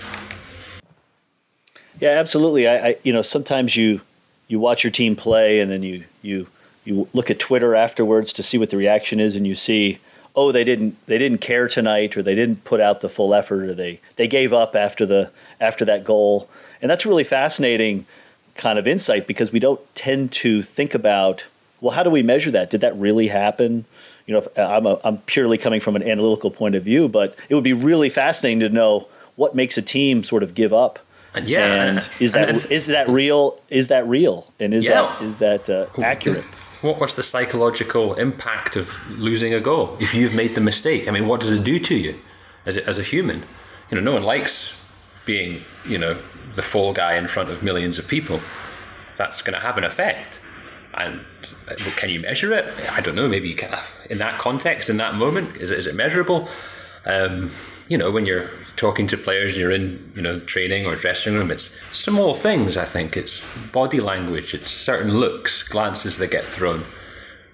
Yeah, 2.00 2.12
absolutely. 2.12 2.68
I, 2.68 2.90
I, 2.90 2.96
you 3.04 3.14
know 3.14 3.22
sometimes 3.22 3.76
you 3.76 4.02
you 4.48 4.60
watch 4.60 4.84
your 4.84 4.92
team 4.92 5.16
play 5.16 5.60
and 5.60 5.72
then 5.72 5.84
you 5.84 6.04
you 6.22 6.48
you 6.86 7.08
look 7.14 7.32
at 7.32 7.40
Twitter 7.40 7.76
afterwards 7.76 8.34
to 8.34 8.44
see 8.44 8.58
what 8.58 8.70
the 8.70 8.78
reaction 8.78 9.20
is 9.20 9.36
and 9.36 9.48
you 9.48 9.56
see 9.56 10.00
oh 10.36 10.52
they 10.52 10.64
didn't 10.64 10.96
they 11.06 11.18
didn't 11.18 11.40
care 11.40 11.68
tonight 11.68 12.18
or 12.18 12.24
they 12.24 12.36
didn't 12.36 12.64
put 12.64 12.80
out 12.80 13.02
the 13.02 13.10
full 13.10 13.34
effort 13.34 13.64
or 13.64 13.74
they 13.74 14.00
they 14.16 14.28
gave 14.28 14.54
up 14.54 14.76
after 14.76 15.06
the 15.06 15.30
after 15.60 15.86
that 15.86 16.04
goal. 16.04 16.50
And 16.82 16.90
that's 16.90 17.06
really 17.06 17.24
fascinating 17.24 18.06
kind 18.56 18.78
of 18.78 18.88
insight 18.88 19.26
because 19.26 19.52
we 19.52 19.60
don't 19.60 19.82
tend 19.96 20.32
to 20.32 20.62
think 20.62 20.94
about 20.94 21.46
well 21.82 21.92
how 21.92 22.04
do 22.04 22.10
we 22.10 22.24
measure 22.24 22.52
that? 22.52 22.70
Did 22.70 22.82
that 22.82 22.96
really 22.98 23.28
happen? 23.28 23.86
You 24.26 24.34
know 24.34 24.40
if, 24.40 24.58
uh, 24.58 24.62
I'm 24.62 24.86
a, 24.86 25.00
I'm 25.04 25.18
purely 25.20 25.58
coming 25.58 25.80
from 25.80 25.96
an 25.96 26.04
analytical 26.04 26.52
point 26.52 26.76
of 26.76 26.84
view 26.84 27.08
but 27.08 27.36
it 27.50 27.56
would 27.56 27.64
be 27.64 27.74
really 27.74 28.10
fascinating 28.10 28.60
to 28.62 28.70
know 28.70 29.08
what 29.36 29.56
makes 29.56 29.78
a 29.78 29.82
team 29.82 30.24
sort 30.24 30.44
of 30.44 30.54
give 30.54 30.74
up 30.74 31.00
yeah 31.44 31.84
and 31.84 32.10
is 32.20 32.32
that 32.32 32.50
and 32.50 32.66
is 32.70 32.88
that 32.88 33.08
real 33.10 33.60
is 33.70 33.88
that 33.88 34.08
real 34.08 34.52
and 34.60 34.74
is 34.74 34.86
yeah. 34.86 35.02
that 35.02 35.22
is 35.22 35.38
that 35.38 35.70
uh, 35.70 35.88
accurate 36.02 36.46
what, 36.84 37.00
was 37.00 37.16
the 37.16 37.24
psychological 37.24 38.16
impact 38.16 38.76
of 38.76 38.92
losing 39.18 39.54
a 39.54 39.62
goal 39.62 39.96
if 40.02 40.14
you've 40.14 40.36
made 40.36 40.54
the 40.54 40.62
mistake? 40.62 41.08
I 41.08 41.12
mean, 41.12 41.28
what 41.28 41.40
does 41.40 41.54
it 41.54 41.64
do 41.64 41.80
to 41.80 41.96
you 41.96 42.20
as 42.66 42.76
a, 42.76 42.86
as 42.86 43.00
a 43.00 43.04
human? 43.04 43.42
You 43.90 43.96
know, 43.96 44.02
no 44.02 44.12
one 44.12 44.24
likes 44.24 44.78
being, 45.26 45.64
you 45.86 45.98
know, 45.98 46.22
the 46.52 46.62
fall 46.62 46.92
guy 46.92 47.16
in 47.16 47.28
front 47.28 47.50
of 47.50 47.64
millions 47.64 48.00
of 48.00 48.08
people. 48.08 48.42
That's 49.16 49.42
going 49.42 49.54
to 49.54 49.62
have 49.62 49.78
an 49.78 49.86
effect. 49.86 50.42
And 50.96 51.22
uh, 51.70 51.76
can 51.96 52.10
you 52.10 52.20
measure 52.20 52.54
it? 52.54 52.66
I 52.92 53.00
don't 53.00 53.16
know. 53.16 53.30
Maybe 53.30 53.48
you 53.48 53.56
can. 53.56 53.80
In 54.10 54.18
that 54.18 54.40
context, 54.40 54.90
in 54.90 54.98
that 54.98 55.16
moment, 55.16 55.56
is 55.58 55.72
it, 55.72 55.80
is 55.80 55.88
it 55.88 55.96
measurable? 55.96 56.50
Um, 57.06 57.50
you 57.88 57.98
know, 57.98 58.12
when 58.12 58.26
you're 58.26 58.52
talking 58.76 59.08
to 59.08 59.18
players, 59.18 59.58
you're 59.58 59.72
in, 59.72 60.14
you 60.16 60.22
know, 60.22 60.40
training 60.40 60.86
or 60.86 60.96
dressing 60.96 61.36
room. 61.36 61.52
It's 61.52 61.70
small 61.92 62.34
things. 62.34 62.78
I 62.78 62.86
think 62.86 63.18
it's 63.18 63.46
body 63.72 64.00
language. 64.00 64.54
It's 64.54 64.70
certain 64.70 65.14
looks, 65.14 65.64
glances 65.64 66.18
that 66.18 66.32
get 66.32 66.48
thrown. 66.48 66.84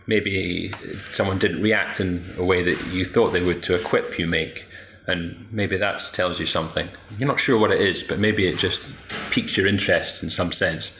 Maybe 0.07 0.73
someone 1.11 1.37
didn't 1.37 1.61
react 1.61 1.99
in 1.99 2.33
a 2.37 2.43
way 2.43 2.63
that 2.63 2.87
you 2.87 3.03
thought 3.03 3.31
they 3.31 3.43
would 3.43 3.63
to 3.63 3.75
a 3.75 3.79
quip 3.79 4.17
you 4.17 4.25
make, 4.25 4.65
and 5.05 5.47
maybe 5.51 5.77
that 5.77 6.01
tells 6.13 6.39
you 6.39 6.45
something. 6.45 6.87
You're 7.17 7.27
not 7.27 7.39
sure 7.39 7.59
what 7.59 7.71
it 7.71 7.81
is, 7.81 8.01
but 8.01 8.17
maybe 8.17 8.47
it 8.47 8.57
just 8.57 8.81
piques 9.29 9.55
your 9.55 9.67
interest 9.67 10.23
in 10.23 10.29
some 10.29 10.51
sense. 10.51 10.91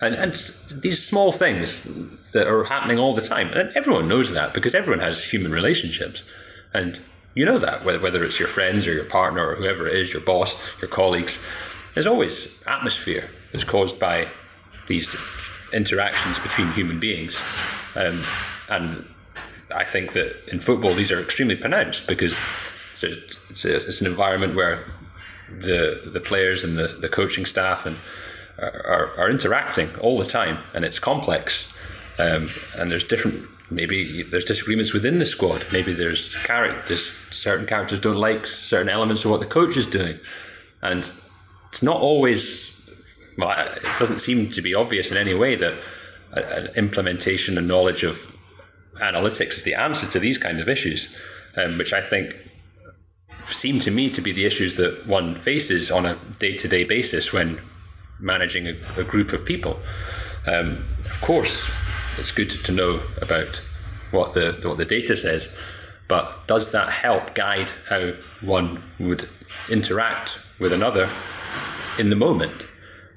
And, 0.00 0.14
and 0.14 0.32
these 0.80 1.04
small 1.04 1.30
things 1.32 2.32
that 2.32 2.46
are 2.46 2.64
happening 2.64 2.98
all 2.98 3.14
the 3.14 3.20
time, 3.20 3.48
and 3.52 3.70
everyone 3.76 4.08
knows 4.08 4.32
that 4.32 4.54
because 4.54 4.74
everyone 4.74 5.00
has 5.00 5.22
human 5.22 5.52
relationships, 5.52 6.24
and 6.72 7.00
you 7.38 7.44
know 7.44 7.56
that, 7.56 7.84
whether, 7.84 8.24
it's 8.24 8.40
your 8.40 8.48
friends 8.48 8.88
or 8.88 8.92
your 8.92 9.04
partner 9.04 9.50
or 9.50 9.54
whoever 9.54 9.86
it 9.86 9.94
is, 9.94 10.12
your 10.12 10.22
boss, 10.22 10.50
your 10.82 10.88
colleagues. 10.88 11.38
There's 11.94 12.08
always 12.08 12.60
atmosphere 12.66 13.30
that's 13.52 13.62
caused 13.62 14.00
by 14.00 14.26
these 14.88 15.16
interactions 15.72 16.40
between 16.40 16.72
human 16.72 16.98
beings. 16.98 17.40
Um, 17.94 18.24
and 18.68 19.04
I 19.72 19.84
think 19.84 20.14
that 20.14 20.50
in 20.50 20.58
football, 20.58 20.94
these 20.94 21.12
are 21.12 21.20
extremely 21.20 21.54
pronounced 21.54 22.08
because 22.08 22.36
it's, 22.90 23.04
a, 23.04 23.12
it's, 23.50 23.64
a, 23.64 23.76
it's 23.76 24.00
an 24.00 24.08
environment 24.08 24.56
where 24.56 24.84
the 25.48 26.10
the 26.12 26.20
players 26.20 26.64
and 26.64 26.76
the, 26.76 26.88
the 26.88 27.08
coaching 27.08 27.46
staff 27.46 27.86
and 27.86 27.96
are, 28.58 29.14
are 29.16 29.30
interacting 29.30 29.88
all 30.00 30.18
the 30.18 30.24
time, 30.24 30.58
and 30.74 30.84
it's 30.84 30.98
complex. 30.98 31.72
Um, 32.18 32.48
and 32.76 32.90
there's 32.90 33.04
different 33.04 33.48
maybe 33.70 34.22
there's 34.22 34.44
disagreements 34.44 34.92
within 34.92 35.18
the 35.18 35.26
squad. 35.26 35.64
Maybe 35.72 35.92
there's 35.92 36.34
characters, 36.44 37.12
certain 37.30 37.66
characters 37.66 38.00
don't 38.00 38.16
like 38.16 38.46
certain 38.46 38.88
elements 38.88 39.24
of 39.24 39.30
what 39.30 39.40
the 39.40 39.46
coach 39.46 39.76
is 39.76 39.86
doing, 39.86 40.18
and 40.82 41.10
it's 41.70 41.82
not 41.82 42.00
always. 42.00 42.74
Well, 43.36 43.50
it 43.50 43.98
doesn't 43.98 44.18
seem 44.18 44.50
to 44.50 44.62
be 44.62 44.74
obvious 44.74 45.12
in 45.12 45.16
any 45.16 45.34
way 45.34 45.54
that 45.54 45.80
an 46.32 46.70
implementation 46.76 47.56
and 47.56 47.68
knowledge 47.68 48.02
of 48.02 48.20
analytics 49.00 49.58
is 49.58 49.64
the 49.64 49.74
answer 49.74 50.06
to 50.08 50.18
these 50.18 50.38
kind 50.38 50.60
of 50.60 50.68
issues, 50.68 51.16
um, 51.56 51.78
which 51.78 51.92
I 51.92 52.00
think 52.00 52.34
seem 53.48 53.78
to 53.80 53.90
me 53.90 54.10
to 54.10 54.20
be 54.20 54.32
the 54.32 54.44
issues 54.44 54.76
that 54.76 55.06
one 55.06 55.36
faces 55.36 55.90
on 55.90 56.04
a 56.04 56.16
day-to-day 56.38 56.84
basis 56.84 57.32
when 57.32 57.60
managing 58.18 58.66
a, 58.66 58.76
a 58.96 59.04
group 59.04 59.32
of 59.32 59.44
people. 59.44 59.78
Um, 60.46 60.84
of 61.08 61.20
course, 61.20 61.70
it's 62.18 62.32
good 62.32 62.50
to 62.50 62.72
know 62.72 63.00
about 63.20 63.62
what 64.10 64.32
the 64.32 64.58
what 64.64 64.78
the 64.78 64.84
data 64.84 65.16
says, 65.16 65.48
but 66.08 66.46
does 66.46 66.72
that 66.72 66.90
help 66.90 67.34
guide 67.34 67.70
how 67.88 68.12
one 68.40 68.82
would 68.98 69.28
interact 69.68 70.38
with 70.58 70.72
another 70.72 71.10
in 71.98 72.10
the 72.10 72.16
moment? 72.16 72.66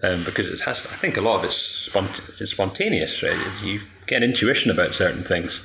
Um, 0.03 0.23
because 0.23 0.49
it 0.49 0.61
has, 0.61 0.87
I 0.87 0.95
think, 0.95 1.17
a 1.17 1.21
lot 1.21 1.37
of 1.37 1.45
it's, 1.45 1.89
spont- 1.89 2.27
it's 2.29 2.49
spontaneous. 2.49 3.21
Right? 3.21 3.37
You 3.63 3.81
get 4.07 4.23
intuition 4.23 4.71
about 4.71 4.95
certain 4.95 5.23
things, 5.23 5.61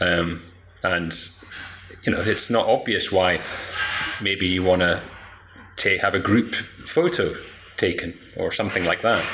um, 0.00 0.42
and 0.82 1.16
you 2.02 2.12
know 2.12 2.20
it's 2.20 2.50
not 2.50 2.66
obvious 2.66 3.12
why 3.12 3.40
maybe 4.20 4.46
you 4.46 4.62
want 4.62 4.82
to 5.76 5.98
have 5.98 6.14
a 6.14 6.18
group 6.18 6.54
photo 6.86 7.34
taken 7.76 8.18
or 8.36 8.50
something 8.52 8.84
like 8.84 9.02
that. 9.02 9.24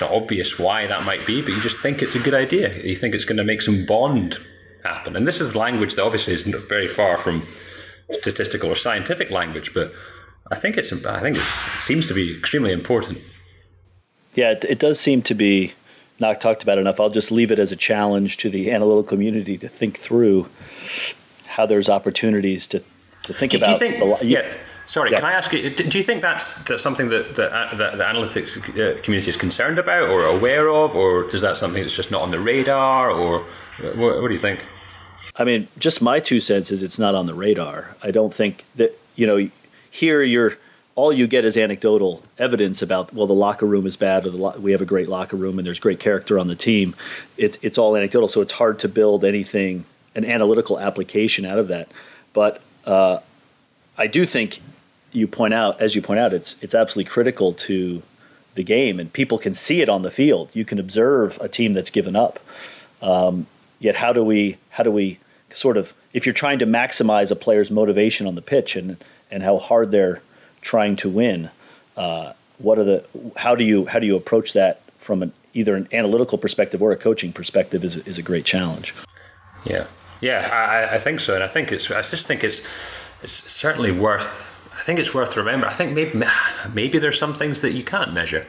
It's 0.00 0.10
not 0.10 0.22
obvious 0.22 0.58
why 0.58 0.86
that 0.86 1.04
might 1.04 1.26
be, 1.26 1.42
but 1.42 1.52
you 1.52 1.60
just 1.60 1.80
think 1.80 2.00
it's 2.00 2.14
a 2.14 2.18
good 2.18 2.32
idea. 2.32 2.74
You 2.82 2.96
think 2.96 3.14
it's 3.14 3.26
going 3.26 3.36
to 3.36 3.44
make 3.44 3.60
some 3.60 3.84
bond 3.84 4.38
happen. 4.82 5.14
And 5.14 5.28
this 5.28 5.42
is 5.42 5.54
language 5.54 5.96
that 5.96 6.04
obviously 6.04 6.32
is 6.32 6.46
not 6.46 6.66
very 6.66 6.88
far 6.88 7.18
from 7.18 7.46
statistical 8.10 8.70
or 8.70 8.76
scientific 8.76 9.30
language, 9.30 9.74
but 9.74 9.92
I 10.50 10.54
think 10.54 10.78
it's 10.78 10.90
I 11.04 11.20
think 11.20 11.36
it 11.36 11.42
seems 11.80 12.08
to 12.08 12.14
be 12.14 12.34
extremely 12.34 12.72
important. 12.72 13.18
Yeah, 14.34 14.52
it, 14.52 14.64
it 14.64 14.78
does 14.78 14.98
seem 14.98 15.20
to 15.20 15.34
be 15.34 15.74
not 16.18 16.40
talked 16.40 16.62
about 16.62 16.78
enough. 16.78 16.98
I'll 16.98 17.10
just 17.10 17.30
leave 17.30 17.52
it 17.52 17.58
as 17.58 17.70
a 17.70 17.76
challenge 17.76 18.38
to 18.38 18.48
the 18.48 18.70
analytical 18.70 19.02
community 19.02 19.58
to 19.58 19.68
think 19.68 19.98
through 19.98 20.48
how 21.46 21.66
there's 21.66 21.90
opportunities 21.90 22.66
to 22.68 22.82
to 23.24 23.34
think 23.34 23.52
about. 23.52 23.78
Do 23.78 23.84
you 23.84 23.98
think, 23.98 24.18
the, 24.18 24.26
yeah. 24.26 24.50
Sorry, 24.90 25.12
yeah. 25.12 25.18
can 25.18 25.26
I 25.26 25.34
ask 25.34 25.52
you? 25.52 25.70
Do 25.70 25.96
you 25.96 26.02
think 26.02 26.20
that's, 26.20 26.64
that's 26.64 26.82
something 26.82 27.10
that, 27.10 27.36
that, 27.36 27.52
uh, 27.52 27.76
that 27.76 27.98
the 27.98 28.02
analytics 28.02 28.58
uh, 28.58 29.00
community 29.02 29.28
is 29.28 29.36
concerned 29.36 29.78
about 29.78 30.10
or 30.10 30.24
aware 30.24 30.68
of, 30.68 30.96
or 30.96 31.30
is 31.30 31.42
that 31.42 31.56
something 31.56 31.80
that's 31.80 31.94
just 31.94 32.10
not 32.10 32.22
on 32.22 32.32
the 32.32 32.40
radar, 32.40 33.08
or 33.08 33.46
what, 33.94 34.20
what 34.20 34.26
do 34.26 34.34
you 34.34 34.40
think? 34.40 34.64
I 35.36 35.44
mean, 35.44 35.68
just 35.78 36.02
my 36.02 36.18
two 36.18 36.40
cents 36.40 36.72
is 36.72 36.82
it's 36.82 36.98
not 36.98 37.14
on 37.14 37.28
the 37.28 37.34
radar. 37.34 37.94
I 38.02 38.10
don't 38.10 38.34
think 38.34 38.64
that 38.74 38.98
you 39.14 39.28
know 39.28 39.48
here 39.92 40.24
you're 40.24 40.58
all 40.96 41.12
you 41.12 41.28
get 41.28 41.44
is 41.44 41.56
anecdotal 41.56 42.24
evidence 42.36 42.82
about 42.82 43.14
well 43.14 43.28
the 43.28 43.32
locker 43.32 43.66
room 43.66 43.86
is 43.86 43.96
bad 43.96 44.26
or 44.26 44.30
the 44.30 44.38
lo- 44.38 44.58
we 44.58 44.72
have 44.72 44.82
a 44.82 44.86
great 44.86 45.08
locker 45.08 45.36
room 45.36 45.60
and 45.60 45.64
there's 45.64 45.78
great 45.78 46.00
character 46.00 46.36
on 46.36 46.48
the 46.48 46.56
team. 46.56 46.96
It's 47.36 47.58
it's 47.62 47.78
all 47.78 47.96
anecdotal, 47.96 48.26
so 48.26 48.40
it's 48.40 48.52
hard 48.52 48.80
to 48.80 48.88
build 48.88 49.24
anything 49.24 49.84
an 50.16 50.24
analytical 50.24 50.80
application 50.80 51.46
out 51.46 51.60
of 51.60 51.68
that. 51.68 51.92
But 52.32 52.60
uh, 52.84 53.20
I 53.96 54.08
do 54.08 54.26
think 54.26 54.60
you 55.12 55.26
point 55.26 55.54
out, 55.54 55.80
as 55.80 55.94
you 55.94 56.02
point 56.02 56.20
out, 56.20 56.32
it's 56.32 56.60
it's 56.62 56.74
absolutely 56.74 57.10
critical 57.10 57.52
to 57.54 58.02
the 58.54 58.62
game, 58.62 58.98
and 59.00 59.12
people 59.12 59.38
can 59.38 59.54
see 59.54 59.80
it 59.80 59.88
on 59.88 60.02
the 60.02 60.10
field. 60.10 60.50
You 60.52 60.64
can 60.64 60.78
observe 60.78 61.38
a 61.40 61.48
team 61.48 61.72
that's 61.74 61.90
given 61.90 62.16
up. 62.16 62.40
Um, 63.02 63.46
yet, 63.78 63.96
how 63.96 64.12
do 64.12 64.22
we 64.22 64.58
how 64.70 64.82
do 64.82 64.90
we 64.90 65.18
sort 65.52 65.76
of 65.76 65.92
if 66.12 66.26
you're 66.26 66.32
trying 66.32 66.58
to 66.60 66.66
maximize 66.66 67.30
a 67.30 67.36
player's 67.36 67.70
motivation 67.70 68.26
on 68.26 68.34
the 68.34 68.42
pitch 68.42 68.76
and 68.76 68.96
and 69.30 69.42
how 69.42 69.58
hard 69.58 69.90
they're 69.90 70.22
trying 70.60 70.96
to 70.96 71.08
win, 71.08 71.50
uh, 71.96 72.32
what 72.58 72.78
are 72.78 72.84
the 72.84 73.04
how 73.36 73.54
do 73.54 73.64
you 73.64 73.86
how 73.86 73.98
do 73.98 74.06
you 74.06 74.16
approach 74.16 74.52
that 74.52 74.82
from 74.98 75.22
an 75.22 75.32
either 75.54 75.74
an 75.74 75.88
analytical 75.92 76.38
perspective 76.38 76.82
or 76.82 76.92
a 76.92 76.96
coaching 76.96 77.32
perspective 77.32 77.84
is 77.84 77.96
is 78.06 78.18
a 78.18 78.22
great 78.22 78.44
challenge. 78.44 78.94
Yeah, 79.64 79.86
yeah, 80.20 80.48
I, 80.48 80.94
I 80.94 80.98
think 80.98 81.20
so, 81.20 81.34
and 81.34 81.44
I 81.44 81.48
think 81.48 81.72
it's 81.72 81.90
I 81.90 82.02
just 82.02 82.26
think 82.26 82.44
it's 82.44 82.60
it's 83.22 83.32
certainly 83.32 83.92
worth 83.92 84.56
I 84.80 84.82
think 84.82 84.98
it's 84.98 85.12
worth 85.12 85.36
remembering. 85.36 85.70
I 85.70 85.76
think 85.76 85.92
maybe 85.92 86.22
maybe 86.74 86.98
there's 86.98 87.18
some 87.18 87.34
things 87.34 87.60
that 87.60 87.72
you 87.72 87.84
can't 87.84 88.14
measure, 88.14 88.46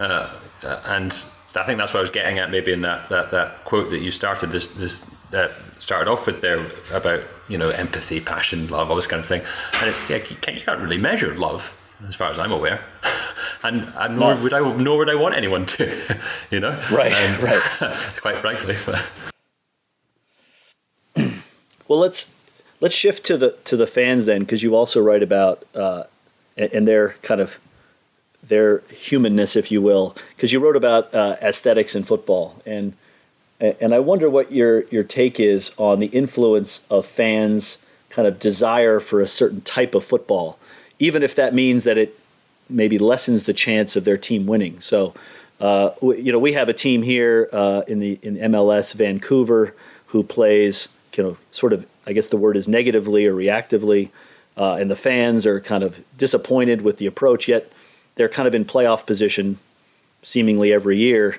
uh, 0.00 0.34
and 0.62 1.12
I 1.54 1.62
think 1.64 1.78
that's 1.78 1.92
what 1.92 1.98
I 1.98 2.00
was 2.00 2.10
getting 2.10 2.38
at. 2.38 2.50
Maybe 2.50 2.72
in 2.72 2.80
that 2.80 3.10
that, 3.10 3.30
that 3.32 3.64
quote 3.64 3.90
that 3.90 4.00
you 4.00 4.10
started 4.10 4.50
this 4.50 4.68
this 4.68 5.08
that 5.30 5.52
started 5.78 6.10
off 6.10 6.26
with 6.26 6.40
there 6.40 6.70
about 6.90 7.24
you 7.48 7.58
know 7.58 7.68
empathy, 7.68 8.20
passion, 8.20 8.68
love, 8.68 8.90
all 8.90 8.96
this 8.96 9.06
kind 9.06 9.20
of 9.20 9.26
thing, 9.26 9.42
and 9.74 9.90
it's 9.90 10.08
yeah, 10.08 10.16
you, 10.16 10.36
can't, 10.36 10.56
you 10.56 10.64
can't 10.64 10.80
really 10.80 10.98
measure 10.98 11.34
love 11.34 11.76
as 12.08 12.16
far 12.16 12.30
as 12.30 12.38
I'm 12.38 12.52
aware, 12.52 12.82
and, 13.62 13.92
and 13.96 14.18
nor 14.18 14.34
would 14.34 14.54
I 14.54 14.60
nor 14.60 14.96
would 14.96 15.10
I 15.10 15.14
want 15.14 15.34
anyone 15.34 15.66
to, 15.66 16.18
you 16.50 16.60
know. 16.60 16.82
Right, 16.90 17.12
um, 17.12 17.44
right. 17.44 17.62
quite 18.22 18.38
frankly. 18.40 18.76
well, 21.86 21.98
let's 21.98 22.34
let's 22.80 22.94
shift 22.94 23.24
to 23.26 23.36
the 23.36 23.52
to 23.64 23.76
the 23.76 23.86
fans 23.86 24.26
then, 24.26 24.40
because 24.40 24.62
you 24.62 24.74
also 24.74 25.00
write 25.02 25.22
about 25.22 25.64
uh, 25.74 26.04
and 26.56 26.86
their 26.86 27.16
kind 27.22 27.40
of 27.40 27.58
their 28.42 28.78
humanness, 28.90 29.56
if 29.56 29.72
you 29.72 29.82
will, 29.82 30.16
because 30.34 30.52
you 30.52 30.60
wrote 30.60 30.76
about 30.76 31.12
uh, 31.14 31.36
aesthetics 31.42 31.94
in 31.94 32.04
football, 32.04 32.62
and 32.64 32.94
and 33.60 33.94
I 33.94 33.98
wonder 33.98 34.28
what 34.28 34.52
your 34.52 34.84
your 34.84 35.04
take 35.04 35.40
is 35.40 35.72
on 35.76 36.00
the 36.00 36.06
influence 36.06 36.86
of 36.90 37.06
fans' 37.06 37.78
kind 38.10 38.28
of 38.28 38.38
desire 38.38 39.00
for 39.00 39.20
a 39.20 39.28
certain 39.28 39.60
type 39.62 39.94
of 39.94 40.04
football, 40.04 40.58
even 40.98 41.22
if 41.22 41.34
that 41.34 41.54
means 41.54 41.84
that 41.84 41.98
it 41.98 42.18
maybe 42.68 42.98
lessens 42.98 43.44
the 43.44 43.52
chance 43.52 43.96
of 43.96 44.04
their 44.04 44.18
team 44.18 44.46
winning. 44.46 44.80
So. 44.80 45.14
Uh, 45.58 45.94
you 46.02 46.30
know, 46.30 46.38
we 46.38 46.52
have 46.52 46.68
a 46.68 46.74
team 46.74 47.02
here 47.02 47.48
uh, 47.50 47.80
in 47.88 47.98
the 47.98 48.18
in 48.20 48.36
MLS, 48.36 48.92
Vancouver, 48.92 49.74
who 50.08 50.22
plays 50.22 50.88
you 51.16 51.24
know 51.24 51.38
sort 51.50 51.72
of 51.72 51.86
I 52.06 52.12
guess 52.12 52.28
the 52.28 52.36
word 52.36 52.56
is 52.56 52.68
negatively 52.68 53.26
or 53.26 53.34
reactively, 53.34 54.10
uh, 54.56 54.74
and 54.74 54.90
the 54.90 54.96
fans 54.96 55.46
are 55.46 55.60
kind 55.60 55.82
of 55.82 56.00
disappointed 56.16 56.82
with 56.82 56.98
the 56.98 57.06
approach. 57.06 57.48
Yet 57.48 57.70
they're 58.14 58.28
kind 58.28 58.46
of 58.46 58.54
in 58.54 58.64
playoff 58.64 59.06
position, 59.06 59.58
seemingly 60.22 60.72
every 60.72 60.96
year, 60.98 61.38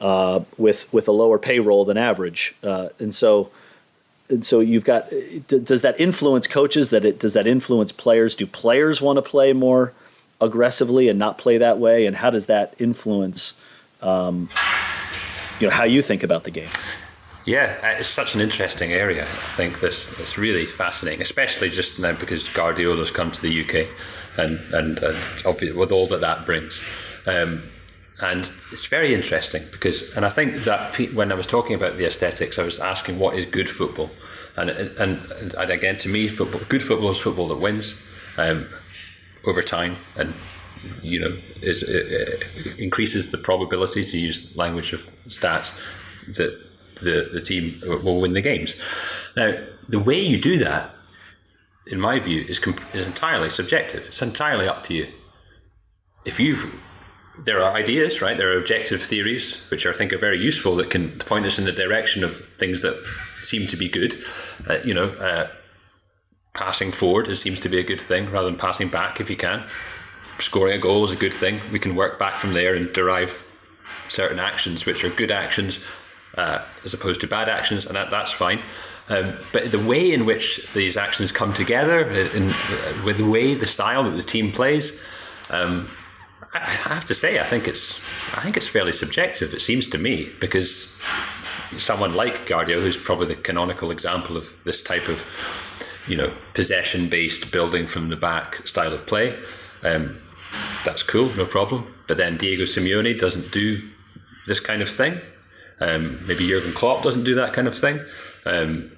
uh, 0.00 0.40
with 0.56 0.92
with 0.92 1.08
a 1.08 1.12
lower 1.12 1.38
payroll 1.38 1.84
than 1.84 1.96
average, 1.96 2.54
uh, 2.62 2.88
and 2.98 3.14
so 3.14 3.50
and 4.28 4.44
so 4.44 4.60
you've 4.60 4.84
got. 4.84 5.10
Does 5.48 5.82
that 5.82 6.00
influence 6.00 6.46
coaches? 6.46 6.90
That 6.90 7.04
it 7.04 7.18
does 7.18 7.32
that 7.34 7.46
influence 7.46 7.92
players? 7.92 8.34
Do 8.34 8.46
players 8.46 9.00
want 9.00 9.16
to 9.16 9.22
play 9.22 9.52
more 9.52 9.92
aggressively 10.40 11.08
and 11.08 11.18
not 11.18 11.38
play 11.38 11.58
that 11.58 11.78
way? 11.78 12.06
And 12.06 12.16
how 12.16 12.30
does 12.30 12.46
that 12.46 12.74
influence? 12.78 13.54
Um, 14.00 14.48
you 15.60 15.68
know 15.68 15.74
how 15.74 15.84
you 15.84 16.02
think 16.02 16.22
about 16.22 16.44
the 16.44 16.50
game. 16.50 16.70
Yeah, 17.46 17.78
uh, 17.82 17.98
it's 17.98 18.08
such 18.08 18.34
an 18.34 18.40
interesting 18.40 18.92
area. 18.92 19.24
I 19.24 19.52
think 19.52 19.80
this 19.80 20.18
it's 20.18 20.38
really 20.38 20.64
fascinating, 20.64 21.20
especially 21.20 21.68
just 21.68 21.98
now 21.98 22.12
because 22.12 22.48
Guardiola's 22.48 23.10
come 23.10 23.30
to 23.30 23.42
the 23.42 23.64
UK, 23.64 23.88
and 24.38 24.58
and, 24.72 24.98
and 24.98 25.76
with 25.76 25.92
all 25.92 26.06
that 26.06 26.22
that 26.22 26.46
brings. 26.46 26.82
Um, 27.26 27.70
and 28.20 28.50
it's 28.70 28.86
very 28.86 29.12
interesting 29.12 29.64
because, 29.72 30.16
and 30.16 30.24
I 30.24 30.28
think 30.28 30.64
that 30.64 30.96
when 31.14 31.32
I 31.32 31.34
was 31.34 31.48
talking 31.48 31.74
about 31.74 31.98
the 31.98 32.06
aesthetics, 32.06 32.58
I 32.58 32.62
was 32.62 32.78
asking 32.78 33.18
what 33.18 33.36
is 33.36 33.44
good 33.44 33.68
football, 33.68 34.10
and 34.56 34.70
and, 34.70 35.54
and 35.54 35.70
again, 35.70 35.98
to 35.98 36.08
me, 36.08 36.28
football, 36.28 36.62
good 36.68 36.82
football 36.82 37.10
is 37.10 37.18
football 37.18 37.48
that 37.48 37.56
wins 37.56 37.94
um, 38.38 38.68
over 39.44 39.60
time, 39.60 39.96
and 40.16 40.32
you 41.02 41.20
know, 41.20 41.36
is 41.60 41.82
increases 42.78 43.32
the 43.32 43.38
probability 43.38 44.04
to 44.04 44.18
use 44.18 44.56
language 44.56 44.94
of 44.94 45.02
stats 45.28 45.72
that 46.36 46.58
the, 47.00 47.28
the 47.32 47.40
team 47.40 47.80
will 47.84 48.20
win 48.20 48.32
the 48.32 48.40
games. 48.40 48.76
Now, 49.36 49.54
the 49.88 49.98
way 49.98 50.20
you 50.20 50.40
do 50.40 50.58
that, 50.58 50.90
in 51.86 52.00
my 52.00 52.18
view, 52.18 52.44
is, 52.48 52.60
is 52.92 53.06
entirely 53.06 53.50
subjective. 53.50 54.04
It's 54.06 54.22
entirely 54.22 54.68
up 54.68 54.84
to 54.84 54.94
you. 54.94 55.06
If 56.24 56.40
you've 56.40 56.80
there 57.38 57.62
are 57.62 57.72
ideas, 57.72 58.22
right? 58.22 58.36
There 58.36 58.52
are 58.52 58.58
objective 58.58 59.02
theories, 59.02 59.56
which 59.70 59.86
I 59.86 59.92
think 59.92 60.12
are 60.12 60.18
very 60.18 60.38
useful, 60.38 60.76
that 60.76 60.90
can 60.90 61.10
point 61.10 61.46
us 61.46 61.58
in 61.58 61.64
the 61.64 61.72
direction 61.72 62.22
of 62.22 62.36
things 62.36 62.82
that 62.82 63.04
seem 63.40 63.66
to 63.68 63.76
be 63.76 63.88
good. 63.88 64.16
Uh, 64.68 64.78
you 64.84 64.94
know, 64.94 65.08
uh, 65.08 65.48
passing 66.52 66.92
forward 66.92 67.34
seems 67.36 67.60
to 67.60 67.68
be 67.68 67.80
a 67.80 67.82
good 67.82 68.00
thing 68.00 68.30
rather 68.30 68.48
than 68.48 68.58
passing 68.58 68.88
back 68.88 69.20
if 69.20 69.30
you 69.30 69.36
can. 69.36 69.66
Scoring 70.38 70.76
a 70.76 70.78
goal 70.78 71.04
is 71.04 71.12
a 71.12 71.16
good 71.16 71.34
thing. 71.34 71.60
We 71.72 71.80
can 71.80 71.96
work 71.96 72.18
back 72.18 72.36
from 72.36 72.54
there 72.54 72.74
and 72.74 72.92
derive 72.92 73.44
certain 74.08 74.38
actions, 74.38 74.86
which 74.86 75.04
are 75.04 75.10
good 75.10 75.30
actions, 75.30 75.78
uh, 76.36 76.64
as 76.84 76.94
opposed 76.94 77.20
to 77.20 77.26
bad 77.26 77.48
actions, 77.48 77.86
and 77.86 77.96
that, 77.96 78.10
that's 78.10 78.32
fine. 78.32 78.62
Um, 79.08 79.38
but 79.52 79.70
the 79.70 79.78
way 79.78 80.12
in 80.12 80.26
which 80.26 80.66
these 80.72 80.96
actions 80.96 81.32
come 81.32 81.52
together, 81.52 82.08
in, 82.08 82.52
with 83.04 83.18
the 83.18 83.26
way, 83.26 83.54
the 83.54 83.66
style 83.66 84.04
that 84.04 84.16
the 84.16 84.22
team 84.22 84.52
plays, 84.52 84.92
um, 85.50 85.90
I 86.54 86.70
have 86.70 87.06
to 87.06 87.14
say, 87.14 87.40
I 87.40 87.44
think 87.44 87.66
it's 87.66 88.00
I 88.32 88.40
think 88.40 88.56
it's 88.56 88.68
fairly 88.68 88.92
subjective. 88.92 89.54
It 89.54 89.60
seems 89.60 89.88
to 89.88 89.98
me 89.98 90.30
because 90.40 90.96
someone 91.78 92.14
like 92.14 92.46
Guardiola, 92.46 92.82
who's 92.82 92.96
probably 92.96 93.26
the 93.26 93.34
canonical 93.34 93.90
example 93.90 94.36
of 94.36 94.52
this 94.64 94.82
type 94.82 95.08
of 95.08 95.24
you 96.06 96.16
know 96.16 96.32
possession-based 96.54 97.50
building 97.50 97.88
from 97.88 98.08
the 98.08 98.16
back 98.16 98.66
style 98.68 98.92
of 98.92 99.04
play. 99.04 99.36
Um, 99.82 100.20
that's 100.84 101.02
cool, 101.02 101.34
no 101.34 101.44
problem. 101.44 101.92
But 102.06 102.18
then 102.18 102.36
Diego 102.36 102.64
Simeone 102.64 103.18
doesn't 103.18 103.50
do 103.50 103.82
this 104.46 104.60
kind 104.60 104.80
of 104.80 104.88
thing. 104.88 105.20
Um, 105.80 106.24
maybe 106.26 106.48
Jurgen 106.48 106.72
Klopp 106.72 107.02
doesn't 107.02 107.24
do 107.24 107.36
that 107.36 107.52
kind 107.52 107.68
of 107.68 107.76
thing. 107.76 108.00
Um, 108.44 108.92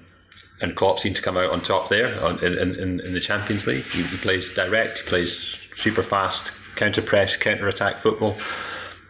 and 0.60 0.74
Klopp 0.74 0.98
seemed 0.98 1.16
to 1.16 1.22
come 1.22 1.36
out 1.36 1.50
on 1.50 1.62
top 1.62 1.88
there 1.88 2.22
on, 2.22 2.42
in, 2.42 2.58
in, 2.58 3.00
in 3.00 3.12
the 3.12 3.20
Champions 3.20 3.66
League. 3.66 3.84
He, 3.84 4.02
he, 4.02 4.16
plays 4.16 4.54
direct, 4.54 5.00
he 5.00 5.06
plays 5.06 5.58
super 5.74 6.02
fast, 6.02 6.52
counter 6.76 7.02
press, 7.02 7.36
counter 7.36 7.68
attack 7.68 7.98
football. 7.98 8.36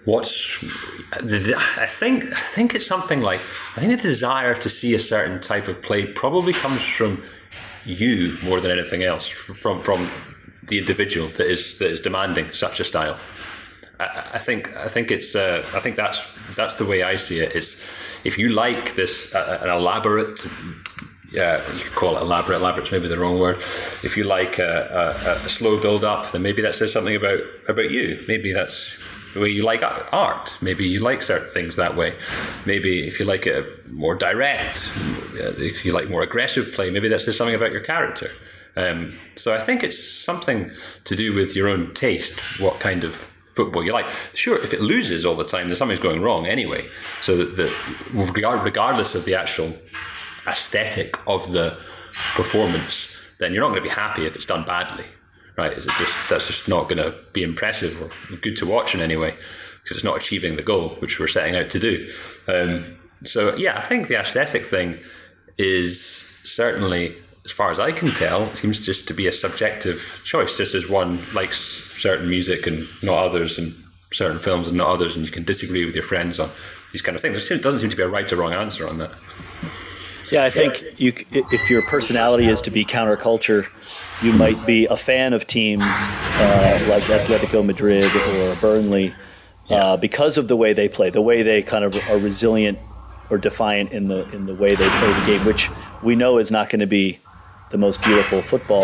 What's 0.04 0.64
I 1.12 1.86
think 1.86 2.24
I 2.26 2.40
think 2.40 2.76
it's 2.76 2.86
something 2.86 3.20
like 3.20 3.40
I 3.76 3.80
think 3.80 3.90
the 3.90 4.08
desire 4.08 4.54
to 4.54 4.70
see 4.70 4.94
a 4.94 5.00
certain 5.00 5.40
type 5.40 5.66
of 5.66 5.82
play 5.82 6.06
probably 6.06 6.52
comes 6.52 6.84
from 6.84 7.24
you 7.84 8.38
more 8.44 8.60
than 8.60 8.70
anything 8.70 9.02
else 9.02 9.28
from 9.28 9.82
from 9.82 10.08
the 10.62 10.78
individual 10.78 11.28
that 11.30 11.50
is 11.50 11.78
that 11.78 11.90
is 11.90 12.00
demanding 12.00 12.52
such 12.52 12.78
a 12.78 12.84
style. 12.84 13.18
I, 13.98 14.30
I 14.34 14.38
think 14.38 14.76
I 14.76 14.88
think 14.88 15.10
it's 15.10 15.34
uh, 15.34 15.64
I 15.74 15.80
think 15.80 15.96
that's 15.96 16.26
that's 16.54 16.76
the 16.76 16.84
way 16.84 17.02
I 17.02 17.16
see 17.16 17.40
it. 17.40 17.56
Is 17.56 17.82
if 18.24 18.38
you 18.38 18.50
like 18.50 18.94
this 18.94 19.34
uh, 19.34 19.58
an 19.62 19.70
elaborate 19.70 20.44
yeah, 21.32 21.70
you 21.74 21.82
could 21.82 21.94
call 21.94 22.16
it 22.16 22.20
elaborate. 22.20 22.56
Elaborate's 22.56 22.92
maybe 22.92 23.08
the 23.08 23.18
wrong 23.18 23.38
word. 23.38 23.56
If 23.56 24.16
you 24.16 24.24
like 24.24 24.58
a, 24.58 25.42
a, 25.42 25.44
a, 25.44 25.48
slow 25.48 25.80
build 25.80 26.04
up, 26.04 26.30
then 26.30 26.42
maybe 26.42 26.62
that 26.62 26.74
says 26.74 26.92
something 26.92 27.16
about 27.16 27.40
about 27.68 27.90
you. 27.90 28.24
Maybe 28.28 28.52
that's 28.52 28.96
the 29.34 29.40
way 29.40 29.48
you 29.48 29.62
like 29.62 29.82
art. 29.82 30.56
Maybe 30.62 30.86
you 30.86 31.00
like 31.00 31.22
certain 31.22 31.48
things 31.48 31.76
that 31.76 31.96
way. 31.96 32.14
Maybe 32.64 33.06
if 33.06 33.18
you 33.18 33.26
like 33.26 33.46
it 33.46 33.90
more 33.90 34.14
direct, 34.14 34.90
if 35.34 35.84
you 35.84 35.92
like 35.92 36.08
more 36.08 36.22
aggressive 36.22 36.72
play, 36.72 36.90
maybe 36.90 37.08
that 37.08 37.20
says 37.20 37.36
something 37.36 37.54
about 37.54 37.72
your 37.72 37.82
character. 37.82 38.30
Um, 38.76 39.18
so 39.34 39.54
I 39.54 39.58
think 39.58 39.82
it's 39.82 40.02
something 40.02 40.70
to 41.04 41.16
do 41.16 41.34
with 41.34 41.56
your 41.56 41.68
own 41.68 41.92
taste, 41.94 42.38
what 42.60 42.78
kind 42.78 43.04
of 43.04 43.26
football 43.56 43.82
you 43.82 43.92
like. 43.92 44.10
Sure, 44.34 44.62
if 44.62 44.74
it 44.74 44.80
loses 44.80 45.24
all 45.24 45.34
the 45.34 45.44
time, 45.44 45.68
then 45.68 45.76
something's 45.76 46.00
going 46.00 46.20
wrong 46.20 46.46
anyway. 46.46 46.88
So 47.22 47.36
that, 47.36 47.72
regardless 48.12 49.14
of 49.14 49.24
the 49.24 49.34
actual 49.34 49.74
aesthetic 50.46 51.16
of 51.26 51.50
the 51.50 51.76
performance, 52.34 53.16
then 53.38 53.52
you're 53.52 53.62
not 53.62 53.68
going 53.68 53.82
to 53.82 53.88
be 53.88 53.94
happy 53.94 54.26
if 54.26 54.36
it's 54.36 54.46
done 54.46 54.64
badly, 54.64 55.06
right? 55.56 55.72
Is 55.72 55.86
it 55.86 55.92
just 55.98 56.16
that's 56.28 56.46
just 56.46 56.68
not 56.68 56.84
going 56.84 56.98
to 56.98 57.14
be 57.32 57.42
impressive 57.42 58.00
or 58.00 58.36
good 58.36 58.56
to 58.58 58.66
watch 58.66 58.94
in 58.94 59.00
any 59.00 59.16
way 59.16 59.34
because 59.82 59.96
it's 59.98 60.04
not 60.04 60.16
achieving 60.16 60.56
the 60.56 60.62
goal 60.62 60.90
which 60.98 61.18
we're 61.20 61.28
setting 61.28 61.56
out 61.56 61.70
to 61.70 61.78
do. 61.78 62.08
Um, 62.48 62.96
so 63.24 63.56
yeah, 63.56 63.76
I 63.76 63.80
think 63.80 64.08
the 64.08 64.18
aesthetic 64.18 64.66
thing 64.66 64.98
is 65.58 66.10
certainly, 66.44 67.14
as 67.46 67.52
far 67.52 67.70
as 67.70 67.78
I 67.78 67.92
can 67.92 68.08
tell, 68.08 68.42
it 68.48 68.58
seems 68.58 68.84
just 68.84 69.06
to 69.08 69.14
be 69.14 69.28
a 69.28 69.32
subjective 69.32 70.20
choice. 70.24 70.58
Just 70.58 70.74
as 70.74 70.88
one 70.88 71.20
likes 71.32 71.58
certain 71.96 72.28
music 72.28 72.66
and 72.66 72.88
not 73.02 73.24
others, 73.24 73.56
and 73.56 73.72
certain 74.12 74.40
films 74.40 74.66
and 74.66 74.76
not 74.76 74.88
others, 74.88 75.14
and 75.16 75.24
you 75.24 75.30
can 75.30 75.44
disagree 75.44 75.84
with 75.84 75.94
your 75.94 76.02
friends 76.02 76.40
on 76.40 76.50
these 76.90 77.02
kind 77.02 77.14
of 77.14 77.22
things. 77.22 77.48
There 77.48 77.56
doesn't 77.56 77.80
seem 77.80 77.90
to 77.90 77.96
be 77.96 78.02
a 78.02 78.08
right 78.08 78.30
or 78.32 78.36
wrong 78.36 78.52
answer 78.52 78.88
on 78.88 78.98
that. 78.98 79.12
Yeah, 80.32 80.42
I 80.42 80.50
think 80.50 80.82
you, 80.98 81.12
if 81.30 81.70
your 81.70 81.82
personality 81.82 82.48
is 82.48 82.60
to 82.62 82.72
be 82.72 82.84
counterculture, 82.84 83.66
you 84.22 84.32
might 84.32 84.66
be 84.66 84.86
a 84.86 84.96
fan 84.96 85.32
of 85.32 85.46
teams 85.46 85.84
uh, 85.84 86.86
like 86.88 87.04
Atletico 87.04 87.64
Madrid 87.64 88.04
or 88.04 88.56
Burnley 88.56 89.14
uh, 89.70 89.96
because 89.96 90.36
of 90.36 90.48
the 90.48 90.56
way 90.56 90.72
they 90.72 90.88
play, 90.88 91.10
the 91.10 91.22
way 91.22 91.44
they 91.44 91.62
kind 91.62 91.84
of 91.84 91.96
are 92.10 92.18
resilient 92.18 92.76
or 93.30 93.38
defiant 93.38 93.92
in 93.92 94.08
the 94.08 94.28
in 94.30 94.46
the 94.46 94.54
way 94.54 94.74
they 94.74 94.88
play 94.88 95.12
the 95.12 95.26
game, 95.26 95.44
which 95.44 95.70
we 96.02 96.16
know 96.16 96.38
is 96.38 96.50
not 96.50 96.70
going 96.70 96.80
to 96.80 96.86
be 96.86 97.20
the 97.70 97.78
most 97.78 98.02
beautiful 98.02 98.42
football, 98.42 98.82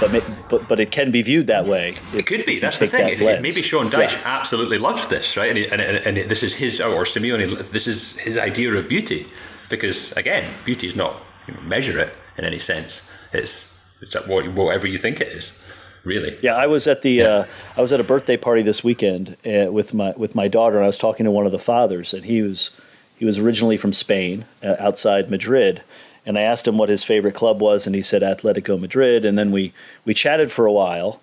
but 0.00 0.22
but 0.48 0.68
but 0.68 0.80
it 0.80 0.90
can 0.90 1.10
be 1.10 1.22
viewed 1.22 1.48
that 1.48 1.66
way. 1.66 1.90
If, 1.90 2.14
it 2.14 2.26
could 2.26 2.44
be. 2.44 2.60
That's 2.60 2.78
the 2.78 2.86
thing. 2.86 3.18
That 3.18 3.42
maybe 3.42 3.62
Sean 3.62 3.86
Dyche 3.86 4.12
yeah. 4.12 4.22
absolutely 4.24 4.78
loves 4.78 5.08
this, 5.08 5.36
right? 5.36 5.48
And, 5.48 5.58
he, 5.58 5.66
and, 5.68 5.80
and, 5.80 6.18
and, 6.18 6.30
this 6.30 6.42
is 6.42 6.54
his, 6.54 6.80
or 6.80 7.04
Simeone, 7.04 7.70
this 7.70 7.86
is 7.86 8.16
his 8.18 8.38
idea 8.38 8.72
of 8.72 8.88
beauty 8.88 9.26
because 9.68 10.12
again, 10.12 10.52
beauty 10.64 10.86
is 10.86 10.94
not 10.94 11.22
you 11.48 11.54
know, 11.54 11.60
measure 11.62 11.98
it 11.98 12.14
in 12.36 12.44
any 12.44 12.58
sense. 12.58 13.02
It's 13.32 13.74
it's 14.00 14.14
whatever 14.26 14.86
you 14.86 14.98
think 14.98 15.20
it 15.20 15.28
is, 15.28 15.52
really. 16.04 16.38
Yeah, 16.40 16.54
I 16.54 16.66
was 16.66 16.86
at 16.86 17.02
the 17.02 17.12
yeah. 17.12 17.24
uh, 17.24 17.46
I 17.76 17.82
was 17.82 17.92
at 17.92 18.00
a 18.00 18.04
birthday 18.04 18.36
party 18.36 18.62
this 18.62 18.84
weekend 18.84 19.36
uh, 19.46 19.72
with 19.72 19.94
my 19.94 20.12
with 20.16 20.34
my 20.34 20.48
daughter, 20.48 20.76
and 20.76 20.84
I 20.84 20.88
was 20.88 20.98
talking 20.98 21.24
to 21.24 21.30
one 21.30 21.46
of 21.46 21.52
the 21.52 21.58
fathers, 21.58 22.14
and 22.14 22.24
he 22.24 22.42
was 22.42 22.78
he 23.18 23.24
was 23.24 23.38
originally 23.38 23.76
from 23.76 23.92
Spain, 23.92 24.44
uh, 24.62 24.76
outside 24.78 25.30
Madrid. 25.30 25.82
And 26.26 26.38
I 26.38 26.42
asked 26.42 26.68
him 26.68 26.76
what 26.76 26.88
his 26.88 27.02
favorite 27.02 27.34
club 27.34 27.60
was, 27.60 27.86
and 27.86 27.94
he 27.94 28.02
said 28.02 28.22
Atletico 28.22 28.78
Madrid. 28.78 29.24
And 29.24 29.38
then 29.38 29.50
we 29.50 29.72
we 30.04 30.14
chatted 30.14 30.52
for 30.52 30.66
a 30.66 30.72
while, 30.72 31.20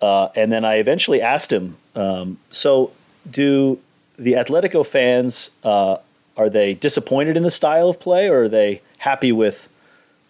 uh, 0.00 0.28
and 0.34 0.52
then 0.52 0.64
I 0.64 0.76
eventually 0.76 1.22
asked 1.22 1.52
him, 1.52 1.76
um, 1.94 2.38
"So, 2.50 2.92
do 3.30 3.78
the 4.18 4.32
Atletico 4.32 4.84
fans 4.84 5.50
uh, 5.64 5.98
are 6.38 6.48
they 6.48 6.72
disappointed 6.72 7.36
in 7.36 7.42
the 7.42 7.50
style 7.50 7.88
of 7.88 7.98
play 8.00 8.28
or 8.28 8.44
are 8.44 8.48
they 8.48 8.80
happy 8.98 9.32
with 9.32 9.68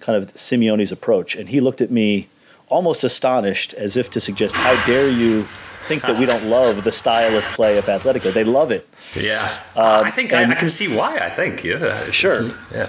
kind 0.00 0.20
of 0.20 0.34
Simeone's 0.34 0.90
approach? 0.90 1.36
And 1.36 1.50
he 1.50 1.60
looked 1.60 1.80
at 1.80 1.90
me 1.90 2.28
almost 2.68 3.04
astonished 3.04 3.74
as 3.74 3.96
if 3.96 4.10
to 4.10 4.20
suggest, 4.20 4.56
how 4.56 4.74
dare 4.86 5.08
you 5.08 5.46
think 5.84 6.02
that 6.02 6.18
we 6.18 6.26
don't 6.26 6.44
love 6.48 6.84
the 6.84 6.92
style 6.92 7.36
of 7.36 7.44
play 7.54 7.78
of 7.78 7.84
Atletico? 7.84 8.32
They 8.32 8.44
love 8.44 8.70
it. 8.70 8.88
Yeah. 9.14 9.42
Um, 9.76 10.06
I 10.06 10.10
think 10.10 10.32
I, 10.32 10.44
I, 10.44 10.54
can 10.54 10.70
see 10.70 10.88
why, 10.88 11.18
I 11.18 11.30
think. 11.30 11.62
Yeah. 11.62 12.10
Sure. 12.10 12.50
Yeah. 12.72 12.88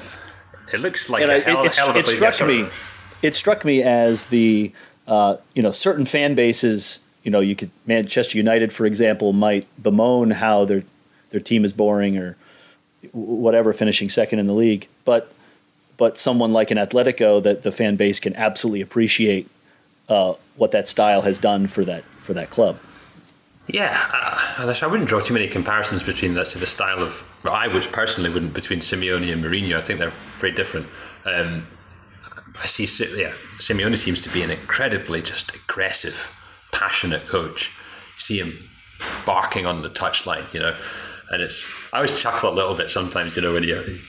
It 0.74 0.80
looks 0.80 1.10
like 1.10 1.24
and 1.24 1.32
a 1.32 1.40
hell, 1.40 1.64
it, 1.64 1.76
hell 1.76 1.90
of 1.90 1.96
a 1.96 2.00
it 2.00 2.08
struck 2.08 2.46
me. 2.46 2.68
It 3.22 3.36
struck 3.36 3.66
me 3.66 3.84
as 3.84 4.26
the 4.28 4.72
uh, 5.08 5.38
you 5.56 5.62
know 5.62 5.72
certain 5.72 6.06
fan 6.06 6.36
bases. 6.36 7.00
You 7.24 7.32
know, 7.32 7.40
you 7.40 7.56
could 7.56 7.72
Manchester 7.86 8.38
United, 8.38 8.72
for 8.72 8.86
example, 8.86 9.34
might 9.34 9.68
bemoan 9.82 10.32
how 10.32 10.66
their 10.66 10.84
their 11.32 11.40
team 11.40 11.66
is 11.66 11.74
boring 11.74 12.18
or 12.18 12.38
whatever, 13.12 13.74
finishing 13.74 14.10
second 14.10 14.40
in 14.40 14.48
the 14.48 14.54
league. 14.54 14.88
But 15.06 15.32
but 15.98 16.18
someone 16.18 16.54
like 16.54 16.72
an 16.72 16.78
Atletico 16.78 17.44
that 17.44 17.64
the 17.64 17.72
fan 17.72 17.98
base 17.98 18.20
can 18.20 18.36
absolutely 18.36 18.82
appreciate 18.82 19.50
uh, 20.08 20.34
what 20.56 20.72
that 20.72 20.88
style 20.88 21.22
has 21.24 21.38
done 21.38 21.68
for 21.68 21.84
that 21.86 22.04
for 22.04 22.34
that 22.34 22.50
club. 22.50 22.78
Yeah, 23.72 23.94
uh, 23.94 24.74
I 24.82 24.88
wouldn't 24.88 25.08
draw 25.08 25.20
too 25.20 25.36
many 25.36 25.48
comparisons 25.48 26.02
between 26.02 26.34
let's 26.34 26.52
say 26.52 26.60
the 26.60 26.66
style 26.66 27.04
of. 27.04 27.24
Well, 27.44 27.54
I 27.54 27.68
would 27.68 27.84
personally 27.92 28.32
wouldn't 28.32 28.54
between 28.54 28.80
Simeone 28.80 29.32
and 29.32 29.44
Mourinho. 29.44 29.78
I 29.78 29.82
think 29.82 30.00
they're 30.00 30.14
very 30.40 30.54
different. 30.54 30.88
Um, 31.24 31.68
I 32.60 32.66
see, 32.66 32.86
yeah, 33.16 33.34
Simeone 33.54 33.98
seems 33.98 34.22
to 34.22 34.30
be 34.30 34.42
an 34.42 34.50
incredibly 34.50 35.22
just 35.22 35.54
aggressive, 35.56 36.36
passionate 36.72 37.28
coach. 37.28 37.72
You 38.16 38.20
see 38.20 38.40
him 38.40 38.58
barking 39.26 39.68
on 39.68 39.84
the 39.84 39.90
touchline, 39.90 40.52
you 40.52 40.62
know, 40.62 40.76
and 41.30 41.42
it's 41.42 41.68
I 41.94 41.98
always 41.98 42.20
chuckle 42.20 42.52
a 42.52 42.56
little 42.56 42.76
bit 42.76 42.90
sometimes, 42.90 43.36
you 43.36 43.44
know, 43.44 43.54
when 43.54 43.64
you 43.64 44.00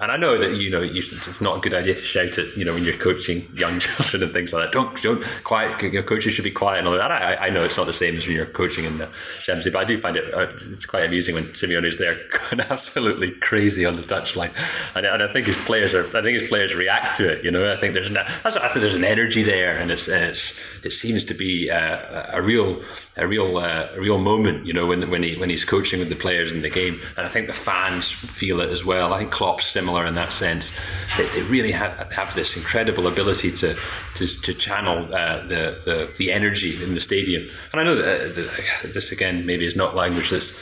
and 0.00 0.10
I 0.10 0.16
know 0.16 0.38
that 0.38 0.54
you 0.54 0.70
know 0.70 0.82
it's 0.82 1.40
not 1.40 1.58
a 1.58 1.60
good 1.60 1.74
idea 1.74 1.92
to 1.92 2.02
shout 2.02 2.38
at 2.38 2.56
you 2.56 2.64
know 2.64 2.72
when 2.72 2.84
you're 2.84 2.96
coaching 2.96 3.46
young 3.52 3.78
children 3.80 4.22
and 4.22 4.32
things 4.32 4.52
like 4.52 4.66
that. 4.66 4.72
Don't 4.72 5.00
don't 5.02 5.22
quiet. 5.44 5.80
Your 5.92 6.02
coaches 6.02 6.32
should 6.32 6.44
be 6.44 6.50
quiet 6.50 6.78
and 6.78 6.88
all 6.88 6.94
that. 6.94 7.10
I, 7.10 7.36
I 7.36 7.50
know 7.50 7.64
it's 7.64 7.76
not 7.76 7.86
the 7.86 7.92
same 7.92 8.16
as 8.16 8.26
when 8.26 8.34
you're 8.34 8.46
coaching 8.46 8.86
in 8.86 8.96
the 8.96 9.08
Champions 9.40 9.66
League, 9.66 9.74
but 9.74 9.80
I 9.80 9.84
do 9.84 9.98
find 9.98 10.16
it 10.16 10.32
uh, 10.32 10.46
it's 10.72 10.86
quite 10.86 11.04
amusing 11.04 11.34
when 11.34 11.44
Simeone 11.48 11.84
is 11.84 11.98
there 11.98 12.18
going 12.50 12.60
absolutely 12.60 13.32
crazy 13.32 13.84
on 13.84 13.96
the 13.96 14.02
touchline, 14.02 14.52
and, 14.96 15.04
and, 15.04 15.22
I 15.22 15.30
think 15.30 15.46
his 15.46 15.56
players 15.56 15.92
are 15.92 16.06
I 16.06 16.22
think 16.22 16.40
his 16.40 16.48
players 16.48 16.74
react 16.74 17.16
to 17.16 17.30
it. 17.30 17.44
You 17.44 17.50
know, 17.50 17.70
I 17.70 17.76
think 17.76 17.92
there's 17.92 18.08
an, 18.08 18.16
I 18.16 18.50
think 18.50 18.74
there's 18.76 18.94
an 18.94 19.04
energy 19.04 19.42
there, 19.42 19.76
and 19.76 19.90
it's, 19.90 20.08
and 20.08 20.24
it's 20.24 20.58
it 20.82 20.92
seems 20.92 21.26
to 21.26 21.34
be 21.34 21.70
uh, 21.70 22.38
a 22.38 22.40
real 22.40 22.82
a 23.18 23.26
real 23.26 23.58
uh, 23.58 23.88
a 23.94 24.00
real 24.00 24.18
moment. 24.18 24.64
You 24.64 24.72
know, 24.72 24.86
when 24.86 25.10
when 25.10 25.22
he 25.22 25.36
when 25.36 25.50
he's 25.50 25.66
coaching 25.66 25.98
with 25.98 26.08
the 26.08 26.16
players 26.16 26.54
in 26.54 26.62
the 26.62 26.70
game, 26.70 27.02
and 27.18 27.26
I 27.26 27.28
think 27.28 27.48
the 27.48 27.52
fans 27.52 28.10
feel 28.10 28.60
it 28.60 28.70
as 28.70 28.82
well. 28.82 29.12
I 29.12 29.18
think 29.18 29.30
Klopp's 29.30 29.66
similar 29.66 29.89
similar 29.90 30.06
in 30.06 30.14
that 30.14 30.32
sense. 30.32 30.72
They, 31.16 31.26
they 31.26 31.42
really 31.42 31.72
have, 31.72 32.12
have 32.12 32.34
this 32.34 32.56
incredible 32.56 33.06
ability 33.06 33.52
to 33.52 33.76
to, 34.16 34.26
to 34.26 34.54
channel 34.54 35.12
uh, 35.12 35.46
the, 35.46 35.80
the 35.84 36.12
the 36.16 36.32
energy 36.32 36.82
in 36.82 36.94
the 36.94 37.00
stadium. 37.00 37.48
And 37.72 37.80
I 37.80 37.84
know 37.84 37.96
that, 37.96 38.20
uh, 38.20 38.82
that 38.82 38.92
this 38.92 39.12
again 39.12 39.46
maybe 39.46 39.66
is 39.66 39.76
not 39.76 39.94
language 39.94 40.30
that's 40.30 40.52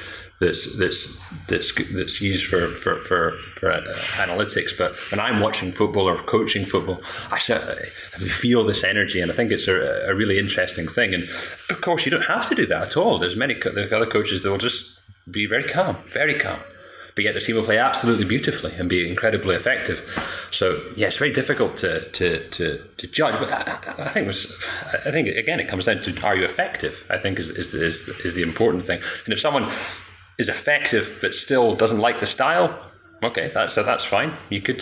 that's 0.40 0.78
that's 0.78 1.18
that's 1.48 1.72
that's 1.74 2.20
used 2.20 2.46
for 2.46 2.74
for 2.74 2.96
for, 2.96 3.38
for 3.56 3.70
uh, 3.70 3.94
analytics. 4.16 4.76
But 4.76 4.96
when 5.10 5.20
I'm 5.20 5.40
watching 5.40 5.72
football 5.72 6.08
or 6.08 6.16
coaching 6.16 6.64
football, 6.64 7.00
I 7.30 7.38
feel 7.38 8.64
this 8.64 8.84
energy, 8.84 9.20
and 9.20 9.30
I 9.30 9.34
think 9.34 9.50
it's 9.50 9.68
a, 9.68 10.10
a 10.10 10.14
really 10.14 10.38
interesting 10.38 10.88
thing. 10.88 11.14
And 11.14 11.24
of 11.70 11.80
course, 11.80 12.06
you 12.06 12.10
don't 12.10 12.24
have 12.26 12.48
to 12.48 12.54
do 12.54 12.66
that 12.66 12.82
at 12.88 12.96
all. 12.96 13.18
There's 13.18 13.36
many 13.36 13.54
the 13.54 13.94
other 13.94 14.10
coaches 14.10 14.42
that 14.42 14.50
will 14.50 14.58
just 14.58 14.98
be 15.30 15.46
very 15.46 15.64
calm, 15.64 15.96
very 16.08 16.38
calm 16.38 16.60
but 17.18 17.24
yet 17.24 17.34
the 17.34 17.40
team 17.40 17.56
will 17.56 17.64
play 17.64 17.78
absolutely 17.78 18.24
beautifully 18.24 18.72
and 18.78 18.88
be 18.88 19.10
incredibly 19.10 19.56
effective. 19.56 20.08
So 20.52 20.80
yeah, 20.94 21.08
it's 21.08 21.16
very 21.16 21.32
difficult 21.32 21.74
to 21.78 22.08
to, 22.10 22.48
to, 22.50 22.80
to 22.98 23.06
judge. 23.08 23.34
But 23.40 23.50
I, 23.50 24.04
I 24.04 24.08
think 24.08 24.28
was 24.28 24.56
I 25.04 25.10
think 25.10 25.26
again 25.26 25.58
it 25.58 25.66
comes 25.66 25.86
down 25.86 26.00
to 26.02 26.24
are 26.24 26.36
you 26.36 26.44
effective? 26.44 27.04
I 27.10 27.18
think 27.18 27.40
is, 27.40 27.50
is 27.50 27.74
is 27.74 28.08
is 28.24 28.36
the 28.36 28.42
important 28.42 28.86
thing. 28.86 29.00
And 29.24 29.32
if 29.32 29.40
someone 29.40 29.68
is 30.38 30.48
effective 30.48 31.18
but 31.20 31.34
still 31.34 31.74
doesn't 31.74 31.98
like 31.98 32.20
the 32.20 32.26
style, 32.26 32.78
okay, 33.20 33.50
that's 33.52 33.72
so 33.72 33.82
that's 33.82 34.04
fine. 34.04 34.32
You 34.48 34.60
could 34.60 34.80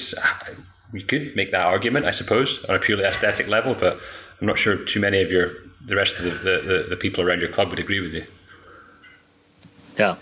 you 0.92 1.04
could 1.04 1.36
make 1.36 1.52
that 1.52 1.62
argument, 1.62 2.04
I 2.04 2.10
suppose, 2.10 2.66
on 2.66 2.76
a 2.76 2.78
purely 2.78 3.04
aesthetic 3.04 3.48
level, 3.48 3.72
but 3.72 3.98
I'm 4.42 4.46
not 4.46 4.58
sure 4.58 4.76
too 4.76 5.00
many 5.00 5.22
of 5.22 5.32
your 5.32 5.54
the 5.86 5.96
rest 5.96 6.18
of 6.18 6.24
the, 6.24 6.30
the, 6.50 6.86
the 6.90 6.96
people 6.96 7.24
around 7.24 7.40
your 7.40 7.50
club 7.50 7.70
would 7.70 7.78
agree 7.78 8.00
with 8.00 8.12
you. 8.12 8.26
Yeah. 9.98 10.16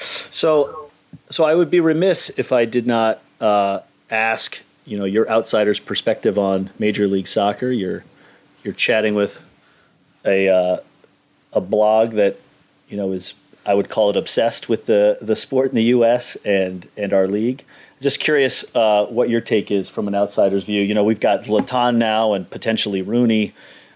So, 0.00 0.83
so 1.30 1.44
I 1.44 1.54
would 1.54 1.70
be 1.70 1.80
remiss 1.80 2.30
if 2.30 2.52
I 2.52 2.64
did 2.64 2.86
not 2.86 3.20
uh, 3.40 3.80
ask, 4.10 4.60
you 4.84 4.96
know, 4.98 5.04
your 5.04 5.28
outsider's 5.28 5.80
perspective 5.80 6.38
on 6.38 6.70
Major 6.78 7.06
League 7.06 7.28
Soccer. 7.28 7.70
You're 7.70 8.04
you're 8.62 8.74
chatting 8.74 9.14
with 9.14 9.40
a 10.24 10.48
uh, 10.48 10.76
a 11.52 11.60
blog 11.60 12.12
that 12.12 12.38
you 12.88 12.96
know 12.96 13.12
is 13.12 13.34
I 13.66 13.74
would 13.74 13.88
call 13.88 14.10
it 14.10 14.16
obsessed 14.16 14.68
with 14.68 14.86
the 14.86 15.18
the 15.20 15.36
sport 15.36 15.70
in 15.70 15.76
the 15.76 15.84
U.S. 15.84 16.36
and 16.44 16.88
and 16.96 17.12
our 17.12 17.26
league. 17.26 17.64
Just 18.00 18.20
curious 18.20 18.64
uh, 18.74 19.06
what 19.06 19.30
your 19.30 19.40
take 19.40 19.70
is 19.70 19.88
from 19.88 20.08
an 20.08 20.14
outsider's 20.14 20.64
view. 20.64 20.82
You 20.82 20.94
know, 20.94 21.04
we've 21.04 21.20
got 21.20 21.44
Zlatan 21.44 21.96
now 21.96 22.34
and 22.34 22.48
potentially 22.50 23.00
Rooney. 23.02 23.54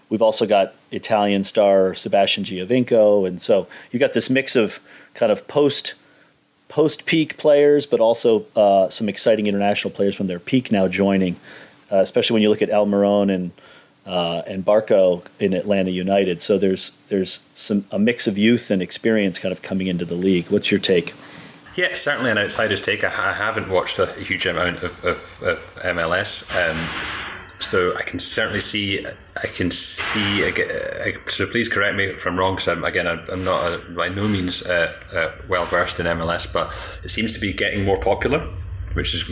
We've 0.09 0.21
also 0.21 0.47
got 0.47 0.73
Italian 0.91 1.43
star 1.43 1.93
Sebastian 1.93 2.43
Giovinco, 2.43 3.27
and 3.27 3.41
so 3.41 3.67
you 3.91 3.99
got 3.99 4.13
this 4.13 4.29
mix 4.29 4.55
of 4.55 4.79
kind 5.13 5.31
of 5.31 5.47
post 5.47 5.93
post 6.69 7.05
peak 7.05 7.35
players, 7.37 7.85
but 7.85 7.99
also 7.99 8.45
uh, 8.55 8.87
some 8.87 9.09
exciting 9.09 9.47
international 9.47 9.91
players 9.91 10.15
from 10.15 10.27
their 10.27 10.39
peak 10.39 10.71
now 10.71 10.87
joining. 10.87 11.35
Uh, 11.91 11.97
especially 11.97 12.35
when 12.35 12.43
you 12.43 12.49
look 12.49 12.61
at 12.61 12.69
Almiron 12.69 13.33
and 13.33 13.51
uh, 14.05 14.41
and 14.47 14.65
Barco 14.65 15.23
in 15.39 15.53
Atlanta 15.53 15.91
United. 15.91 16.41
So 16.41 16.57
there's 16.57 16.91
there's 17.09 17.43
some 17.55 17.85
a 17.91 17.99
mix 17.99 18.27
of 18.27 18.37
youth 18.37 18.71
and 18.71 18.81
experience 18.81 19.37
kind 19.37 19.51
of 19.51 19.61
coming 19.61 19.87
into 19.87 20.05
the 20.05 20.15
league. 20.15 20.45
What's 20.49 20.71
your 20.71 20.79
take? 20.79 21.13
Yeah, 21.75 21.93
certainly 21.93 22.31
an 22.31 22.37
outsider's 22.37 22.81
take. 22.81 23.03
I, 23.03 23.31
haven't 23.31 23.69
watched 23.69 23.99
a, 23.99 24.07
huge 24.13 24.45
amount 24.45 24.83
of, 24.83 25.05
of, 25.05 25.43
of 25.43 25.59
MLS. 25.83 26.43
Um, 26.53 26.77
so 27.59 27.95
I 27.95 28.03
can 28.03 28.19
certainly 28.19 28.61
see, 28.61 29.05
I 29.35 29.47
can 29.47 29.71
see. 29.71 30.51
So 31.27 31.45
please 31.45 31.69
correct 31.69 31.97
me 31.97 32.05
if 32.05 32.25
I'm 32.25 32.37
wrong, 32.37 32.55
because 32.55 32.67
I'm, 32.69 32.83
again, 32.83 33.07
I'm 33.07 33.43
not 33.43 33.73
a, 33.73 33.77
by 33.91 34.09
no 34.09 34.27
means 34.27 34.61
uh, 34.61 34.93
uh, 35.13 35.31
well 35.47 35.65
versed 35.65 35.99
in 35.99 36.05
MLS, 36.05 36.51
but 36.51 36.73
it 37.03 37.09
seems 37.09 37.33
to 37.33 37.39
be 37.39 37.53
getting 37.53 37.85
more 37.85 37.97
popular, 37.97 38.47
which 38.93 39.13
is 39.13 39.27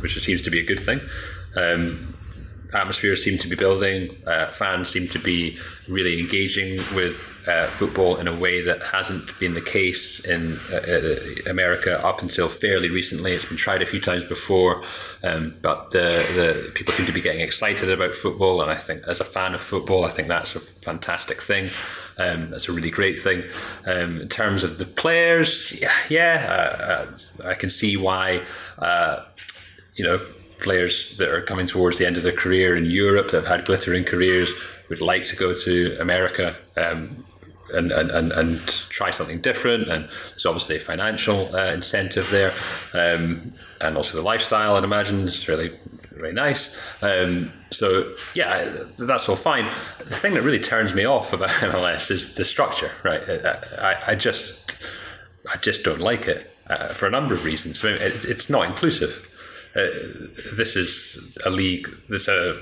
which 0.00 0.18
seems 0.20 0.42
to 0.42 0.50
be 0.50 0.60
a 0.60 0.64
good 0.64 0.80
thing. 0.80 1.00
Um, 1.54 2.14
atmosphere 2.76 3.16
seem 3.16 3.38
to 3.38 3.48
be 3.48 3.56
building. 3.56 4.16
Uh, 4.26 4.50
fans 4.52 4.88
seem 4.88 5.08
to 5.08 5.18
be 5.18 5.58
really 5.88 6.20
engaging 6.20 6.76
with 6.94 7.32
uh, 7.46 7.68
football 7.68 8.16
in 8.16 8.28
a 8.28 8.36
way 8.36 8.62
that 8.62 8.82
hasn't 8.82 9.38
been 9.38 9.54
the 9.54 9.60
case 9.60 10.24
in 10.24 10.58
uh, 10.70 10.76
uh, 10.76 11.50
America 11.50 12.04
up 12.04 12.22
until 12.22 12.48
fairly 12.48 12.90
recently. 12.90 13.32
It's 13.32 13.44
been 13.44 13.56
tried 13.56 13.82
a 13.82 13.86
few 13.86 14.00
times 14.00 14.24
before, 14.24 14.84
um, 15.22 15.56
but 15.62 15.90
the, 15.90 16.00
the 16.34 16.72
people 16.74 16.92
seem 16.92 17.06
to 17.06 17.12
be 17.12 17.20
getting 17.20 17.40
excited 17.40 17.90
about 17.90 18.14
football. 18.14 18.62
And 18.62 18.70
I 18.70 18.76
think, 18.76 19.02
as 19.06 19.20
a 19.20 19.24
fan 19.24 19.54
of 19.54 19.60
football, 19.60 20.04
I 20.04 20.10
think 20.10 20.28
that's 20.28 20.54
a 20.56 20.60
fantastic 20.60 21.40
thing. 21.40 21.70
Um, 22.18 22.50
that's 22.50 22.68
a 22.68 22.72
really 22.72 22.90
great 22.90 23.18
thing. 23.18 23.44
Um, 23.84 24.20
in 24.20 24.28
terms 24.28 24.64
of 24.64 24.76
the 24.78 24.84
players, 24.84 25.72
yeah, 25.72 25.92
yeah 26.08 26.46
uh, 26.48 27.42
uh, 27.42 27.48
I 27.48 27.54
can 27.54 27.70
see 27.70 27.96
why. 27.96 28.42
you 29.96 30.04
know, 30.04 30.20
players 30.58 31.18
that 31.18 31.28
are 31.28 31.42
coming 31.42 31.66
towards 31.66 31.98
the 31.98 32.06
end 32.06 32.16
of 32.16 32.22
their 32.22 32.32
career 32.32 32.76
in 32.76 32.86
Europe 32.86 33.30
that 33.30 33.38
have 33.38 33.46
had 33.46 33.64
glittering 33.64 34.04
careers 34.04 34.52
would 34.88 35.00
like 35.00 35.24
to 35.26 35.36
go 35.36 35.52
to 35.52 35.96
America 36.00 36.56
um, 36.76 37.24
and, 37.72 37.90
and, 37.92 38.32
and, 38.32 38.66
try 38.66 39.10
something 39.10 39.40
different. 39.40 39.90
And 39.90 40.08
there's 40.08 40.46
obviously 40.46 40.76
a 40.76 40.80
financial 40.80 41.54
uh, 41.54 41.72
incentive 41.72 42.30
there, 42.30 42.52
um, 42.94 43.54
and 43.80 43.96
also 43.96 44.16
the 44.16 44.22
lifestyle. 44.22 44.76
I'd 44.76 44.84
imagine 44.84 45.20
is 45.22 45.48
really 45.48 45.72
very 46.12 46.32
nice. 46.32 46.78
Um, 47.02 47.52
so 47.70 48.14
yeah, 48.34 48.84
that's 48.96 49.28
all 49.28 49.36
fine. 49.36 49.70
The 49.98 50.14
thing 50.14 50.34
that 50.34 50.42
really 50.42 50.60
turns 50.60 50.94
me 50.94 51.04
off 51.04 51.32
about 51.32 51.48
MLS 51.50 52.10
is 52.10 52.36
the 52.36 52.44
structure. 52.44 52.90
Right, 53.02 53.22
I, 53.28 54.12
I 54.12 54.14
just 54.14 54.82
I 55.52 55.56
just 55.56 55.84
don't 55.84 56.00
like 56.00 56.28
it 56.28 56.50
uh, 56.68 56.94
for 56.94 57.06
a 57.06 57.10
number 57.10 57.34
of 57.34 57.44
reasons. 57.44 57.84
I 57.84 57.92
mean, 57.92 58.02
it, 58.02 58.24
it's 58.24 58.48
not 58.48 58.66
inclusive. 58.66 59.32
Uh, 59.76 59.88
this 60.56 60.76
is 60.76 61.36
a 61.44 61.50
league. 61.50 61.88
This 62.08 62.28
a 62.28 62.60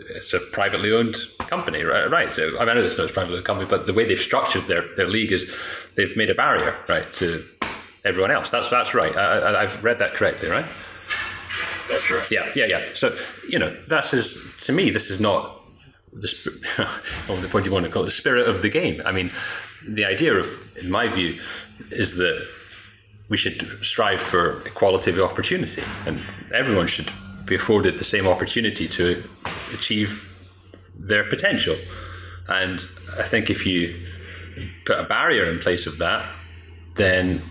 it's 0.00 0.32
a 0.32 0.40
privately 0.40 0.92
owned 0.92 1.16
company, 1.38 1.82
right? 1.82 2.10
Right. 2.10 2.32
So 2.32 2.58
I, 2.58 2.64
know 2.64 2.82
it's 2.82 2.98
not 2.98 3.10
a 3.10 3.12
privately 3.12 3.38
owned 3.38 3.46
company, 3.46 3.68
but 3.68 3.86
the 3.86 3.92
way 3.92 4.06
they've 4.06 4.18
structured 4.18 4.66
their, 4.66 4.84
their 4.94 5.06
league 5.06 5.32
is 5.32 5.52
they've 5.96 6.16
made 6.16 6.30
a 6.30 6.34
barrier, 6.34 6.76
right, 6.88 7.12
to 7.14 7.44
everyone 8.04 8.30
else. 8.30 8.50
That's 8.50 8.68
that's 8.68 8.94
right. 8.94 9.16
I, 9.16 9.66
have 9.66 9.84
read 9.84 10.00
that 10.00 10.14
correctly, 10.14 10.48
right? 10.48 10.66
That's 11.88 12.10
right. 12.10 12.30
Yeah, 12.30 12.52
yeah, 12.54 12.66
yeah. 12.66 12.84
So 12.94 13.16
you 13.48 13.58
know, 13.58 13.76
that's 13.86 14.12
is 14.14 14.52
to 14.62 14.72
me, 14.72 14.90
this 14.90 15.10
is 15.10 15.20
not 15.20 15.60
the 16.12 16.88
or 17.28 17.36
the 17.40 17.48
point 17.48 17.66
you 17.66 17.72
want 17.72 17.84
to 17.84 17.90
call 17.90 18.02
it, 18.02 18.06
the 18.06 18.10
spirit 18.10 18.48
of 18.48 18.62
the 18.62 18.68
game. 18.68 19.02
I 19.04 19.12
mean, 19.12 19.32
the 19.86 20.04
idea 20.04 20.34
of, 20.34 20.76
in 20.76 20.90
my 20.90 21.08
view, 21.08 21.40
is 21.90 22.16
that 22.16 22.46
we 23.28 23.36
should 23.36 23.84
strive 23.84 24.20
for 24.20 24.62
equality 24.66 25.10
of 25.10 25.18
opportunity, 25.20 25.82
and 26.06 26.20
everyone 26.52 26.86
should 26.86 27.10
be 27.44 27.54
afforded 27.54 27.96
the 27.96 28.04
same 28.04 28.26
opportunity 28.26 28.88
to 28.88 29.22
achieve 29.72 30.34
their 31.08 31.24
potential. 31.24 31.76
And 32.46 32.80
I 33.18 33.24
think 33.24 33.50
if 33.50 33.66
you 33.66 33.94
put 34.84 34.98
a 34.98 35.04
barrier 35.04 35.50
in 35.50 35.58
place 35.58 35.86
of 35.86 35.98
that, 35.98 36.26
then 36.94 37.42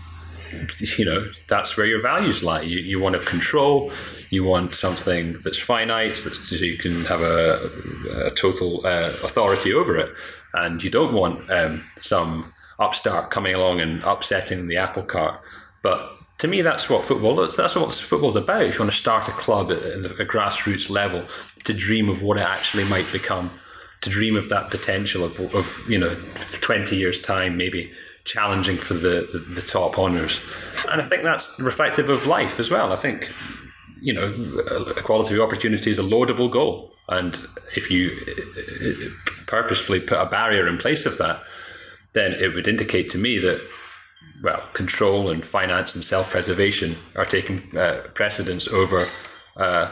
you 0.96 1.04
know 1.04 1.26
that's 1.46 1.76
where 1.76 1.86
your 1.86 2.00
values 2.00 2.42
lie. 2.42 2.62
You, 2.62 2.78
you 2.78 2.98
want 2.98 3.16
to 3.16 3.24
control. 3.24 3.92
You 4.30 4.44
want 4.44 4.74
something 4.74 5.32
that's 5.32 5.58
finite, 5.58 6.16
that 6.16 6.34
so 6.34 6.56
you 6.56 6.78
can 6.78 7.04
have 7.04 7.20
a, 7.20 8.26
a 8.26 8.30
total 8.30 8.84
uh, 8.84 9.12
authority 9.22 9.74
over 9.74 9.96
it, 9.96 10.14
and 10.52 10.82
you 10.82 10.90
don't 10.90 11.14
want 11.14 11.50
um, 11.50 11.84
some 11.96 12.52
upstart 12.78 13.30
coming 13.30 13.54
along 13.54 13.80
and 13.80 14.02
upsetting 14.04 14.68
the 14.68 14.76
apple 14.76 15.02
cart 15.02 15.40
but 15.82 16.18
to 16.38 16.48
me, 16.48 16.62
that's 16.62 16.88
what 16.88 17.04
football 17.04 17.42
is. 17.42 17.56
That's 17.56 17.74
what 17.74 17.92
football's 17.92 18.36
about. 18.36 18.62
If 18.62 18.74
you 18.74 18.80
want 18.80 18.92
to 18.92 18.98
start 18.98 19.28
a 19.28 19.32
club 19.32 19.72
at, 19.72 19.82
a 19.82 20.24
grassroots 20.24 20.88
level, 20.88 21.24
to 21.64 21.74
dream 21.74 22.08
of 22.08 22.22
what 22.22 22.36
it 22.36 22.44
actually 22.44 22.84
might 22.84 23.10
become, 23.10 23.50
to 24.02 24.10
dream 24.10 24.36
of 24.36 24.48
that 24.50 24.70
potential 24.70 25.24
of, 25.24 25.40
of 25.54 25.84
you 25.88 25.98
know, 25.98 26.16
20 26.60 26.96
years' 26.96 27.20
time, 27.20 27.56
maybe 27.56 27.90
challenging 28.24 28.78
for 28.78 28.94
the, 28.94 29.28
the, 29.32 29.38
the 29.54 29.62
top 29.62 29.98
honours. 29.98 30.40
And 30.88 31.00
I 31.00 31.04
think 31.04 31.24
that's 31.24 31.58
reflective 31.58 32.08
of 32.08 32.26
life 32.26 32.60
as 32.60 32.70
well. 32.70 32.92
I 32.92 32.96
think, 32.96 33.28
you 34.00 34.12
know, 34.12 34.92
equality 34.96 35.34
of 35.34 35.40
opportunity 35.40 35.90
is 35.90 35.98
a 35.98 36.04
laudable 36.04 36.48
goal. 36.48 36.92
And 37.08 37.36
if 37.74 37.90
you 37.90 38.16
uh, 38.28 39.06
uh, 39.06 39.10
purposefully 39.46 40.00
put 40.00 40.18
a 40.18 40.26
barrier 40.26 40.68
in 40.68 40.78
place 40.78 41.04
of 41.06 41.18
that, 41.18 41.42
then 42.12 42.32
it 42.32 42.54
would 42.54 42.68
indicate 42.68 43.10
to 43.10 43.18
me 43.18 43.38
that 43.40 43.60
well, 44.42 44.62
control 44.72 45.30
and 45.30 45.44
finance 45.44 45.94
and 45.94 46.04
self-preservation 46.04 46.96
are 47.16 47.24
taking 47.24 47.76
uh, 47.76 48.02
precedence 48.14 48.68
over 48.68 49.06
uh, 49.56 49.90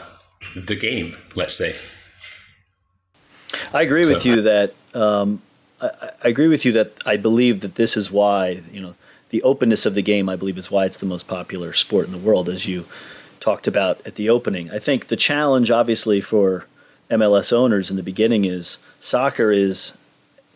the 0.55 0.75
game. 0.75 1.15
Let's 1.35 1.55
say. 1.55 1.75
I 3.73 3.81
agree 3.81 4.03
so, 4.03 4.13
with 4.13 4.25
you 4.25 4.41
that 4.41 4.73
um, 4.93 5.41
I, 5.81 5.89
I, 6.23 6.27
agree 6.27 6.47
with 6.47 6.65
you 6.65 6.71
that 6.73 6.93
I 7.05 7.17
believe 7.17 7.61
that 7.61 7.75
this 7.75 7.97
is 7.97 8.11
why 8.11 8.61
you 8.71 8.81
know 8.81 8.95
the 9.29 9.41
openness 9.43 9.85
of 9.85 9.95
the 9.95 10.01
game. 10.01 10.29
I 10.29 10.35
believe 10.35 10.57
is 10.57 10.71
why 10.71 10.85
it's 10.85 10.97
the 10.97 11.05
most 11.05 11.27
popular 11.27 11.73
sport 11.73 12.05
in 12.05 12.11
the 12.11 12.17
world, 12.17 12.49
as 12.49 12.65
you 12.65 12.85
talked 13.39 13.67
about 13.67 14.05
at 14.05 14.15
the 14.15 14.29
opening. 14.29 14.71
I 14.71 14.79
think 14.79 15.07
the 15.07 15.15
challenge, 15.15 15.69
obviously, 15.71 16.21
for 16.21 16.65
MLS 17.09 17.53
owners 17.53 17.89
in 17.89 17.97
the 17.97 18.03
beginning 18.03 18.45
is 18.45 18.77
soccer 18.99 19.51
is 19.51 19.93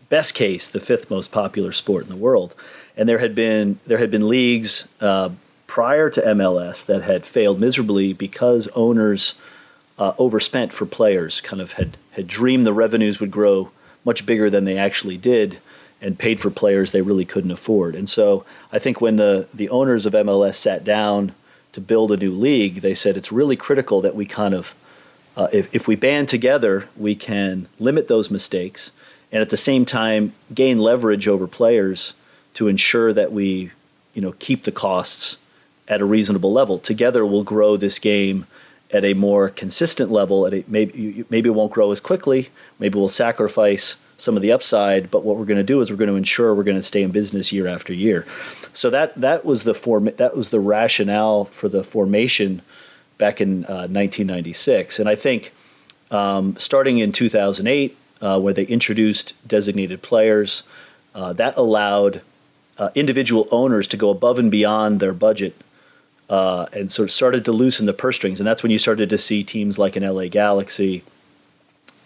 best 0.10 0.34
case 0.34 0.68
the 0.68 0.80
fifth 0.80 1.10
most 1.10 1.32
popular 1.32 1.72
sport 1.72 2.04
in 2.04 2.10
the 2.10 2.16
world 2.16 2.54
and 2.98 3.08
there 3.08 3.20
had 3.20 3.36
been 3.36 3.80
there 3.86 3.98
had 3.98 4.12
been 4.12 4.28
leagues 4.28 4.88
uh, 5.00 5.30
prior 5.68 6.10
to 6.10 6.22
MLS 6.22 6.86
that 6.86 7.04
had 7.04 7.26
failed 7.26 7.60
miserably 7.60 8.14
because 8.14 8.68
owners 8.76 9.36
uh, 9.98 10.14
overspent 10.18 10.74
for 10.74 10.86
players, 10.86 11.42
kind 11.42 11.62
of 11.62 11.74
had 11.74 11.98
had 12.12 12.28
dreamed 12.28 12.66
the 12.66 12.74
revenues 12.74 13.20
would 13.20 13.32
grow 13.32 13.72
much 14.04 14.26
bigger 14.26 14.50
than 14.50 14.66
they 14.66 14.78
actually 14.78 15.18
did, 15.18 15.60
and 16.02 16.18
paid 16.18 16.40
for 16.40 16.50
players 16.50 16.92
they 16.92 17.02
really 17.02 17.26
couldn't 17.26 17.52
afford. 17.52 17.96
And 17.96 18.10
so 18.10 18.46
I 18.72 18.80
think 18.80 19.00
when 19.00 19.16
the 19.18 19.48
the 19.54 19.70
owners 19.70 20.06
of 20.06 20.14
MLS 20.14 20.56
sat 20.56 20.84
down 20.84 21.34
to 21.74 21.80
build 21.80 22.12
a 22.12 22.18
new 22.18 22.32
league, 22.32 22.82
they 22.82 22.94
said 22.94 23.16
it's 23.16 23.32
really 23.32 23.56
critical 23.56 24.02
that 24.02 24.16
we 24.16 24.26
kind 24.26 24.54
of 24.54 24.76
uh, 25.38 25.48
if, 25.54 25.74
if 25.74 25.88
we 25.88 25.96
band 25.96 26.28
together, 26.28 26.90
we 26.98 27.16
can 27.16 27.68
limit 27.80 28.10
those 28.10 28.30
mistakes 28.30 28.92
and 29.32 29.42
at 29.42 29.50
the 29.50 29.58
same 29.58 29.86
time 29.86 30.34
gain 30.54 30.78
leverage 30.78 31.28
over 31.28 31.48
players 31.48 32.14
to 32.56 32.68
ensure 32.68 33.14
that 33.14 33.32
we, 33.32 33.72
you 34.14 34.22
know, 34.22 34.34
keep 34.34 34.64
the 34.64 34.72
costs 34.72 35.38
at 35.88 36.02
a 36.02 36.06
reasonable 36.06 36.52
level. 36.52 36.80
Together, 36.80 37.26
we'll 37.26 37.44
grow 37.44 37.78
this 37.78 38.00
game 38.00 38.48
at 38.92 39.06
a 39.06 39.14
more 39.14 39.50
consistent 39.50 40.12
level. 40.12 40.46
At 40.46 40.54
a, 40.54 40.64
maybe 40.68 41.26
maybe 41.30 41.50
it 41.50 41.54
won't 41.54 41.72
grow 41.72 41.92
as 41.92 42.00
quickly. 42.00 42.50
Maybe 42.80 42.98
we'll 42.98 43.10
sacrifice 43.10 43.98
some 44.18 44.36
of 44.36 44.42
the 44.42 44.52
upside. 44.52 45.10
But 45.12 45.24
what 45.24 45.38
we're 45.38 45.46
going 45.46 45.58
to 45.58 45.64
do 45.64 45.82
is 45.82 45.90
we're 45.90 45.98
going 45.98 46.10
to 46.10 46.16
ensure 46.16 46.54
we're 46.54 46.64
going 46.64 46.78
to 46.78 46.84
stay 46.84 47.02
in 47.02 47.12
business 47.12 47.52
year 47.52 47.68
after 47.68 47.94
year. 47.94 48.26
So 48.74 48.90
that 48.90 49.16
that 49.20 49.46
was 49.46 49.64
the 49.64 49.74
form 49.74 50.10
that 50.18 50.36
was 50.36 50.50
the 50.50 50.60
rationale 50.60 51.46
for 51.46 51.70
the 51.70 51.84
formation 51.84 52.62
back 53.18 53.42
in 53.42 53.66
uh, 53.66 53.88
1996. 53.88 55.00
And 55.00 55.08
I 55.08 55.16
think 55.16 55.54
um, 56.10 56.56
starting 56.58 56.98
in 56.98 57.12
2008, 57.12 57.98
uh, 58.22 58.40
where 58.40 58.54
they 58.54 58.64
introduced 58.64 59.34
designated 59.48 60.02
players, 60.02 60.64
uh, 61.14 61.34
that 61.34 61.58
allowed 61.58 62.22
uh, 62.82 62.90
individual 62.96 63.48
owners 63.52 63.88
to 63.88 63.96
go 63.96 64.10
above 64.10 64.40
and 64.40 64.50
beyond 64.50 65.00
their 65.00 65.14
budget 65.14 65.56
uh, 66.32 66.66
and 66.74 66.92
sort 66.92 67.08
of 67.08 67.12
started 67.12 67.46
to 67.46 67.52
loosen 67.52 67.86
the 67.86 67.94
purse 67.94 68.16
strings. 68.16 68.40
And 68.40 68.48
that's 68.48 68.64
when 68.64 68.72
you 68.72 68.80
started 68.80 69.08
to 69.12 69.20
see 69.20 69.44
teams 69.44 69.78
like 69.78 69.96
an 69.96 70.04
LA 70.04 70.26
Galaxy 70.26 71.04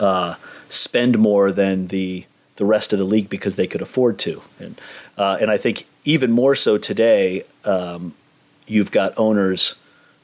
uh, 0.01 0.35
spend 0.67 1.17
more 1.17 1.51
than 1.51 1.87
the 1.87 2.25
the 2.57 2.65
rest 2.65 2.93
of 2.93 2.99
the 2.99 3.05
league 3.05 3.29
because 3.29 3.55
they 3.55 3.67
could 3.67 3.81
afford 3.81 4.19
to. 4.19 4.41
And 4.59 4.79
uh, 5.17 5.37
and 5.39 5.49
I 5.49 5.57
think 5.57 5.87
even 6.03 6.31
more 6.31 6.55
so 6.55 6.77
today, 6.77 7.45
um, 7.63 8.13
you've 8.67 8.91
got 8.91 9.17
owners 9.17 9.75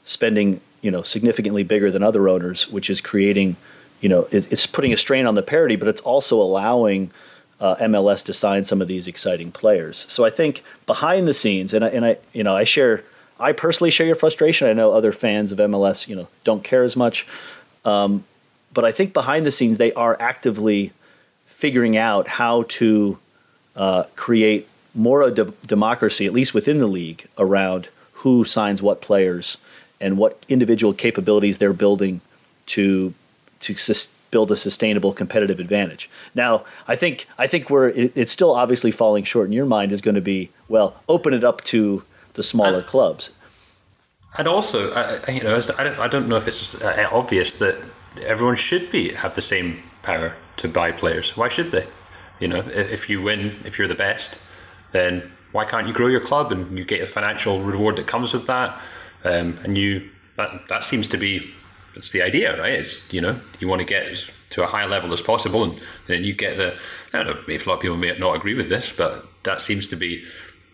spending 0.04 0.60
you 0.82 0.90
know 0.90 1.02
significantly 1.02 1.62
bigger 1.62 1.90
than 1.90 2.02
other 2.02 2.28
owners, 2.28 2.68
which 2.68 2.90
is 2.90 3.00
creating 3.00 3.56
you 4.02 4.10
know 4.10 4.28
it, 4.30 4.52
it's 4.52 4.66
putting 4.66 4.92
a 4.92 4.98
strain 4.98 5.24
on 5.24 5.34
the 5.34 5.42
parity, 5.42 5.76
but 5.76 5.88
it's 5.88 6.02
also 6.02 6.42
allowing 6.42 7.10
uh, 7.62 7.76
MLS 7.76 8.24
to 8.24 8.34
sign 8.34 8.64
some 8.64 8.82
of 8.82 8.88
these 8.88 9.06
exciting 9.06 9.52
players. 9.52 10.04
So 10.08 10.24
I 10.24 10.30
think 10.30 10.64
behind 10.84 11.28
the 11.28 11.32
scenes, 11.32 11.72
and 11.72 11.84
I, 11.84 11.88
and 11.88 12.04
I 12.04 12.16
you 12.32 12.42
know 12.42 12.56
I 12.56 12.64
share 12.64 13.04
I 13.38 13.52
personally 13.52 13.90
share 13.90 14.06
your 14.06 14.16
frustration. 14.16 14.68
I 14.68 14.72
know 14.72 14.92
other 14.92 15.12
fans 15.12 15.52
of 15.52 15.58
MLS 15.58 16.08
you 16.08 16.16
know 16.16 16.26
don't 16.42 16.64
care 16.64 16.82
as 16.82 16.96
much. 16.96 17.26
Um, 17.84 18.24
but 18.74 18.84
I 18.84 18.90
think 18.90 19.12
behind 19.12 19.46
the 19.46 19.52
scenes 19.52 19.78
they 19.78 19.92
are 19.92 20.16
actively 20.18 20.92
figuring 21.46 21.96
out 21.96 22.26
how 22.26 22.64
to 22.64 23.18
uh, 23.76 24.04
create 24.16 24.68
more 24.94 25.22
of 25.22 25.38
a 25.38 25.44
democracy, 25.66 26.26
at 26.26 26.32
least 26.32 26.52
within 26.54 26.80
the 26.80 26.86
league, 26.86 27.28
around 27.38 27.88
who 28.14 28.44
signs 28.44 28.82
what 28.82 29.00
players 29.00 29.56
and 30.00 30.18
what 30.18 30.44
individual 30.48 30.92
capabilities 30.92 31.58
they're 31.58 31.72
building 31.72 32.20
to 32.66 33.14
to 33.60 33.76
build 34.32 34.50
a 34.50 34.56
sustainable 34.56 35.12
competitive 35.12 35.60
advantage. 35.60 36.10
Now, 36.34 36.64
I 36.88 36.96
think 36.96 37.28
I 37.38 37.46
think 37.46 37.70
we're 37.70 37.90
it, 37.90 38.12
it's 38.16 38.32
still 38.32 38.56
obviously 38.56 38.90
falling 38.90 39.22
short 39.22 39.46
in 39.46 39.52
your 39.52 39.66
mind 39.66 39.92
is 39.92 40.00
going 40.00 40.16
to 40.16 40.20
be 40.20 40.50
well, 40.68 41.00
open 41.08 41.32
it 41.32 41.44
up 41.44 41.62
to 41.64 42.02
the 42.34 42.42
smaller 42.42 42.82
clubs. 42.82 43.30
And 44.38 44.48
also, 44.48 44.90
I, 44.92 45.30
you 45.30 45.42
know, 45.42 45.60
I 45.78 46.08
don't 46.08 46.28
know 46.28 46.36
if 46.36 46.48
it's 46.48 46.74
uh, 46.82 47.06
obvious 47.12 47.58
that 47.58 47.76
everyone 48.24 48.56
should 48.56 48.90
be 48.90 49.12
have 49.12 49.34
the 49.34 49.42
same 49.42 49.82
power 50.02 50.34
to 50.56 50.68
buy 50.68 50.90
players. 50.92 51.36
Why 51.36 51.48
should 51.48 51.70
they? 51.70 51.86
You 52.40 52.48
know, 52.48 52.64
if 52.66 53.08
you 53.08 53.22
win, 53.22 53.60
if 53.64 53.78
you're 53.78 53.88
the 53.88 53.94
best, 53.94 54.38
then 54.90 55.30
why 55.52 55.66
can't 55.66 55.86
you 55.86 55.92
grow 55.92 56.06
your 56.08 56.20
club 56.20 56.50
and 56.50 56.76
you 56.76 56.84
get 56.84 57.00
the 57.00 57.06
financial 57.06 57.62
reward 57.62 57.96
that 57.96 58.06
comes 58.06 58.32
with 58.32 58.46
that? 58.46 58.80
Um, 59.24 59.58
and 59.62 59.76
you 59.78 60.08
that 60.36 60.62
that 60.68 60.84
seems 60.84 61.08
to 61.08 61.18
be 61.18 61.52
that's 61.94 62.10
the 62.10 62.22
idea, 62.22 62.58
right? 62.58 62.74
It's 62.74 63.12
you 63.12 63.20
know 63.20 63.38
you 63.60 63.68
want 63.68 63.80
to 63.80 63.84
get 63.84 64.30
to 64.50 64.62
a 64.62 64.66
high 64.66 64.86
level 64.86 65.12
as 65.12 65.20
possible, 65.20 65.64
and 65.64 65.80
then 66.06 66.24
you 66.24 66.34
get 66.34 66.56
the. 66.56 66.76
I 67.12 67.22
don't 67.22 67.26
know. 67.26 67.42
If 67.48 67.66
a 67.66 67.68
lot 67.68 67.76
of 67.76 67.80
people 67.80 67.96
may 67.96 68.16
not 68.18 68.36
agree 68.36 68.54
with 68.54 68.68
this, 68.68 68.92
but 68.92 69.24
that 69.44 69.60
seems 69.60 69.88
to 69.88 69.96
be 69.96 70.24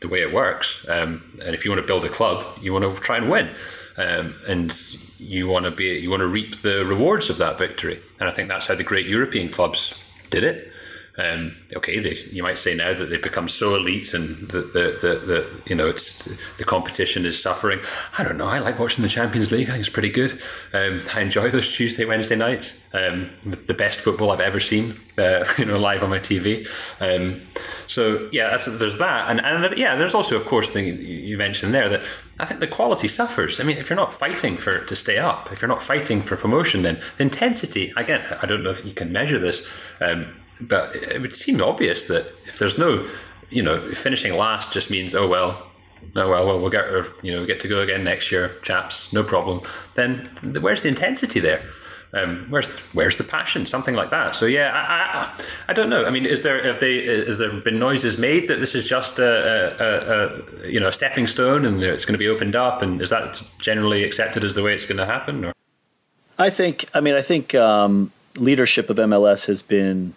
the 0.00 0.08
way 0.08 0.20
it 0.20 0.32
works. 0.32 0.86
Um, 0.88 1.22
and 1.44 1.54
if 1.54 1.64
you 1.64 1.70
want 1.70 1.80
to 1.80 1.86
build 1.86 2.04
a 2.04 2.08
club, 2.08 2.58
you 2.60 2.72
want 2.72 2.84
to 2.84 3.00
try 3.02 3.16
and 3.16 3.28
win, 3.30 3.54
um, 3.96 4.36
and 4.46 4.72
you 5.18 5.48
want 5.48 5.64
to 5.64 5.70
be 5.70 5.98
you 5.98 6.10
want 6.10 6.20
to 6.20 6.26
reap 6.26 6.56
the 6.56 6.84
rewards 6.84 7.30
of 7.30 7.38
that 7.38 7.58
victory. 7.58 8.00
And 8.20 8.28
I 8.28 8.32
think 8.32 8.48
that's 8.48 8.66
how 8.66 8.74
the 8.74 8.84
great 8.84 9.06
European 9.06 9.50
clubs 9.50 9.94
did 10.30 10.44
it. 10.44 10.72
Um, 11.18 11.56
okay, 11.74 11.98
they, 11.98 12.14
you 12.30 12.44
might 12.44 12.58
say 12.58 12.74
now 12.74 12.94
that 12.94 13.06
they've 13.06 13.20
become 13.20 13.48
so 13.48 13.74
elite 13.74 14.14
and 14.14 14.36
that 14.50 14.72
the, 14.72 14.98
the, 15.00 15.18
the, 15.26 15.62
you 15.66 15.74
know 15.74 15.88
it's 15.88 16.28
the 16.58 16.64
competition 16.64 17.26
is 17.26 17.40
suffering. 17.42 17.80
I 18.16 18.22
don't 18.22 18.38
know. 18.38 18.46
I 18.46 18.60
like 18.60 18.78
watching 18.78 19.02
the 19.02 19.08
Champions 19.08 19.50
League. 19.50 19.68
I 19.68 19.72
think 19.72 19.80
it's 19.80 19.88
pretty 19.88 20.10
good. 20.10 20.40
Um, 20.72 21.02
I 21.12 21.20
enjoy 21.22 21.50
those 21.50 21.74
Tuesday 21.74 22.04
Wednesday 22.04 22.36
nights. 22.36 22.80
Um, 22.94 23.30
the 23.44 23.74
best 23.74 24.00
football 24.00 24.30
I've 24.30 24.40
ever 24.40 24.60
seen. 24.60 24.94
Uh, 25.18 25.44
you 25.58 25.64
know, 25.64 25.76
live 25.78 26.04
on 26.04 26.10
my 26.10 26.20
TV. 26.20 26.68
Um, 27.00 27.42
so 27.88 28.28
yeah, 28.30 28.56
there's 28.56 28.98
that, 28.98 29.30
and 29.30 29.40
and 29.40 29.76
yeah, 29.76 29.96
there's 29.96 30.14
also 30.14 30.36
of 30.36 30.44
course 30.44 30.68
the 30.68 30.74
thing 30.74 31.00
you 31.00 31.36
mentioned 31.36 31.74
there 31.74 31.88
that 31.88 32.04
I 32.38 32.44
think 32.44 32.60
the 32.60 32.68
quality 32.68 33.08
suffers. 33.08 33.58
I 33.58 33.64
mean, 33.64 33.78
if 33.78 33.90
you're 33.90 33.96
not 33.96 34.12
fighting 34.12 34.56
for 34.56 34.84
to 34.84 34.94
stay 34.94 35.18
up, 35.18 35.50
if 35.50 35.60
you're 35.60 35.68
not 35.68 35.82
fighting 35.82 36.22
for 36.22 36.36
promotion, 36.36 36.82
then 36.82 37.00
the 37.16 37.24
intensity 37.24 37.92
again. 37.96 38.24
I 38.40 38.46
don't 38.46 38.62
know 38.62 38.70
if 38.70 38.84
you 38.84 38.94
can 38.94 39.10
measure 39.10 39.40
this 39.40 39.68
um, 40.00 40.32
but 40.60 40.94
it 40.96 41.20
would 41.20 41.36
seem 41.36 41.60
obvious 41.62 42.08
that 42.08 42.26
if 42.46 42.58
there's 42.58 42.78
no, 42.78 43.06
you 43.50 43.62
know, 43.62 43.92
finishing 43.92 44.34
last 44.34 44.72
just 44.72 44.90
means 44.90 45.14
oh 45.14 45.26
well, 45.26 45.66
oh 46.16 46.28
well, 46.28 46.46
well 46.46 46.60
we'll 46.60 46.70
get 46.70 46.86
you 47.22 47.32
know 47.32 47.46
get 47.46 47.60
to 47.60 47.68
go 47.68 47.80
again 47.80 48.04
next 48.04 48.32
year, 48.32 48.50
chaps, 48.62 49.12
no 49.12 49.22
problem. 49.22 49.60
Then 49.94 50.30
where's 50.60 50.82
the 50.82 50.88
intensity 50.88 51.40
there? 51.40 51.62
Um, 52.14 52.46
where's 52.48 52.78
where's 52.94 53.18
the 53.18 53.24
passion? 53.24 53.66
Something 53.66 53.94
like 53.94 54.10
that. 54.10 54.34
So 54.34 54.46
yeah, 54.46 54.70
I, 54.72 55.18
I, 55.18 55.44
I 55.68 55.72
don't 55.74 55.90
know. 55.90 56.06
I 56.06 56.10
mean, 56.10 56.24
is 56.24 56.42
there 56.42 56.64
have 56.64 56.80
they 56.80 56.96
is 56.96 57.38
there 57.38 57.52
been 57.60 57.78
noises 57.78 58.16
made 58.16 58.48
that 58.48 58.60
this 58.60 58.74
is 58.74 58.88
just 58.88 59.18
a, 59.18 59.76
a, 59.78 60.64
a 60.64 60.70
you 60.70 60.80
know 60.80 60.88
a 60.88 60.92
stepping 60.92 61.26
stone 61.26 61.66
and 61.66 61.82
it's 61.82 62.06
going 62.06 62.14
to 62.14 62.18
be 62.18 62.28
opened 62.28 62.56
up, 62.56 62.80
and 62.80 63.02
is 63.02 63.10
that 63.10 63.42
generally 63.60 64.04
accepted 64.04 64.42
as 64.42 64.54
the 64.54 64.62
way 64.62 64.74
it's 64.74 64.86
going 64.86 64.96
to 64.96 65.06
happen? 65.06 65.44
Or? 65.44 65.52
I 66.38 66.48
think. 66.48 66.88
I 66.94 67.00
mean, 67.00 67.14
I 67.14 67.22
think 67.22 67.54
um, 67.54 68.10
leadership 68.36 68.88
of 68.88 68.96
MLS 68.96 69.44
has 69.46 69.62
been 69.62 70.14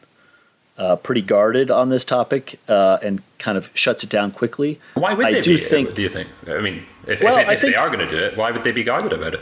uh, 0.82 0.96
pretty 0.96 1.22
guarded 1.22 1.70
on 1.70 1.90
this 1.90 2.04
topic 2.04 2.60
uh, 2.68 2.98
and 3.04 3.22
kind 3.38 3.56
of 3.56 3.70
shuts 3.76 4.04
it 4.04 4.10
down 4.10 4.32
quickly. 4.32 4.80
Why 4.96 5.14
would 5.14 5.28
I 5.28 5.34
they 5.34 5.42
do 5.42 5.56
be, 5.56 5.64
think? 5.64 5.94
Do 5.94 6.02
you 6.02 6.10
think? 6.10 6.28
I 6.48 6.60
mean, 6.60 6.84
if, 7.08 7.22
well, 7.22 7.38
if, 7.38 7.48
if 7.48 7.62
think, 7.62 7.76
they 7.76 7.80
are 7.80 7.88
going 7.88 8.00
to 8.00 8.08
do 8.08 8.18
it, 8.18 8.36
why 8.36 8.50
would 8.50 8.64
they 8.64 8.72
be 8.72 8.84
guarded 8.84 9.14
about 9.14 9.36
it? 9.36 9.42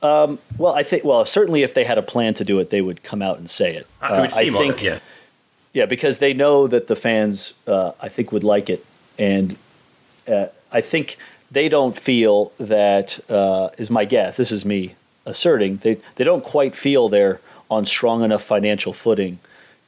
Um, 0.00 0.38
well, 0.56 0.74
I 0.74 0.84
think. 0.84 1.02
Well, 1.02 1.24
certainly, 1.24 1.64
if 1.64 1.74
they 1.74 1.82
had 1.82 1.98
a 1.98 2.02
plan 2.02 2.34
to 2.34 2.44
do 2.44 2.60
it, 2.60 2.70
they 2.70 2.80
would 2.80 3.02
come 3.02 3.20
out 3.20 3.38
and 3.38 3.50
say 3.50 3.74
it. 3.74 3.86
Uh, 4.00 4.18
would 4.20 4.32
seem 4.32 4.54
I 4.54 4.58
think, 4.58 4.74
it, 4.76 4.84
yeah. 4.84 4.98
Yeah, 5.72 5.86
because 5.86 6.18
they 6.18 6.34
know 6.34 6.68
that 6.68 6.86
the 6.86 6.96
fans, 6.96 7.54
uh, 7.66 7.92
I 8.00 8.08
think, 8.08 8.30
would 8.30 8.44
like 8.44 8.70
it, 8.70 8.84
and 9.18 9.56
uh, 10.28 10.46
I 10.70 10.82
think 10.82 11.16
they 11.50 11.68
don't 11.68 11.98
feel 11.98 12.52
that 12.60 13.18
uh, 13.28 13.70
is 13.76 13.90
my 13.90 14.04
guess. 14.04 14.36
This 14.36 14.52
is 14.52 14.64
me 14.64 14.94
asserting 15.24 15.76
they 15.78 15.96
they 16.16 16.24
don't 16.24 16.42
quite 16.42 16.74
feel 16.74 17.08
they're 17.08 17.40
on 17.70 17.86
strong 17.86 18.24
enough 18.24 18.42
financial 18.42 18.92
footing 18.92 19.38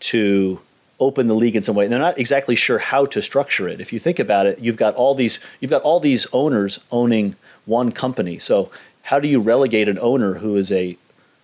to 0.05 0.61
open 1.01 1.27
the 1.27 1.35
league 1.35 1.57
in 1.57 1.63
some 1.63 1.75
way. 1.75 1.85
And 1.85 1.93
they're 1.93 2.01
not 2.01 2.19
exactly 2.19 2.55
sure 2.55 2.79
how 2.79 3.07
to 3.07 3.21
structure 3.21 3.69
it. 3.69 3.81
If 3.81 3.93
you 3.93 3.99
think 3.99 4.19
about 4.19 4.47
it, 4.47 4.59
you've 4.59 4.77
got 4.77 4.95
all 4.95 5.15
these 5.15 5.39
you've 5.61 5.71
got 5.71 5.83
all 5.83 6.01
these 6.01 6.27
owners 6.33 6.79
owning 6.91 7.37
one 7.67 7.93
company. 7.93 8.39
So 8.39 8.71
how 9.03 9.19
do 9.19 9.29
you 9.29 9.41
relegate 9.41 9.89
an 9.89 9.99
owner 9.99 10.35
who 10.35 10.57
is 10.57 10.71
a 10.71 10.97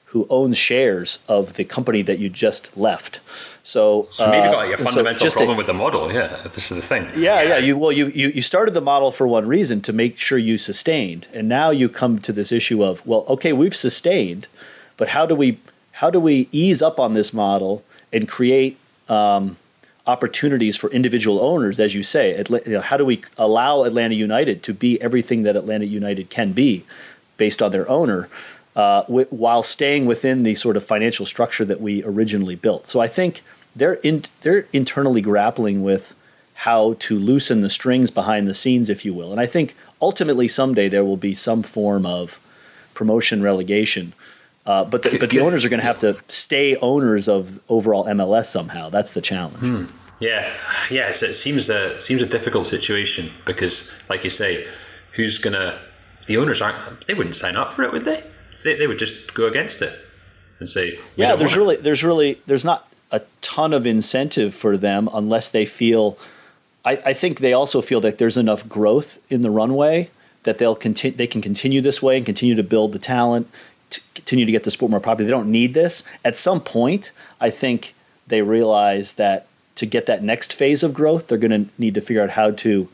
who 0.06 0.26
owns 0.28 0.58
shares 0.58 1.20
of 1.28 1.54
the 1.54 1.64
company 1.64 2.02
that 2.02 2.18
you 2.18 2.28
just 2.28 2.76
left? 2.76 3.20
So, 3.62 4.08
so 4.11 4.28
maybe 4.28 4.48
uh, 4.48 4.50
got 4.50 4.72
a 4.72 4.76
fundamental 4.82 5.30
so 5.30 5.36
problem 5.36 5.56
a, 5.56 5.58
with 5.58 5.66
the 5.66 5.74
model. 5.74 6.12
Yeah, 6.12 6.48
this 6.52 6.70
is 6.70 6.76
the 6.76 6.82
thing. 6.82 7.04
Yeah, 7.14 7.42
yeah. 7.42 7.42
yeah 7.42 7.58
you 7.58 7.78
well, 7.78 7.92
you, 7.92 8.06
you 8.06 8.28
you 8.28 8.42
started 8.42 8.74
the 8.74 8.80
model 8.80 9.12
for 9.12 9.26
one 9.26 9.46
reason 9.46 9.80
to 9.82 9.92
make 9.92 10.18
sure 10.18 10.38
you 10.38 10.58
sustained, 10.58 11.26
and 11.32 11.48
now 11.48 11.70
you 11.70 11.88
come 11.88 12.18
to 12.20 12.32
this 12.32 12.52
issue 12.52 12.84
of 12.84 13.04
well, 13.06 13.24
okay, 13.28 13.52
we've 13.52 13.76
sustained, 13.76 14.48
but 14.96 15.08
how 15.08 15.26
do 15.26 15.34
we 15.34 15.58
how 15.92 16.11
do 16.11 16.20
we 16.20 16.48
ease 16.52 16.80
up 16.80 16.98
on 16.98 17.14
this 17.14 17.32
model 17.32 17.84
and 18.12 18.28
create 18.28 18.78
um, 19.08 19.56
opportunities 20.06 20.76
for 20.76 20.90
individual 20.90 21.40
owners, 21.40 21.78
as 21.78 21.94
you 21.94 22.02
say. 22.02 22.34
Atla- 22.34 22.62
you 22.66 22.72
know, 22.72 22.80
how 22.80 22.96
do 22.96 23.04
we 23.04 23.22
allow 23.38 23.84
Atlanta 23.84 24.14
United 24.14 24.62
to 24.64 24.74
be 24.74 25.00
everything 25.00 25.42
that 25.42 25.56
Atlanta 25.56 25.84
United 25.84 26.30
can 26.30 26.52
be, 26.52 26.84
based 27.36 27.62
on 27.62 27.70
their 27.70 27.88
owner, 27.88 28.28
uh, 28.76 29.02
w- 29.02 29.26
while 29.30 29.62
staying 29.62 30.06
within 30.06 30.42
the 30.42 30.54
sort 30.54 30.76
of 30.76 30.84
financial 30.84 31.26
structure 31.26 31.64
that 31.64 31.80
we 31.80 32.02
originally 32.04 32.56
built? 32.56 32.86
So 32.86 33.00
I 33.00 33.08
think 33.08 33.42
they're 33.74 33.94
in, 33.94 34.24
they're 34.42 34.66
internally 34.72 35.20
grappling 35.20 35.82
with 35.82 36.14
how 36.54 36.94
to 36.98 37.18
loosen 37.18 37.62
the 37.62 37.70
strings 37.70 38.11
behind 38.11 38.46
the 38.46 38.54
scenes, 38.54 38.90
if 38.90 39.04
you 39.04 39.14
will. 39.14 39.32
And 39.32 39.40
I 39.40 39.46
think 39.46 39.74
ultimately 40.02 40.48
someday 40.48 40.88
there 40.88 41.04
will 41.04 41.16
be 41.16 41.34
some 41.34 41.62
form 41.62 42.04
of 42.04 42.38
promotion 42.92 43.42
relegation 43.42 44.12
uh, 44.66 44.84
but 44.84 45.02
the, 45.02 45.18
but 45.18 45.30
the 45.30 45.40
owners 45.40 45.64
are 45.64 45.68
going 45.68 45.80
to 45.80 45.86
have 45.86 45.98
to 46.00 46.16
stay 46.28 46.76
owners 46.76 47.28
of 47.28 47.61
overall 47.68 48.04
MLS 48.04 48.46
somehow. 48.46 48.90
That's 48.90 49.12
the 49.12 49.20
challenge. 49.20 49.56
Hmm. 49.56 49.84
Yeah, 50.20 50.52
yeah. 50.90 51.11
So 51.12 51.26
it 51.26 51.32
seems 51.32 51.70
a 51.70 51.98
seems 52.00 52.20
a 52.20 52.26
difficult 52.26 52.66
situation 52.66 53.30
because, 53.46 53.90
like 54.11 54.22
you 54.22 54.30
say, 54.30 54.66
who's 55.12 55.38
gonna? 55.38 55.80
The 56.26 56.36
owners 56.36 56.61
aren't. 56.61 57.06
They 57.06 57.14
wouldn't 57.14 57.34
sign 57.34 57.56
up 57.56 57.72
for 57.72 57.84
it, 57.84 57.92
would 57.92 58.04
they? 58.04 58.22
They, 58.62 58.76
they 58.76 58.86
would 58.86 58.98
just 58.98 59.32
go 59.32 59.46
against 59.46 59.80
it 59.80 59.98
and 60.58 60.68
say, 60.68 60.98
"Yeah, 61.16 61.36
there's 61.36 61.56
really, 61.56 61.76
there's 61.76 62.04
really, 62.04 62.38
there's 62.46 62.64
not 62.66 62.86
a 63.11 63.22
ton 63.40 63.72
of 63.72 63.86
incentive 63.86 64.54
for 64.54 64.76
them 64.76 65.08
unless 65.14 65.48
they 65.48 65.64
feel." 65.64 66.18
I, 66.84 66.92
I 67.06 67.12
think 67.14 67.40
they 67.40 67.54
also 67.54 67.80
feel 67.80 68.00
that 68.02 68.18
there's 68.18 68.36
enough 68.36 68.68
growth 68.68 69.18
in 69.30 69.40
the 69.42 69.50
runway 69.50 70.11
that 70.42 70.58
they'll 70.58 70.76
continue 70.76 71.16
they 71.16 71.26
can 71.26 71.42
continue 71.42 71.80
this 71.80 72.02
way 72.02 72.16
and 72.16 72.24
continue 72.24 72.54
to 72.54 72.62
build 72.62 72.92
the 72.92 72.98
talent, 72.98 73.48
to 73.91 74.01
continue 74.14 74.47
to 74.47 74.53
get 74.53 74.64
the 74.64 74.70
sport 74.70 74.91
more 74.91 75.01
popular. 75.01 75.28
They 75.28 75.34
don't 75.34 75.51
need 75.51 75.74
this. 75.74 76.03
At 76.24 76.38
some 76.38 76.61
point, 76.61 77.11
I 77.41 77.51
think 77.51 77.95
they 78.26 78.43
realize 78.43 79.12
that 79.12 79.47
to 79.76 79.86
get 79.86 80.07
that 80.07 80.22
next 80.22 80.53
phase 80.53 80.82
of 80.82 80.95
growth, 80.95 81.28
they're 81.28 81.38
going 81.38 81.64
to 81.64 81.70
need 81.78 81.95
to 81.95 82.01
figure 82.01 82.22
out 82.22 82.30
how 82.30 82.51
to 82.53 82.88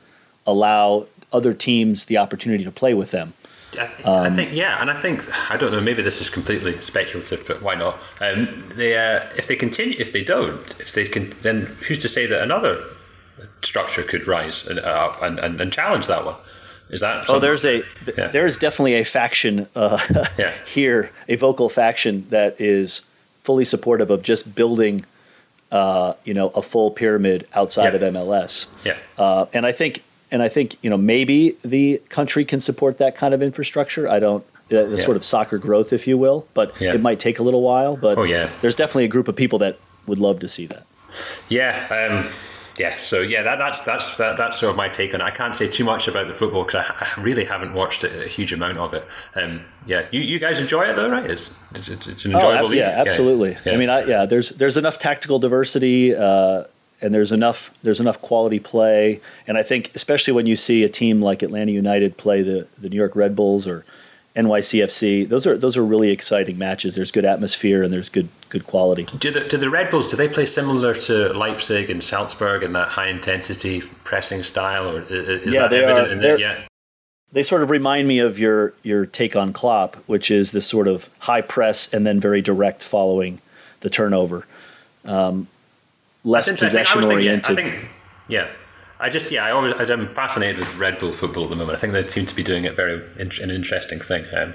allow 0.47 1.07
other 1.33 1.53
teams 1.53 2.07
the 2.07 2.17
opportunity 2.17 2.65
to 2.65 2.71
play 2.71 2.95
with 2.95 3.11
them. 3.11 3.35
I, 3.73 3.87
th- 3.87 4.07
um, 4.07 4.27
I, 4.27 4.31
think 4.31 4.53
yeah, 4.53 4.81
and 4.81 4.91
I 4.91 4.95
think 4.95 5.29
I 5.51 5.57
don't 5.57 5.73
know. 5.73 5.81
Maybe 5.81 6.03
this 6.03 6.21
is 6.21 6.31
completely 6.31 6.81
speculative, 6.81 7.45
but 7.47 7.61
why 7.61 7.75
not? 7.75 7.99
Um, 8.21 8.73
they 8.75 8.97
uh, 8.97 9.29
if 9.37 9.49
they 9.49 9.57
continue, 9.57 9.97
if 9.99 10.13
they 10.13 10.25
don't, 10.25 10.75
if 10.81 10.93
they 10.93 11.07
can, 11.07 11.31
then 11.43 11.77
who's 11.87 11.99
to 11.99 12.09
say 12.09 12.27
that 12.27 12.43
another 12.43 12.83
structure 13.63 14.03
could 14.03 14.27
rise 14.27 14.67
and 14.67 14.79
uh, 14.79 15.13
and, 15.21 15.39
and, 15.39 15.61
and, 15.61 15.73
challenge 15.73 16.07
that 16.07 16.25
one? 16.25 16.37
Is 16.91 17.01
that? 17.01 17.29
Oh, 17.29 17.41
there's 17.41 17.65
a 17.65 17.83
yeah. 18.17 18.29
there 18.29 18.47
is 18.47 18.59
definitely 18.59 18.95
a 18.95 19.05
faction 19.05 19.69
uh, 19.75 19.99
yeah. 20.39 20.53
here, 20.67 21.11
a 21.29 21.37
vocal 21.37 21.69
faction 21.69 22.27
that 22.31 22.61
is 22.61 23.03
fully 23.43 23.65
supportive 23.65 24.11
of 24.11 24.23
just 24.23 24.55
building, 24.55 25.05
uh, 25.73 26.15
you 26.25 26.35
know, 26.35 26.49
a 26.51 26.63
full 26.63 26.91
pyramid 26.91 27.47
outside 27.55 27.93
yeah. 27.93 28.07
of 28.07 28.15
MLS. 28.15 28.69
Yeah, 28.85 28.97
uh, 29.19 29.47
and 29.53 29.67
I 29.67 29.73
think 29.73 30.03
and 30.31 30.43
I 30.43 30.49
think 30.49 30.77
you 30.83 30.91
know 30.91 30.97
maybe 30.97 31.57
the 31.65 32.01
country 32.09 32.45
can 32.45 32.61
support 32.61 32.99
that 32.99 33.17
kind 33.17 33.35
of 33.35 33.43
infrastructure. 33.43 34.09
I 34.09 34.21
don't 34.21 34.45
the, 34.69 34.87
the 34.87 34.99
sort 34.99 35.17
of 35.17 35.25
soccer 35.25 35.59
growth, 35.59 35.93
if 35.93 36.07
you 36.07 36.19
will, 36.19 36.47
but 36.55 36.81
yeah. 36.81 36.95
it 36.95 37.01
might 37.01 37.21
take 37.21 37.39
a 37.39 37.43
little 37.43 37.63
while. 37.63 37.97
But 37.97 38.19
oh, 38.19 38.25
yeah. 38.25 38.51
there's 38.61 38.77
definitely 38.77 39.05
a 39.05 39.09
group 39.09 39.29
of 39.29 39.37
people 39.37 39.61
that 39.61 39.79
would 40.07 40.19
love 40.19 40.41
to 40.41 40.49
see 40.49 40.67
that. 40.67 40.85
Yeah, 41.49 42.25
um, 42.25 42.31
yeah. 42.79 42.97
So 43.03 43.21
yeah, 43.21 43.43
that, 43.43 43.57
that's 43.57 43.81
that's 43.81 44.19
that, 44.19 44.37
that's 44.37 44.59
sort 44.59 44.71
of 44.71 44.77
my 44.77 44.89
take 44.89 45.15
on 45.15 45.21
it. 45.21 45.25
I 45.25 45.31
can't 45.31 45.55
say 45.55 45.69
too 45.69 45.85
much 45.85 46.09
about 46.09 46.27
the 46.27 46.35
football 46.35 46.65
because 46.65 46.85
I, 46.89 47.07
I, 47.17 47.21
really 47.21 47.45
haven't 47.45 47.75
watched 47.75 48.05
a, 48.05 48.25
a, 48.25 48.29
huge 48.29 48.53
amount 48.53 48.79
of 48.79 48.95
it. 48.95 49.07
Um, 49.35 49.65
yeah, 49.87 50.07
you, 50.11 50.21
you 50.21 50.39
guys 50.39 50.59
enjoy 50.59 50.83
it 50.83 50.97
though, 50.97 51.11
right? 51.11 51.29
It's 51.29 51.59
it's, 51.75 51.89
it's 51.89 52.25
an 52.25 52.33
enjoyable 52.33 52.69
oh, 52.69 52.73
yeah, 52.73 52.95
absolutely. 52.97 53.57
Yeah. 53.65 53.73
I 53.73 53.77
mean, 53.77 53.91
I, 53.91 54.05
yeah, 54.05 54.27
there's 54.27 54.51
there's 54.51 54.77
enough 54.77 54.99
tactical 54.99 55.39
diversity. 55.39 56.15
Uh, 56.15 56.65
and 57.03 57.13
there's 57.13 57.33
enough 57.33 57.77
there's 57.83 58.01
enough 58.01 58.21
quality 58.23 58.59
play. 58.59 59.21
And 59.47 59.59
I 59.59 59.63
think 59.63 59.93
especially 59.95 60.33
when 60.33 60.47
you 60.47 60.57
see 60.57 60.83
a 60.83 60.89
team 60.89 61.21
like 61.21 61.43
Atlanta 61.43 61.73
United 61.73 62.17
play 62.17 62.43
the, 62.43 62.67
the 62.79 62.89
New 62.89 62.97
York 62.97 63.15
Red 63.15 63.37
Bulls 63.37 63.67
or 63.67 63.85
NYCFC, 64.35 65.29
those 65.29 65.47
are 65.47 65.57
those 65.57 65.77
are 65.77 65.85
really 65.85 66.11
exciting 66.11 66.59
matches. 66.59 66.95
There's 66.95 67.11
good 67.11 67.25
atmosphere 67.25 67.83
and 67.83 67.93
there's 67.93 68.09
good 68.09 68.29
good 68.49 68.67
quality. 68.67 69.05
Do 69.05 69.31
the, 69.31 69.41
do 69.41 69.57
the 69.57 69.71
Red 69.71 69.91
Bulls 69.91 70.07
do 70.07 70.17
they 70.17 70.29
play 70.29 70.47
similar 70.47 70.95
to 70.95 71.33
Leipzig 71.33 71.91
and 71.91 72.03
Salzburg 72.03 72.63
in 72.63 72.73
that 72.75 72.89
high 72.89 73.09
intensity 73.09 73.81
pressing 74.05 74.43
style, 74.43 74.89
or 74.89 75.03
is 75.03 75.53
yeah, 75.53 75.61
that 75.61 75.71
they 75.71 75.85
evident 75.85 76.09
are, 76.09 76.13
in 76.13 76.19
there? 76.21 76.39
Yeah. 76.39 76.67
They 77.33 77.43
sort 77.43 77.63
of 77.63 77.71
remind 77.71 78.09
me 78.09 78.21
of 78.21 78.39
your 78.39 78.73
your 78.83 79.05
take 79.07 79.37
on 79.37 79.53
Klopp, 79.53 79.97
which 80.07 80.31
is 80.31 80.53
this 80.53 80.67
sort 80.67 80.89
of 80.89 81.11
high 81.19 81.41
press 81.41 81.93
and 81.93 82.07
then 82.07 82.21
very 82.21 82.41
direct 82.41 82.83
following 82.83 83.41
the 83.81 83.91
turnover. 83.91 84.47
Um, 85.05 85.49
less 86.25 86.51
possession 86.57 87.05
oriented. 87.05 87.59
I 87.59 87.63
think, 87.63 87.89
yeah. 88.29 88.49
I 88.99 89.11
just 89.11 89.31
yeah 89.31 89.45
I 89.45 89.51
always 89.51 89.91
I'm 89.91 90.09
fascinated 90.15 90.59
with 90.59 90.75
Red 90.77 90.99
Bull 90.99 91.13
football 91.13 91.45
at 91.45 91.51
the 91.51 91.57
moment. 91.57 91.77
I 91.77 91.81
think 91.81 91.93
they 91.93 92.07
seem 92.09 92.27
to 92.27 92.35
be 92.35 92.43
doing 92.43 92.65
it 92.65 92.75
very 92.75 93.03
an 93.19 93.51
interesting 93.51 94.01
thing. 94.01 94.25
Um, 94.33 94.55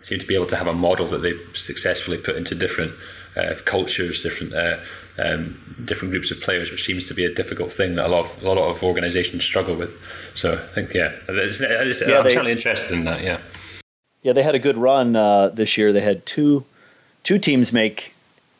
seem 0.00 0.18
to 0.18 0.26
be 0.26 0.34
able 0.34 0.46
to 0.46 0.56
have 0.56 0.66
a 0.66 0.74
model 0.74 1.06
that 1.08 1.18
they 1.18 1.34
successfully 1.52 2.18
put 2.18 2.36
into 2.36 2.54
different 2.54 2.92
uh, 3.36 3.54
cultures, 3.64 4.22
different 4.22 4.54
uh, 4.54 4.80
um, 5.18 5.84
different 5.84 6.12
groups 6.12 6.30
of 6.30 6.40
players, 6.40 6.70
which 6.70 6.84
seems 6.84 7.08
to 7.08 7.14
be 7.14 7.24
a 7.24 7.32
difficult 7.32 7.70
thing 7.70 7.96
that 7.96 8.06
a 8.06 8.08
lot 8.08 8.26
of 8.26 8.42
a 8.42 8.46
lot 8.46 8.58
of 8.58 8.82
organisations 8.82 9.44
struggle 9.44 9.76
with. 9.76 9.92
So 10.34 10.54
I 10.54 10.74
think 10.74 10.94
yeah, 10.94 11.14
it's, 11.28 11.60
it's, 11.60 12.00
yeah 12.00 12.18
I'm 12.18 12.24
they, 12.24 12.30
certainly 12.30 12.52
interested 12.52 12.92
in 12.92 13.04
that. 13.04 13.22
Yeah, 13.22 13.40
yeah, 14.22 14.32
they 14.32 14.42
had 14.42 14.54
a 14.54 14.58
good 14.58 14.78
run 14.78 15.16
uh, 15.16 15.48
this 15.48 15.76
year. 15.76 15.92
They 15.92 16.00
had 16.00 16.24
two 16.26 16.64
two 17.22 17.38
teams 17.38 17.72
make 17.72 18.14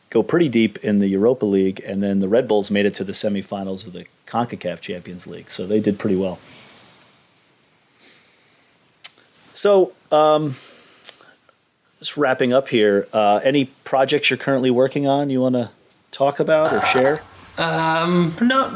go 0.09 0.23
pretty 0.23 0.49
deep 0.49 0.77
in 0.83 0.99
the 0.99 1.07
Europa 1.07 1.45
League, 1.45 1.81
and 1.85 2.01
then 2.01 2.19
the 2.19 2.27
Red 2.27 2.47
Bulls 2.47 2.71
made 2.71 2.85
it 2.85 2.95
to 2.95 3.03
the 3.03 3.11
semifinals 3.11 3.85
of 3.85 3.93
the 3.93 4.05
CONCACAF 4.25 4.79
Champions 4.81 5.27
League. 5.27 5.51
So 5.51 5.65
they 5.67 5.79
did 5.79 5.99
pretty 5.99 6.15
well. 6.15 6.39
So, 9.53 9.93
um, 10.11 10.55
just 11.99 12.17
wrapping 12.17 12.53
up 12.53 12.67
here, 12.67 13.07
uh, 13.13 13.39
any 13.43 13.65
projects 13.65 14.29
you're 14.29 14.37
currently 14.37 14.71
working 14.71 15.07
on 15.07 15.29
you 15.29 15.41
want 15.41 15.55
to 15.55 15.69
talk 16.11 16.39
about 16.39 16.73
or 16.73 16.85
share? 16.87 17.21
Um, 17.57 18.35
no, 18.39 18.71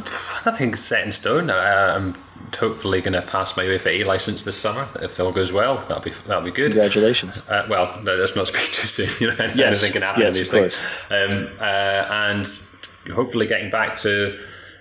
nothing 0.46 0.74
set 0.76 1.06
in 1.06 1.12
stone. 1.12 1.52
Uh, 1.52 1.94
I'm 1.96 2.16
hopefully 2.56 3.02
going 3.02 3.14
to 3.14 3.22
pass 3.22 3.56
my 3.56 3.64
UEFA 3.64 4.04
license 4.06 4.44
this 4.44 4.58
summer 4.58 4.88
if 5.02 5.20
all 5.20 5.32
goes 5.32 5.52
well. 5.52 5.78
That'll 5.78 6.02
be 6.02 6.12
that'll 6.28 6.44
be 6.44 6.52
good. 6.52 6.72
Congratulations. 6.72 7.38
Uh, 7.48 7.68
well, 7.70 8.02
let's 8.04 8.36
not 8.36 8.48
speak 8.48 8.72
too 8.72 8.88
soon. 8.88 9.10
You 9.22 9.28
know, 9.28 9.46
yes. 9.54 9.84
anything 9.84 9.92
can 9.94 10.02
happen 10.02 10.24
yes, 10.24 10.36
in 10.36 10.42
these 10.42 10.52
things. 10.52 10.80
Um, 11.12 11.50
uh, 11.60 11.64
and 11.64 13.14
hopefully 13.14 13.46
getting 13.46 13.70
back 13.70 13.98
to 14.00 14.38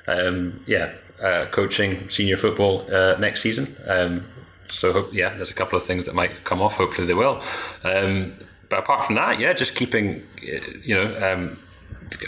um, 0.06 0.62
yeah 0.66 0.92
uh, 1.22 1.46
coaching 1.50 2.08
senior 2.08 2.38
football 2.38 2.86
uh, 2.92 3.16
next 3.18 3.42
season. 3.42 3.76
Um, 3.86 4.26
so 4.70 4.92
hope, 4.92 5.12
yeah, 5.12 5.34
there's 5.34 5.50
a 5.50 5.54
couple 5.54 5.76
of 5.76 5.84
things 5.84 6.06
that 6.06 6.14
might 6.14 6.44
come 6.44 6.62
off. 6.62 6.74
Hopefully 6.74 7.06
they 7.06 7.14
will. 7.14 7.42
Um, 7.84 8.34
but 8.68 8.78
apart 8.78 9.04
from 9.04 9.16
that, 9.16 9.40
yeah, 9.40 9.52
just 9.52 9.74
keeping 9.74 10.22
you 10.40 10.94
know 10.94 11.32
um, 11.32 11.58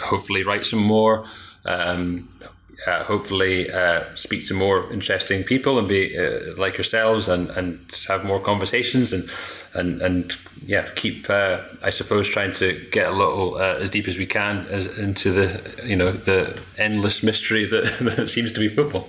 hopefully 0.03 0.43
write 0.43 0.65
some 0.65 0.81
more. 0.81 1.27
Um, 1.65 2.29
uh, 2.87 3.05
hopefully 3.05 3.71
uh, 3.71 4.03
speak 4.15 4.47
to 4.49 4.55
more 4.55 4.93
interesting 4.93 5.45
people 5.45 5.79
and 5.79 5.87
be 5.87 6.19
uh, 6.19 6.53
like 6.57 6.77
yourselves 6.77 7.29
and, 7.29 7.51
and 7.51 7.79
have 8.09 8.25
more 8.25 8.41
conversations 8.41 9.13
and 9.13 9.31
and 9.75 10.03
and 10.03 10.37
yeah 10.67 10.89
keep 10.97 11.29
uh, 11.31 11.61
I 11.83 11.91
suppose 11.91 12.29
trying 12.29 12.53
to 12.53 12.73
get 12.91 13.07
a 13.07 13.13
little 13.13 13.57
uh, 13.57 13.77
as 13.77 13.91
deep 13.91 14.09
as 14.09 14.19
we 14.19 14.27
can 14.27 14.67
as, 14.67 14.87
into 14.99 15.33
the 15.33 15.83
you 15.85 15.97
know 15.97 16.13
the 16.13 16.61
endless 16.77 17.23
mystery 17.23 17.67
that, 17.67 17.99
that 18.17 18.29
seems 18.29 18.53
to 18.53 18.61
be 18.61 18.69
football. 18.69 19.09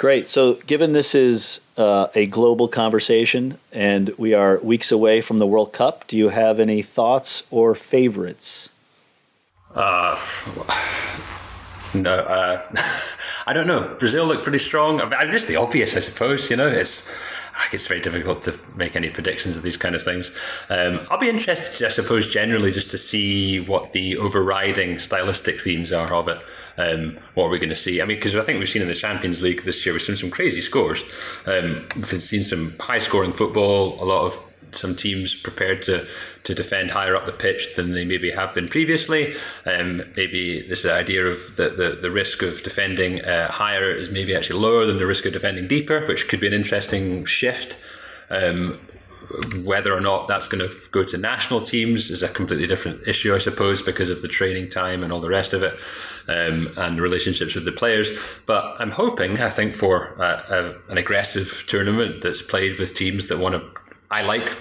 Great. 0.00 0.28
So, 0.28 0.54
given 0.54 0.94
this 0.94 1.14
is 1.14 1.60
uh, 1.76 2.06
a 2.14 2.24
global 2.24 2.68
conversation 2.68 3.58
and 3.70 4.08
we 4.16 4.32
are 4.32 4.56
weeks 4.60 4.90
away 4.90 5.20
from 5.20 5.36
the 5.36 5.46
World 5.46 5.74
Cup, 5.74 6.06
do 6.06 6.16
you 6.16 6.30
have 6.30 6.58
any 6.58 6.80
thoughts 6.80 7.42
or 7.50 7.74
favorites? 7.74 8.70
Uh, 9.74 10.18
no, 11.94 12.14
uh, 12.14 12.62
I 13.46 13.52
don't 13.52 13.66
know. 13.66 13.94
Brazil 13.98 14.24
looked 14.24 14.42
pretty 14.42 14.56
strong. 14.56 15.02
I 15.02 15.22
mean, 15.22 15.32
just 15.32 15.48
the 15.48 15.56
obvious, 15.56 15.94
I 15.94 16.00
suppose. 16.00 16.48
You 16.48 16.56
know, 16.56 16.66
it's 16.66 17.06
it's 17.72 17.86
very 17.86 18.00
difficult 18.00 18.42
to 18.42 18.54
make 18.76 18.96
any 18.96 19.08
predictions 19.08 19.56
of 19.56 19.62
these 19.62 19.76
kind 19.76 19.94
of 19.94 20.02
things. 20.02 20.30
Um, 20.68 21.06
I'll 21.10 21.18
be 21.18 21.28
interested, 21.28 21.86
I 21.86 21.90
suppose, 21.90 22.28
generally 22.28 22.70
just 22.70 22.90
to 22.90 22.98
see 22.98 23.60
what 23.60 23.92
the 23.92 24.16
overriding 24.16 24.98
stylistic 24.98 25.60
themes 25.60 25.92
are 25.92 26.12
of 26.12 26.28
it. 26.28 26.42
Um, 26.76 27.18
what 27.34 27.46
are 27.46 27.50
we 27.50 27.58
going 27.58 27.70
to 27.70 27.76
see? 27.76 28.00
I 28.00 28.04
mean, 28.04 28.16
because 28.16 28.34
I 28.34 28.42
think 28.42 28.58
we've 28.58 28.68
seen 28.68 28.82
in 28.82 28.88
the 28.88 28.94
Champions 28.94 29.40
League 29.42 29.62
this 29.62 29.84
year, 29.84 29.92
we've 29.92 30.02
seen 30.02 30.16
some 30.16 30.30
crazy 30.30 30.60
scores. 30.60 31.02
Um, 31.46 31.86
we've 31.96 32.22
seen 32.22 32.42
some 32.42 32.74
high 32.78 32.98
scoring 32.98 33.32
football, 33.32 34.02
a 34.02 34.06
lot 34.06 34.26
of 34.26 34.49
some 34.72 34.94
teams 34.96 35.34
prepared 35.34 35.82
to, 35.82 36.06
to 36.44 36.54
defend 36.54 36.90
higher 36.90 37.16
up 37.16 37.26
the 37.26 37.32
pitch 37.32 37.76
than 37.76 37.92
they 37.92 38.04
maybe 38.04 38.30
have 38.30 38.54
been 38.54 38.68
previously. 38.68 39.34
Um, 39.66 40.02
maybe 40.16 40.66
this 40.66 40.84
idea 40.84 41.26
of 41.26 41.56
the, 41.56 41.70
the, 41.70 41.98
the 42.00 42.10
risk 42.10 42.42
of 42.42 42.62
defending 42.62 43.22
uh, 43.22 43.50
higher 43.50 43.96
is 43.96 44.10
maybe 44.10 44.34
actually 44.34 44.60
lower 44.60 44.86
than 44.86 44.98
the 44.98 45.06
risk 45.06 45.26
of 45.26 45.32
defending 45.32 45.68
deeper, 45.68 46.06
which 46.06 46.28
could 46.28 46.40
be 46.40 46.46
an 46.46 46.52
interesting 46.52 47.24
shift. 47.24 47.78
Um, 48.30 48.78
whether 49.64 49.94
or 49.94 50.00
not 50.00 50.26
that's 50.26 50.48
going 50.48 50.68
to 50.68 50.74
go 50.90 51.04
to 51.04 51.18
national 51.18 51.60
teams 51.60 52.10
is 52.10 52.22
a 52.22 52.28
completely 52.28 52.66
different 52.66 53.06
issue, 53.06 53.34
I 53.34 53.38
suppose, 53.38 53.82
because 53.82 54.10
of 54.10 54.22
the 54.22 54.28
training 54.28 54.68
time 54.68 55.04
and 55.04 55.12
all 55.12 55.20
the 55.20 55.28
rest 55.28 55.54
of 55.54 55.62
it, 55.62 55.74
um, 56.26 56.72
and 56.76 56.96
the 56.96 57.02
relationships 57.02 57.54
with 57.54 57.64
the 57.64 57.72
players. 57.72 58.10
But 58.46 58.76
I'm 58.80 58.90
hoping, 58.90 59.40
I 59.40 59.50
think, 59.50 59.74
for 59.74 60.14
a, 60.18 60.22
a, 60.88 60.90
an 60.92 60.98
aggressive 60.98 61.64
tournament 61.68 62.22
that's 62.22 62.42
played 62.42 62.78
with 62.78 62.94
teams 62.94 63.28
that 63.28 63.38
want 63.38 63.54
to 63.54 63.79
I 64.10 64.22
like 64.22 64.56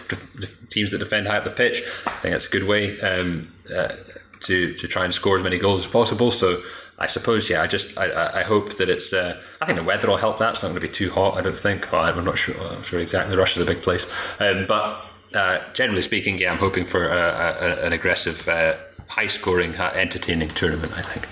teams 0.69 0.91
that 0.91 0.99
defend 0.99 1.27
high 1.27 1.37
up 1.37 1.43
the 1.43 1.49
pitch. 1.49 1.81
I 2.05 2.11
think 2.11 2.33
that's 2.33 2.45
a 2.45 2.49
good 2.49 2.65
way 2.65 2.99
um, 3.01 3.47
uh, 3.75 3.95
to 4.41 4.73
to 4.75 4.87
try 4.87 5.05
and 5.05 5.13
score 5.13 5.35
as 5.37 5.43
many 5.43 5.57
goals 5.57 5.85
as 5.85 5.91
possible. 5.91 6.29
So 6.31 6.61
I 6.99 7.07
suppose, 7.07 7.49
yeah, 7.49 7.61
I 7.61 7.67
just 7.67 7.97
I, 7.97 8.41
I 8.41 8.43
hope 8.43 8.75
that 8.75 8.89
it's. 8.89 9.11
Uh, 9.11 9.41
I 9.61 9.65
think 9.65 9.77
the 9.77 9.83
weather 9.83 10.07
will 10.07 10.17
help 10.17 10.37
that. 10.39 10.51
It's 10.51 10.63
not 10.63 10.69
going 10.69 10.81
to 10.81 10.87
be 10.87 10.93
too 10.93 11.09
hot. 11.09 11.37
I 11.37 11.41
don't 11.41 11.57
think. 11.57 11.91
Well, 11.91 12.01
I'm 12.01 12.23
not 12.23 12.37
sure. 12.37 12.55
I'm 12.61 12.83
sure 12.83 12.99
exactly. 12.99 13.35
Russia's 13.35 13.63
a 13.63 13.65
big 13.65 13.81
place, 13.81 14.05
um, 14.39 14.65
but 14.67 15.05
uh, 15.33 15.59
generally 15.73 16.01
speaking, 16.01 16.37
yeah, 16.37 16.51
I'm 16.51 16.57
hoping 16.57 16.85
for 16.85 17.07
a, 17.07 17.17
a, 17.17 17.85
an 17.85 17.93
aggressive, 17.93 18.47
uh, 18.47 18.75
high-scoring, 19.07 19.75
uh, 19.77 19.91
entertaining 19.95 20.49
tournament. 20.49 20.93
I 20.95 21.01
think. 21.01 21.27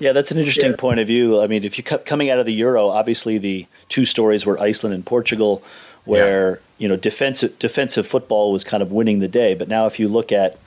Yeah, 0.00 0.12
that's 0.12 0.30
an 0.30 0.38
interesting 0.38 0.70
yeah. 0.70 0.76
point 0.76 1.00
of 1.00 1.06
view. 1.06 1.40
I 1.40 1.48
mean, 1.48 1.64
if 1.64 1.76
you 1.76 1.84
coming 1.84 2.30
out 2.30 2.38
of 2.38 2.46
the 2.46 2.52
Euro, 2.54 2.88
obviously 2.88 3.38
the 3.38 3.66
two 3.88 4.06
stories 4.06 4.46
were 4.46 4.58
Iceland 4.60 4.94
and 4.94 5.04
Portugal 5.04 5.62
where 6.08 6.50
yeah. 6.50 6.56
you 6.78 6.88
know 6.88 6.96
defensive 6.96 7.58
defensive 7.58 8.06
football 8.06 8.50
was 8.50 8.64
kind 8.64 8.82
of 8.82 8.90
winning 8.90 9.18
the 9.18 9.28
day. 9.28 9.54
But 9.54 9.68
now, 9.68 9.86
if 9.86 10.00
you 10.00 10.08
look 10.08 10.32
at, 10.32 10.58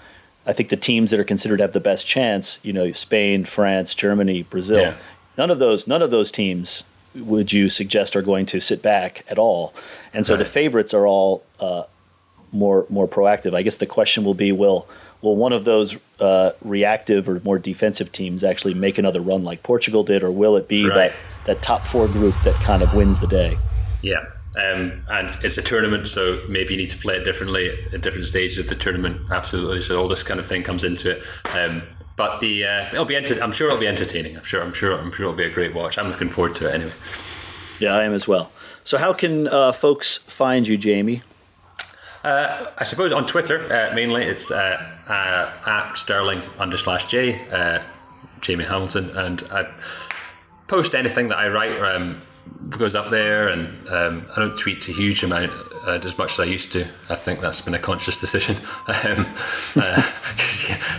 I 0.46 0.54
think 0.54 0.70
the 0.70 0.78
teams 0.78 1.12
that 1.12 1.20
are 1.20 1.26
considered 1.26 1.58
to 1.58 1.64
have 1.64 1.74
the 1.74 1.80
best 1.80 2.06
chance, 2.06 2.60
you 2.64 2.72
know, 2.72 2.92
Spain, 2.92 3.44
France, 3.44 3.96
Germany, 3.96 4.44
Brazil, 4.44 4.80
yeah. 4.80 4.96
none 5.38 5.50
of 5.50 5.60
those 5.60 5.88
none 5.88 6.02
of 6.02 6.12
those 6.12 6.32
teams 6.32 6.84
would 7.16 7.52
you 7.52 7.70
suggest 7.70 8.16
are 8.16 8.22
going 8.22 8.46
to 8.46 8.62
sit 8.62 8.82
back 8.82 9.26
at 9.28 9.38
all? 9.38 9.74
And 10.14 10.26
so 10.26 10.34
right. 10.34 10.40
the 10.40 10.46
favorites 10.46 10.94
are 10.94 11.08
all 11.08 11.44
uh, 11.60 11.84
more 12.52 12.86
more 12.90 13.08
proactive. 13.08 13.56
I 13.56 13.64
guess 13.64 13.78
the 13.78 13.88
question 13.88 14.24
will 14.24 14.36
be 14.36 14.52
will 14.52 14.88
will 15.22 15.36
one 15.36 15.54
of 15.54 15.66
those 15.66 15.98
uh, 16.20 16.52
reactive 16.62 17.28
or 17.28 17.42
more 17.44 17.58
defensive 17.58 18.12
teams 18.12 18.44
actually 18.44 18.76
make 18.76 18.98
another 18.98 19.22
run 19.22 19.44
like 19.44 19.64
Portugal 19.64 20.04
did, 20.04 20.24
or 20.24 20.32
will 20.32 20.56
it 20.56 20.68
be 20.68 20.86
right. 20.86 20.96
that 20.96 21.14
that 21.48 21.62
top 21.64 21.88
four 21.88 22.08
group 22.08 22.36
that 22.44 22.56
kind 22.64 22.84
of 22.84 22.94
wins 22.94 23.20
the 23.20 23.28
day? 23.28 23.58
Yeah. 24.04 24.26
Um, 24.56 25.06
and 25.10 25.38
it's 25.44 25.58
a 25.58 25.62
tournament, 25.62 26.08
so 26.08 26.42
maybe 26.50 26.72
you 26.72 26.78
need 26.78 26.90
to 26.90 26.98
play 26.98 27.16
it 27.16 27.24
differently 27.24 27.70
at 27.94 28.02
different 28.02 28.26
stages 28.26 28.58
of 28.58 28.68
the 28.68 28.76
tournament. 28.76 29.32
Absolutely. 29.32 29.82
So 29.82 30.00
all 30.00 30.10
this 30.10 30.24
kind 30.24 30.40
of 30.40 30.46
thing 30.46 30.64
comes 30.64 30.84
into 30.84 31.12
it. 31.12 31.24
Um, 31.54 31.84
but 32.18 32.40
the 32.40 32.66
uh, 32.66 32.90
it'll 32.92 33.06
be 33.06 33.16
enter- 33.16 33.42
I'm 33.42 33.54
sure 33.54 33.68
it'll 33.68 33.80
be 33.80 33.88
entertaining. 33.88 34.36
I'm 34.38 34.44
sure. 34.44 34.62
I'm 34.62 34.74
sure. 34.74 34.98
I'm 34.98 35.12
sure 35.12 35.26
it'll 35.26 35.38
be 35.38 35.46
a 35.46 35.50
great 35.50 35.74
watch. 35.74 35.98
I'm 35.98 36.10
looking 36.10 36.30
forward 36.30 36.56
to 36.56 36.68
it 36.68 36.76
anyway. 36.76 36.94
Yeah, 37.80 37.96
I 37.96 38.04
am 38.04 38.14
as 38.14 38.28
well. 38.28 38.52
So 38.84 38.98
how 38.98 39.14
can 39.14 39.48
uh, 39.48 39.72
folks 39.72 40.18
find 40.18 40.68
you, 40.68 40.78
Jamie? 40.78 41.24
Uh, 42.24 42.68
I 42.78 42.84
suppose 42.84 43.12
on 43.12 43.26
Twitter 43.26 43.60
uh, 43.74 43.96
mainly 43.96 44.24
it's 44.24 44.52
uh, 44.52 44.56
uh 45.08 45.70
at 45.70 45.98
Sterling 45.98 46.44
under 46.60 46.78
slash 46.78 47.06
J, 47.06 47.42
uh, 47.50 47.82
Jamie 48.42 48.66
Hamilton, 48.66 49.18
and 49.18 49.42
I 49.52 49.72
post 50.68 50.94
anything 50.94 51.30
that 51.30 51.38
I 51.38 51.48
write 51.48 51.80
um, 51.82 52.22
goes 52.70 52.96
up 52.96 53.10
there, 53.10 53.50
and 53.50 53.88
um, 53.90 54.26
I 54.36 54.40
don't 54.40 54.58
tweet 54.58 54.88
a 54.88 54.92
huge 54.92 55.24
amount 55.24 55.52
uh, 55.86 56.00
as 56.04 56.18
much 56.18 56.34
as 56.34 56.40
I 56.40 56.44
used 56.46 56.72
to. 56.74 56.86
I 57.10 57.16
think 57.16 57.42
that's 57.42 57.62
been 57.62 57.74
a 57.74 57.80
conscious 57.80 58.20
decision. 58.20 58.56
um, 58.88 59.26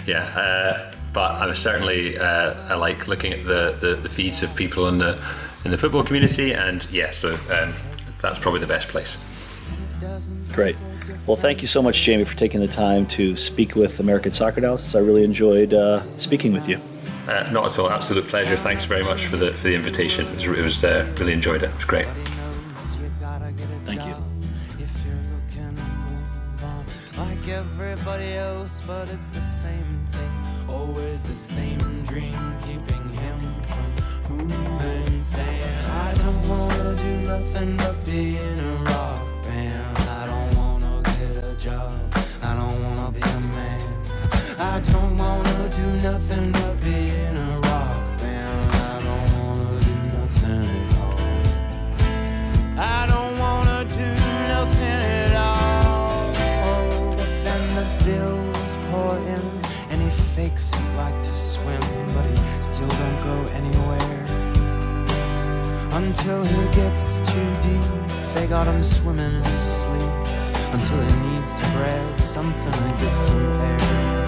yeah, 0.07 0.93
but 1.13 1.33
I'm 1.33 1.55
certainly 1.55 2.19
I 2.19 2.75
like 2.75 3.09
looking 3.09 3.33
at 3.33 3.45
the, 3.45 3.77
the, 3.79 3.95
the, 3.95 4.09
feeds 4.09 4.43
of 4.43 4.55
people 4.55 4.89
in 4.89 4.99
the 4.99 5.23
in 5.65 5.71
the 5.71 5.79
football 5.79 6.03
community, 6.03 6.53
and 6.53 6.87
yeah, 6.91 7.13
so 7.13 7.35
um, 7.51 7.75
that's 8.21 8.39
probably 8.39 8.61
the 8.61 8.67
best 8.67 8.89
place. 8.89 9.17
Great. 10.53 10.77
Well, 11.27 11.37
thank 11.37 11.63
you 11.63 11.69
so 11.69 11.83
much, 11.83 12.03
Jamie, 12.03 12.25
for 12.25 12.37
taking 12.37 12.61
the 12.61 12.69
time 12.69 13.07
to 13.09 13.37
speak 13.37 13.75
with 13.77 14.01
American 14.01 14.33
Soccer 14.33 14.59
Analysis. 14.59 14.95
I 14.95 14.99
really 14.99 15.25
enjoyed 15.25 15.73
uh, 15.73 16.01
speaking 16.17 16.53
with 16.53 16.69
you. 16.69 16.81
Uh, 17.29 17.49
not 17.53 17.67
at 17.67 17.79
all. 17.79 17.91
Absolute 17.91 18.27
pleasure. 18.27 18.57
Thanks 18.57 18.85
very 18.85 19.05
much 19.05 19.27
for 19.27 19.37
the 19.37 19.53
for 19.53 19.69
the 19.69 19.75
invitation. 19.75 20.27
It 20.27 20.35
was, 20.35 20.59
it 20.59 20.65
was 20.65 20.85
uh, 20.85 21.07
really 21.19 21.33
enjoyed 21.33 21.63
it. 21.63 21.71
It 21.71 21.77
was 21.77 21.85
great. 21.85 22.07
Thank 23.85 24.05
you. 24.05 24.15
Like 27.17 27.47
everybody 27.49 28.33
else, 28.33 28.81
but 28.87 29.11
it's 29.11 29.29
the 29.29 29.43
same 29.43 30.07
thing. 30.11 30.33
Always 30.69 31.23
the 31.23 31.35
same 31.35 32.03
dream, 32.03 32.57
keeping 32.63 33.09
him 33.11 33.41
from 34.27 34.39
moving. 34.39 35.23
Saying, 35.23 35.63
I 35.91 36.15
don't 36.15 36.49
wanna 36.49 36.97
do 36.97 37.17
nothing 37.21 37.77
but 37.77 38.05
be 38.05 38.39
in 38.39 38.59
a 38.61 38.77
rock 38.85 39.32
I 44.63 44.79
don't 44.79 45.17
wanna 45.17 45.69
do 45.71 45.97
nothing 46.09 46.53
but 46.53 46.81
be 46.81 47.09
in 47.09 47.37
a 47.37 47.59
rock 47.59 48.19
band. 48.19 48.71
I 48.71 49.01
don't 49.03 49.29
wanna 49.37 49.81
do 49.81 49.97
nothing 50.15 50.63
at 50.79 50.93
all. 51.03 51.19
I 52.79 53.07
don't 53.09 53.39
wanna 53.41 53.85
do 53.85 54.09
nothing 54.55 55.01
at 55.19 55.35
all. 55.35 57.11
Then 57.43 57.63
the 57.75 57.87
bills 58.05 58.77
pour 58.89 59.19
in, 59.35 59.43
and 59.91 60.01
he 60.01 60.11
fakes 60.37 60.71
it 60.71 60.97
like 60.97 61.21
to 61.25 61.35
swim, 61.37 61.83
but 62.15 62.25
he 62.25 62.37
still 62.63 62.87
don't 62.87 63.21
go 63.25 63.37
anywhere 63.61 64.27
until 66.01 66.45
he 66.45 66.63
gets 66.73 67.19
too 67.19 67.51
deep. 67.63 67.85
They 68.35 68.47
got 68.47 68.69
him 68.69 68.85
swimming 68.85 69.35
in 69.35 69.43
his 69.43 69.65
sleep 69.83 70.13
until 70.71 71.01
he 71.03 71.15
needs 71.31 71.53
to 71.57 71.65
grab 71.75 72.21
something 72.21 72.75
and 72.85 72.99
get 73.01 73.15
some 73.27 73.61
air 73.61 74.22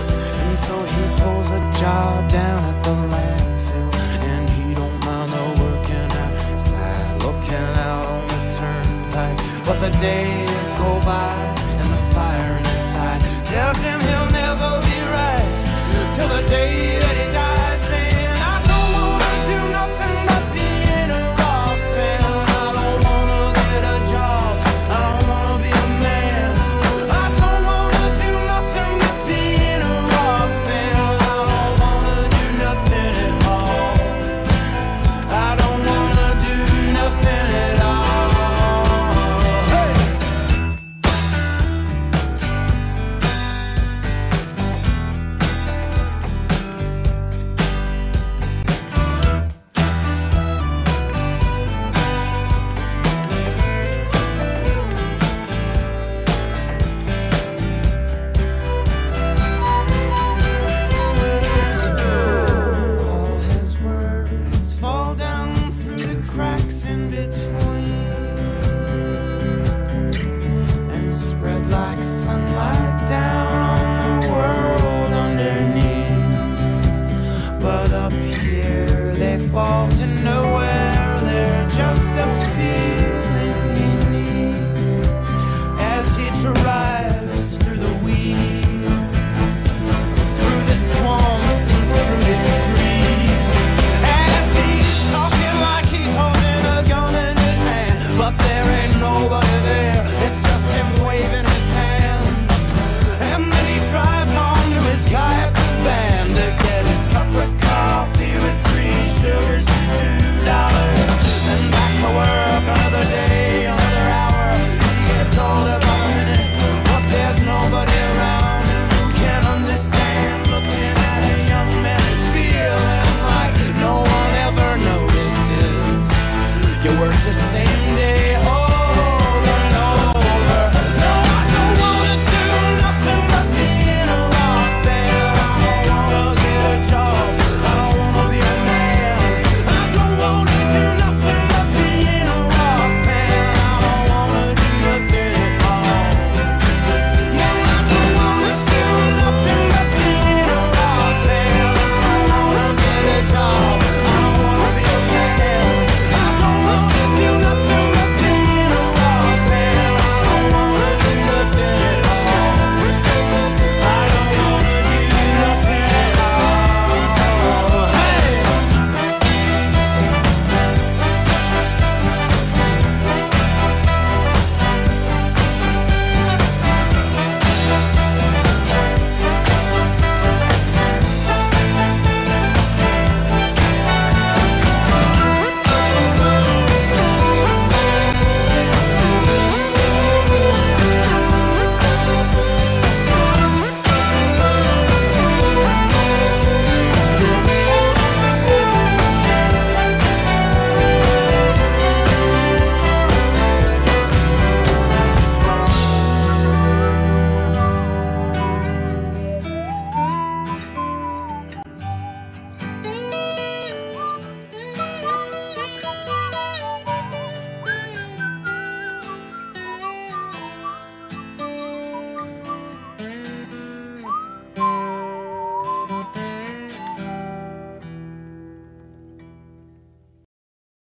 so 0.56 0.82
he 0.84 1.02
pulls 1.20 1.50
a 1.50 1.60
job 1.80 2.30
down 2.30 2.64
at 2.64 2.82
the 2.84 2.90
landfill. 2.90 3.94
And 4.30 4.48
he 4.50 4.74
don't 4.74 4.98
mind 5.04 5.32
the 5.32 5.44
working 5.62 6.10
outside, 6.24 7.22
looking 7.22 7.72
out 7.88 8.06
on 8.06 8.26
the 8.28 8.40
turnpike. 8.58 9.38
But 9.66 9.78
the 9.80 9.92
days 9.98 10.68
go 10.74 11.00
by 11.00 11.34
and 11.80 11.90
the 11.92 12.02
fire 12.14 12.58
in 12.58 12.64
his 12.64 12.82
side 12.92 13.20
tells 13.44 13.78
him 13.78 14.00
he'll 14.00 14.30
never 14.30 14.70
be 14.88 14.98
right 15.18 15.50
till 16.14 16.28
the 16.28 16.42
day 16.48 16.98
that 16.98 17.16
he 17.20 17.33